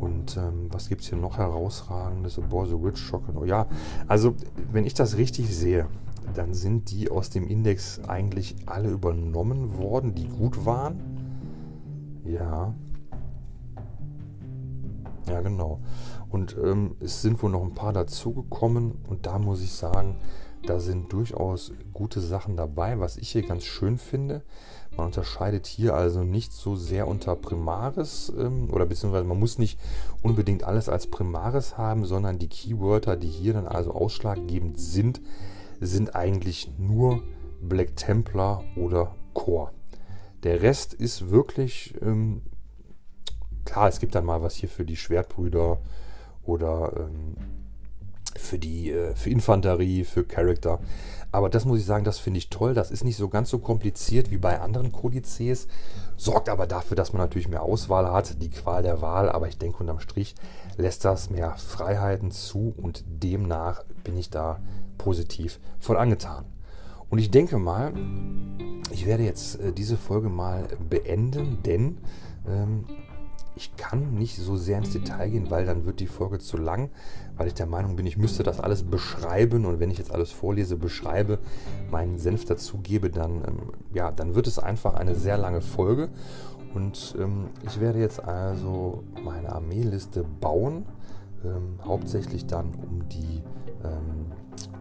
Und 0.00 0.36
ähm, 0.36 0.66
was 0.70 0.88
gibt 0.88 1.02
es 1.02 1.08
hier 1.08 1.18
noch 1.18 1.38
herausragendes? 1.38 2.38
Above 2.38 2.68
the 2.68 2.74
Rich 2.74 2.98
Shock. 2.98 3.22
Oh 3.34 3.44
ja, 3.44 3.66
also 4.08 4.34
wenn 4.72 4.84
ich 4.84 4.94
das 4.94 5.16
richtig 5.16 5.54
sehe, 5.54 5.86
dann 6.34 6.54
sind 6.54 6.90
die 6.90 7.10
aus 7.10 7.30
dem 7.30 7.46
Index 7.46 8.00
eigentlich 8.08 8.56
alle 8.66 8.90
übernommen 8.90 9.76
worden, 9.76 10.14
die 10.14 10.26
gut 10.26 10.64
waren. 10.64 11.00
Ja. 12.24 12.74
Ja, 15.28 15.40
genau. 15.40 15.80
Und 16.32 16.56
ähm, 16.56 16.96
es 17.00 17.20
sind 17.20 17.42
wohl 17.42 17.50
noch 17.50 17.62
ein 17.62 17.74
paar 17.74 17.92
dazugekommen. 17.92 19.04
Und 19.08 19.26
da 19.26 19.38
muss 19.38 19.62
ich 19.62 19.72
sagen, 19.72 20.16
da 20.64 20.80
sind 20.80 21.12
durchaus 21.12 21.72
gute 21.92 22.20
Sachen 22.20 22.56
dabei, 22.56 22.98
was 22.98 23.18
ich 23.18 23.30
hier 23.30 23.42
ganz 23.42 23.64
schön 23.64 23.98
finde. 23.98 24.42
Man 24.96 25.06
unterscheidet 25.06 25.66
hier 25.66 25.94
also 25.94 26.22
nicht 26.22 26.52
so 26.52 26.74
sehr 26.74 27.06
unter 27.06 27.36
Primaris 27.36 28.32
ähm, 28.36 28.70
oder 28.72 28.86
beziehungsweise 28.86 29.24
man 29.24 29.38
muss 29.38 29.58
nicht 29.58 29.78
unbedingt 30.22 30.64
alles 30.64 30.88
als 30.88 31.06
Primaris 31.06 31.76
haben, 31.76 32.06
sondern 32.06 32.38
die 32.38 32.48
Keywörter, 32.48 33.16
die 33.16 33.28
hier 33.28 33.52
dann 33.52 33.66
also 33.66 33.92
ausschlaggebend 33.92 34.78
sind, 34.78 35.20
sind 35.80 36.14
eigentlich 36.14 36.70
nur 36.78 37.22
Black 37.60 37.96
Templar 37.96 38.64
oder 38.76 39.14
Core. 39.34 39.72
Der 40.44 40.62
Rest 40.62 40.94
ist 40.94 41.30
wirklich, 41.30 41.94
ähm, 42.00 42.42
klar, 43.64 43.88
es 43.88 43.98
gibt 43.98 44.14
dann 44.14 44.24
mal 44.24 44.42
was 44.42 44.54
hier 44.54 44.68
für 44.68 44.84
die 44.84 44.96
Schwertbrüder 44.96 45.78
oder 46.44 46.92
ähm, 46.96 47.36
für 48.36 48.58
die 48.58 48.90
äh, 48.90 49.14
für 49.14 49.30
Infanterie, 49.30 50.04
für 50.04 50.24
Charakter. 50.24 50.80
Aber 51.30 51.48
das 51.48 51.64
muss 51.64 51.80
ich 51.80 51.86
sagen, 51.86 52.04
das 52.04 52.18
finde 52.18 52.38
ich 52.38 52.50
toll. 52.50 52.74
Das 52.74 52.90
ist 52.90 53.04
nicht 53.04 53.16
so 53.16 53.28
ganz 53.28 53.48
so 53.48 53.58
kompliziert 53.58 54.30
wie 54.30 54.36
bei 54.36 54.60
anderen 54.60 54.92
Kodizes. 54.92 55.66
Sorgt 56.16 56.50
aber 56.50 56.66
dafür, 56.66 56.94
dass 56.94 57.14
man 57.14 57.22
natürlich 57.22 57.48
mehr 57.48 57.62
Auswahl 57.62 58.12
hat, 58.12 58.42
die 58.42 58.50
Qual 58.50 58.82
der 58.82 59.00
Wahl. 59.00 59.30
Aber 59.30 59.48
ich 59.48 59.56
denke, 59.56 59.78
unterm 59.78 60.00
Strich 60.00 60.34
lässt 60.76 61.04
das 61.04 61.30
mehr 61.30 61.54
Freiheiten 61.54 62.30
zu 62.30 62.74
und 62.76 63.04
demnach 63.06 63.82
bin 64.04 64.18
ich 64.18 64.28
da 64.28 64.60
positiv 64.98 65.58
voll 65.80 65.96
angetan. 65.96 66.44
Und 67.08 67.18
ich 67.18 67.30
denke 67.30 67.58
mal, 67.58 67.92
ich 68.90 69.06
werde 69.06 69.24
jetzt 69.24 69.60
äh, 69.60 69.72
diese 69.72 69.96
Folge 69.96 70.28
mal 70.28 70.68
beenden, 70.88 71.62
denn 71.62 71.98
ähm, 72.46 72.84
ich 73.62 73.76
kann 73.76 74.14
nicht 74.14 74.36
so 74.38 74.56
sehr 74.56 74.78
ins 74.78 74.90
Detail 74.90 75.30
gehen, 75.30 75.48
weil 75.50 75.64
dann 75.64 75.84
wird 75.84 76.00
die 76.00 76.08
Folge 76.08 76.40
zu 76.40 76.56
lang, 76.56 76.90
weil 77.36 77.46
ich 77.46 77.54
der 77.54 77.66
Meinung 77.66 77.94
bin, 77.94 78.06
ich 78.06 78.18
müsste 78.18 78.42
das 78.42 78.58
alles 78.58 78.82
beschreiben 78.82 79.66
und 79.66 79.78
wenn 79.78 79.90
ich 79.90 79.98
jetzt 79.98 80.10
alles 80.10 80.32
vorlese, 80.32 80.76
beschreibe, 80.76 81.38
meinen 81.88 82.18
Senf 82.18 82.44
dazugebe, 82.44 83.08
dann, 83.08 83.36
ähm, 83.46 83.72
ja, 83.94 84.10
dann 84.10 84.34
wird 84.34 84.48
es 84.48 84.58
einfach 84.58 84.94
eine 84.94 85.14
sehr 85.14 85.38
lange 85.38 85.60
Folge. 85.60 86.08
Und 86.74 87.14
ähm, 87.20 87.50
ich 87.64 87.80
werde 87.80 88.00
jetzt 88.00 88.24
also 88.24 89.04
meine 89.22 89.52
Armeeliste 89.52 90.24
bauen, 90.40 90.84
ähm, 91.44 91.78
hauptsächlich 91.84 92.46
dann 92.46 92.74
um 92.74 93.08
die 93.08 93.42
ähm, 93.84 94.32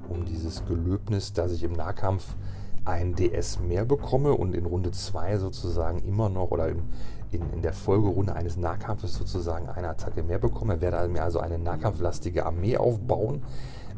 um 0.10 0.26
dieses 0.26 0.66
Gelöbnis, 0.66 1.34
dass 1.34 1.52
ich 1.52 1.64
im 1.64 1.74
Nahkampf 1.74 2.36
ein 2.84 3.14
DS 3.16 3.60
mehr 3.60 3.86
bekomme 3.86 4.34
und 4.34 4.56
in 4.56 4.66
Runde 4.66 4.92
2 4.92 5.38
sozusagen 5.38 6.00
immer 6.00 6.30
noch 6.30 6.52
oder 6.52 6.68
im, 6.68 6.84
in, 7.32 7.42
in 7.54 7.62
der 7.62 7.74
Folgerunde 7.74 8.34
eines 8.34 8.58
Nahkampfes 8.58 9.16
sozusagen 9.16 9.70
eine 9.70 9.90
Attacke 9.90 10.24
mehr 10.24 10.40
bekomme, 10.40 10.82
werde 10.82 11.08
mir 11.08 11.24
also 11.24 11.40
eine 11.40 11.58
nahkampflastige 11.60 12.46
Armee 12.46 12.78
aufbauen 12.78 13.44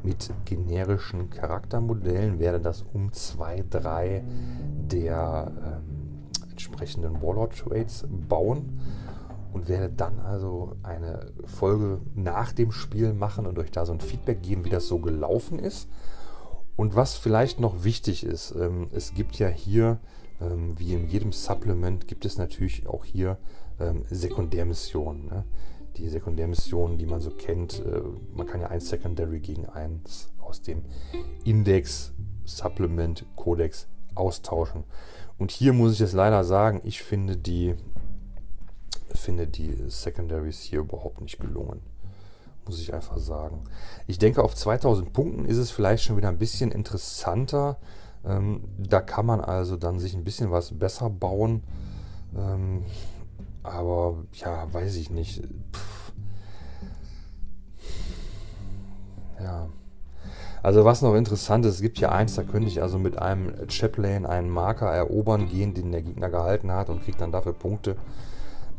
mit 0.04 0.32
generischen 0.46 1.30
Charaktermodellen, 1.30 2.40
werde 2.40 2.60
das 2.60 2.84
um 2.94 3.12
zwei, 3.14 3.64
drei 3.70 4.24
der 4.92 5.52
ähm, 5.66 6.30
entsprechenden 6.52 7.22
Warlord 7.22 7.58
Trades 7.58 8.06
bauen 8.28 8.80
und 9.54 9.70
werde 9.70 9.90
dann 9.90 10.20
also 10.20 10.76
eine 10.84 11.32
Folge 11.46 12.02
nach 12.16 12.52
dem 12.52 12.72
Spiel 12.72 13.14
machen 13.14 13.46
und 13.46 13.58
euch 13.60 13.72
da 13.72 13.86
so 13.86 13.94
ein 13.94 14.02
Feedback 14.02 14.42
geben, 14.42 14.66
wie 14.66 14.70
das 14.70 14.88
so 14.88 15.00
gelaufen 15.00 15.60
ist. 15.60 15.88
Und 16.76 16.96
was 16.96 17.16
vielleicht 17.16 17.60
noch 17.60 17.84
wichtig 17.84 18.26
ist, 18.26 18.54
ähm, 18.60 18.88
es 18.92 19.14
gibt 19.14 19.38
ja 19.38 19.48
hier 19.48 20.00
ähm, 20.44 20.78
wie 20.78 20.94
in 20.94 21.08
jedem 21.08 21.32
Supplement 21.32 22.08
gibt 22.08 22.26
es 22.26 22.38
natürlich 22.38 22.88
auch 22.88 23.06
hier 23.06 23.38
ähm, 23.80 24.06
Sekundärmissionen. 24.10 25.26
Ne? 25.26 25.46
Die 25.98 26.10
Sekundärmissionen, 26.10 26.98
die 26.98 27.06
man 27.06 27.20
so 27.20 27.32
kennt, 27.32 27.84
äh, 27.86 28.02
man 28.34 28.48
kann 28.48 28.62
ja 28.62 28.68
ein 28.68 28.80
Secondary 28.80 29.40
gegen 29.40 29.68
eins 29.68 30.30
aus 30.40 30.62
dem 30.62 30.84
Index, 31.44 32.14
Supplement, 32.46 33.26
Codex 33.36 33.88
austauschen. 34.16 34.84
Und 35.38 35.52
hier 35.52 35.74
muss 35.74 35.94
ich 35.94 36.02
es 36.02 36.14
leider 36.14 36.44
sagen, 36.44 36.82
ich 36.84 37.02
finde 37.02 37.38
die, 37.38 37.76
finde 39.16 39.48
die 39.48 39.76
Secondaries 39.88 40.62
hier 40.62 40.80
überhaupt 40.80 41.22
nicht 41.22 41.40
gelungen 41.40 41.82
muss 42.66 42.80
ich 42.80 42.94
einfach 42.94 43.18
sagen. 43.18 43.64
Ich 44.08 44.20
denke, 44.20 44.44
auf 44.44 44.56
2000 44.56 45.14
Punkten 45.14 45.46
ist 45.46 45.58
es 45.58 45.72
vielleicht 45.72 46.04
schon 46.04 46.18
wieder 46.18 46.30
ein 46.30 46.38
bisschen 46.38 46.72
interessanter, 46.72 47.78
ähm, 48.26 48.62
da 48.78 49.02
kann 49.02 49.26
man 49.26 49.42
also 49.42 49.78
dann 49.78 50.00
sich 50.00 50.14
ein 50.14 50.24
bisschen 50.24 50.52
was 50.52 50.78
besser 50.78 51.10
bauen. 51.10 51.64
Ähm, 52.36 52.84
aber 53.64 54.24
ja, 54.34 54.72
weiß 54.72 54.96
ich 54.96 55.10
nicht. 55.10 55.42
Pff. 55.74 56.14
Ja. 59.42 59.68
Also 60.62 60.86
was 60.86 61.02
noch 61.02 61.16
interessant 61.16 61.66
ist, 61.66 61.76
es 61.76 61.82
gibt 61.82 61.98
hier 61.98 62.14
eins, 62.14 62.36
da 62.36 62.44
könnte 62.44 62.70
ich 62.70 62.82
also 62.82 62.98
mit 62.98 63.18
einem 63.18 63.54
Chaplain 63.70 64.26
einen 64.26 64.50
Marker 64.50 64.90
erobern 64.90 65.50
gehen, 65.50 65.74
den 65.74 65.92
der 65.92 66.02
Gegner 66.02 66.30
gehalten 66.30 66.72
hat 66.72 66.90
und 66.90 67.04
kriegt 67.04 67.20
dann 67.20 67.34
dafür 67.34 67.52
Punkte. 67.52 67.98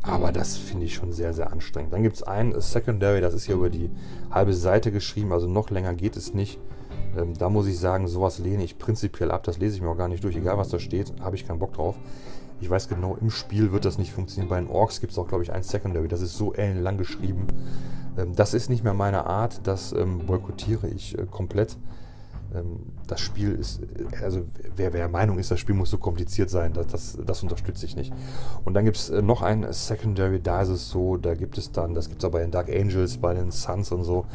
Aber 0.01 0.31
das 0.31 0.57
finde 0.57 0.85
ich 0.85 0.95
schon 0.95 1.13
sehr, 1.13 1.33
sehr 1.33 1.51
anstrengend. 1.51 1.93
Dann 1.93 2.03
gibt 2.03 2.15
es 2.15 2.23
ein 2.23 2.59
Secondary, 2.59 3.21
das 3.21 3.35
ist 3.35 3.45
hier 3.45 3.55
über 3.55 3.69
die 3.69 3.91
halbe 4.31 4.53
Seite 4.53 4.91
geschrieben, 4.91 5.31
also 5.31 5.47
noch 5.47 5.69
länger 5.69 5.93
geht 5.93 6.15
es 6.15 6.33
nicht. 6.33 6.59
Ähm, 7.17 7.33
da 7.37 7.49
muss 7.49 7.67
ich 7.67 7.79
sagen, 7.79 8.07
sowas 8.07 8.39
lehne 8.39 8.63
ich 8.63 8.77
prinzipiell 8.77 9.31
ab. 9.31 9.43
Das 9.43 9.57
lese 9.57 9.75
ich 9.75 9.81
mir 9.81 9.89
auch 9.89 9.97
gar 9.97 10.07
nicht 10.07 10.23
durch. 10.23 10.35
Egal 10.35 10.57
was 10.57 10.69
da 10.69 10.79
steht, 10.79 11.13
habe 11.21 11.35
ich 11.35 11.47
keinen 11.47 11.59
Bock 11.59 11.73
drauf. 11.73 11.95
Ich 12.61 12.69
weiß 12.69 12.87
genau, 12.87 13.15
im 13.19 13.29
Spiel 13.31 13.71
wird 13.71 13.85
das 13.85 13.97
nicht 13.97 14.11
funktionieren. 14.11 14.49
Bei 14.49 14.59
den 14.59 14.69
Orks 14.69 15.01
gibt 15.01 15.11
es 15.11 15.19
auch, 15.19 15.27
glaube 15.27 15.43
ich, 15.43 15.51
ein 15.51 15.63
Secondary. 15.63 16.07
Das 16.07 16.21
ist 16.21 16.37
so 16.37 16.53
ellenlang 16.53 16.97
geschrieben. 16.97 17.47
Ähm, 18.17 18.35
das 18.35 18.53
ist 18.53 18.69
nicht 18.69 18.83
mehr 18.83 18.93
meine 18.93 19.25
Art. 19.25 19.61
Das 19.63 19.93
ähm, 19.93 20.25
boykottiere 20.25 20.87
ich 20.87 21.17
äh, 21.17 21.25
komplett. 21.29 21.77
Ähm, 22.53 22.79
das 23.07 23.19
Spiel 23.21 23.51
ist, 23.53 23.81
also 24.23 24.45
wer, 24.75 24.93
wer 24.93 25.07
Meinung 25.07 25.37
ist, 25.37 25.51
das 25.51 25.59
Spiel 25.59 25.75
muss 25.75 25.91
so 25.91 25.97
kompliziert 25.97 26.49
sein, 26.49 26.73
das, 26.73 26.87
das, 26.87 27.17
das 27.23 27.43
unterstütze 27.43 27.85
ich 27.85 27.95
nicht. 27.95 28.13
Und 28.63 28.73
dann 28.73 28.85
gibt 28.85 28.97
es 28.97 29.09
äh, 29.09 29.21
noch 29.21 29.41
ein 29.41 29.71
Secondary, 29.71 30.41
da 30.41 30.61
ist 30.61 30.69
es 30.69 30.89
so, 30.89 31.17
da 31.17 31.35
gibt 31.35 31.57
es 31.57 31.71
dann, 31.71 31.93
das 31.93 32.09
gibt 32.09 32.21
es 32.23 32.25
aber 32.25 32.41
in 32.41 32.51
Dark 32.51 32.69
Angels, 32.69 33.17
bei 33.17 33.33
den 33.33 33.51
Suns 33.51 33.91
und 33.91 34.03
so, 34.03 34.25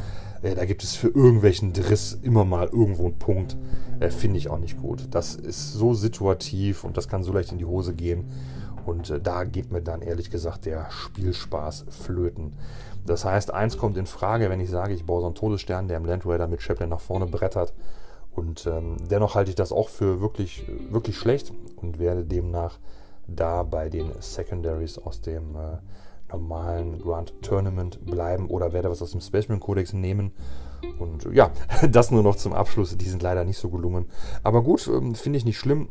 äh, 0.41 0.55
da 0.55 0.65
gibt 0.65 0.83
es 0.83 0.95
für 0.95 1.07
irgendwelchen 1.07 1.73
Driss 1.73 2.17
immer 2.21 2.45
mal 2.45 2.67
irgendwo 2.67 3.05
einen 3.05 3.19
Punkt. 3.19 3.57
Äh, 3.99 4.09
Finde 4.09 4.37
ich 4.37 4.49
auch 4.49 4.59
nicht 4.59 4.81
gut. 4.81 5.07
Das 5.11 5.35
ist 5.35 5.73
so 5.73 5.93
situativ 5.93 6.83
und 6.83 6.97
das 6.97 7.07
kann 7.07 7.23
so 7.23 7.33
leicht 7.33 7.51
in 7.51 7.57
die 7.57 7.65
Hose 7.65 7.93
gehen. 7.93 8.25
Und 8.85 9.09
äh, 9.09 9.19
da 9.19 9.43
geht 9.43 9.71
mir 9.71 9.81
dann 9.81 10.01
ehrlich 10.01 10.31
gesagt 10.31 10.65
der 10.65 10.89
Spielspaß 10.89 11.85
flöten. 11.89 12.53
Das 13.05 13.25
heißt, 13.25 13.51
eins 13.51 13.77
kommt 13.77 13.97
in 13.97 14.05
Frage, 14.05 14.49
wenn 14.49 14.59
ich 14.59 14.69
sage, 14.69 14.93
ich 14.93 15.05
baue 15.05 15.21
so 15.21 15.27
einen 15.27 15.35
Todesstern, 15.35 15.87
der 15.87 15.97
im 15.97 16.05
Land 16.05 16.25
Raider 16.25 16.47
mit 16.47 16.61
Chaplin 16.61 16.89
nach 16.89 16.99
vorne 16.99 17.25
brettert. 17.25 17.73
Und 18.33 18.65
ähm, 18.65 18.97
dennoch 19.09 19.35
halte 19.35 19.49
ich 19.49 19.55
das 19.55 19.71
auch 19.71 19.89
für 19.89 20.21
wirklich, 20.21 20.65
wirklich 20.89 21.17
schlecht 21.17 21.51
und 21.75 21.99
werde 21.99 22.23
demnach 22.23 22.79
da 23.27 23.63
bei 23.63 23.89
den 23.89 24.11
Secondaries 24.19 24.97
aus 24.97 25.21
dem 25.21 25.55
äh, 25.55 25.77
normalen 26.31 26.99
Grand 26.99 27.33
Tournament 27.41 28.05
bleiben 28.05 28.47
oder 28.47 28.73
werde 28.73 28.89
was 28.89 29.01
aus 29.01 29.11
dem 29.11 29.21
Spaceman 29.21 29.59
Codex 29.59 29.93
nehmen. 29.93 30.31
Und 30.99 31.27
ja, 31.33 31.51
das 31.89 32.11
nur 32.11 32.23
noch 32.23 32.35
zum 32.35 32.53
Abschluss. 32.53 32.97
Die 32.97 33.09
sind 33.09 33.21
leider 33.21 33.43
nicht 33.43 33.57
so 33.57 33.69
gelungen. 33.69 34.05
Aber 34.43 34.63
gut, 34.63 34.87
ähm, 34.87 35.15
finde 35.15 35.37
ich 35.37 35.45
nicht 35.45 35.57
schlimm. 35.57 35.89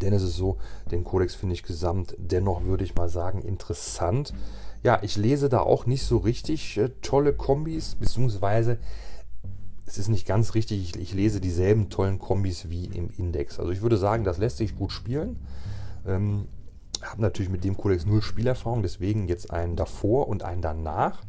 Denn 0.00 0.12
es 0.12 0.22
ist 0.22 0.36
so, 0.36 0.56
den 0.90 1.04
Codex 1.04 1.34
finde 1.34 1.54
ich 1.54 1.62
gesamt 1.62 2.16
dennoch, 2.18 2.64
würde 2.64 2.84
ich 2.84 2.94
mal 2.94 3.08
sagen, 3.08 3.42
interessant. 3.42 4.32
Ja, 4.82 4.98
ich 5.02 5.16
lese 5.16 5.48
da 5.48 5.60
auch 5.60 5.86
nicht 5.86 6.04
so 6.04 6.16
richtig 6.16 6.76
äh, 6.78 6.88
tolle 7.02 7.34
Kombis, 7.34 7.94
beziehungsweise 7.96 8.78
es 9.86 9.98
ist 9.98 10.08
nicht 10.08 10.26
ganz 10.26 10.54
richtig, 10.54 10.82
ich, 10.82 11.00
ich, 11.00 11.14
lese 11.14 11.40
dieselben 11.40 11.90
tollen 11.90 12.18
Kombis 12.18 12.70
wie 12.70 12.86
im 12.86 13.10
Index. 13.18 13.60
Also 13.60 13.72
ich 13.72 13.82
würde 13.82 13.98
sagen, 13.98 14.24
das 14.24 14.38
lässt 14.38 14.56
sich 14.56 14.74
gut 14.74 14.90
spielen. 14.90 15.36
Ähm, 16.06 16.46
habe 17.02 17.22
natürlich 17.22 17.50
mit 17.50 17.64
dem 17.64 17.76
Codex 17.76 18.06
null 18.06 18.22
Spielerfahrung, 18.22 18.82
deswegen 18.82 19.28
jetzt 19.28 19.50
einen 19.50 19.76
davor 19.76 20.28
und 20.28 20.42
einen 20.42 20.62
danach. 20.62 21.22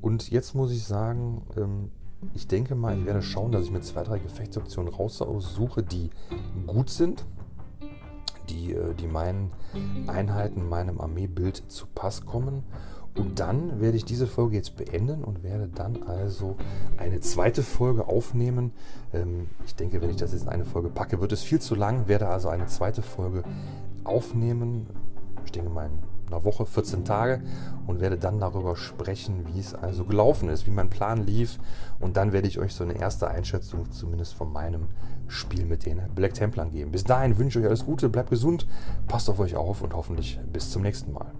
Und 0.00 0.30
jetzt 0.30 0.54
muss 0.54 0.72
ich 0.72 0.84
sagen, 0.84 1.42
ähm, 1.56 1.90
ich 2.34 2.46
denke 2.46 2.74
mal, 2.74 2.98
ich 2.98 3.04
werde 3.04 3.22
schauen, 3.22 3.52
dass 3.52 3.64
ich 3.64 3.70
mir 3.70 3.80
zwei, 3.80 4.02
drei 4.04 4.18
Gefechtsoptionen 4.18 4.92
raussuche, 4.92 5.82
die 5.82 6.10
gut 6.66 6.90
sind, 6.90 7.24
die, 8.48 8.72
äh, 8.72 8.94
die 8.94 9.06
meinen 9.06 9.50
Einheiten, 10.06 10.68
meinem 10.68 11.00
Armeebild 11.00 11.70
zu 11.70 11.86
Pass 11.94 12.24
kommen. 12.24 12.62
Und 13.14 13.40
dann 13.40 13.80
werde 13.80 13.98
ich 13.98 14.06
diese 14.06 14.26
Folge 14.26 14.56
jetzt 14.56 14.76
beenden 14.76 15.22
und 15.22 15.42
werde 15.42 15.68
dann 15.68 16.02
also 16.04 16.56
eine 16.96 17.20
zweite 17.20 17.62
Folge 17.62 18.06
aufnehmen. 18.06 18.72
Ähm, 19.12 19.48
ich 19.66 19.74
denke, 19.74 20.00
wenn 20.00 20.10
ich 20.10 20.16
das 20.16 20.32
jetzt 20.32 20.44
in 20.44 20.48
eine 20.48 20.64
Folge 20.64 20.88
packe, 20.88 21.20
wird 21.20 21.32
es 21.32 21.42
viel 21.42 21.60
zu 21.60 21.74
lang. 21.74 22.08
Werde 22.08 22.28
also 22.28 22.48
eine 22.48 22.66
zweite 22.66 23.02
Folge 23.02 23.42
aufnehmen. 24.04 24.86
Ich 25.44 25.52
denke 25.52 25.70
mal 25.70 25.86
in 25.86 25.98
einer 26.32 26.44
Woche, 26.44 26.66
14 26.66 27.04
Tage 27.04 27.42
und 27.86 28.00
werde 28.00 28.16
dann 28.16 28.40
darüber 28.40 28.76
sprechen, 28.76 29.46
wie 29.52 29.60
es 29.60 29.74
also 29.74 30.04
gelaufen 30.04 30.48
ist, 30.48 30.66
wie 30.66 30.70
mein 30.70 30.90
Plan 30.90 31.24
lief. 31.24 31.58
Und 32.00 32.16
dann 32.16 32.32
werde 32.32 32.48
ich 32.48 32.58
euch 32.58 32.74
so 32.74 32.84
eine 32.84 32.94
erste 32.94 33.28
Einschätzung 33.28 33.90
zumindest 33.90 34.34
von 34.34 34.52
meinem 34.52 34.86
Spiel 35.28 35.64
mit 35.64 35.86
den 35.86 36.00
Black 36.14 36.34
Templern 36.34 36.70
geben. 36.70 36.90
Bis 36.90 37.04
dahin 37.04 37.38
wünsche 37.38 37.58
ich 37.58 37.64
euch 37.64 37.70
alles 37.70 37.84
Gute, 37.84 38.08
bleibt 38.08 38.30
gesund, 38.30 38.66
passt 39.08 39.28
auf 39.30 39.38
euch 39.40 39.56
auf 39.56 39.82
und 39.82 39.94
hoffentlich 39.94 40.40
bis 40.52 40.70
zum 40.70 40.82
nächsten 40.82 41.12
Mal. 41.12 41.32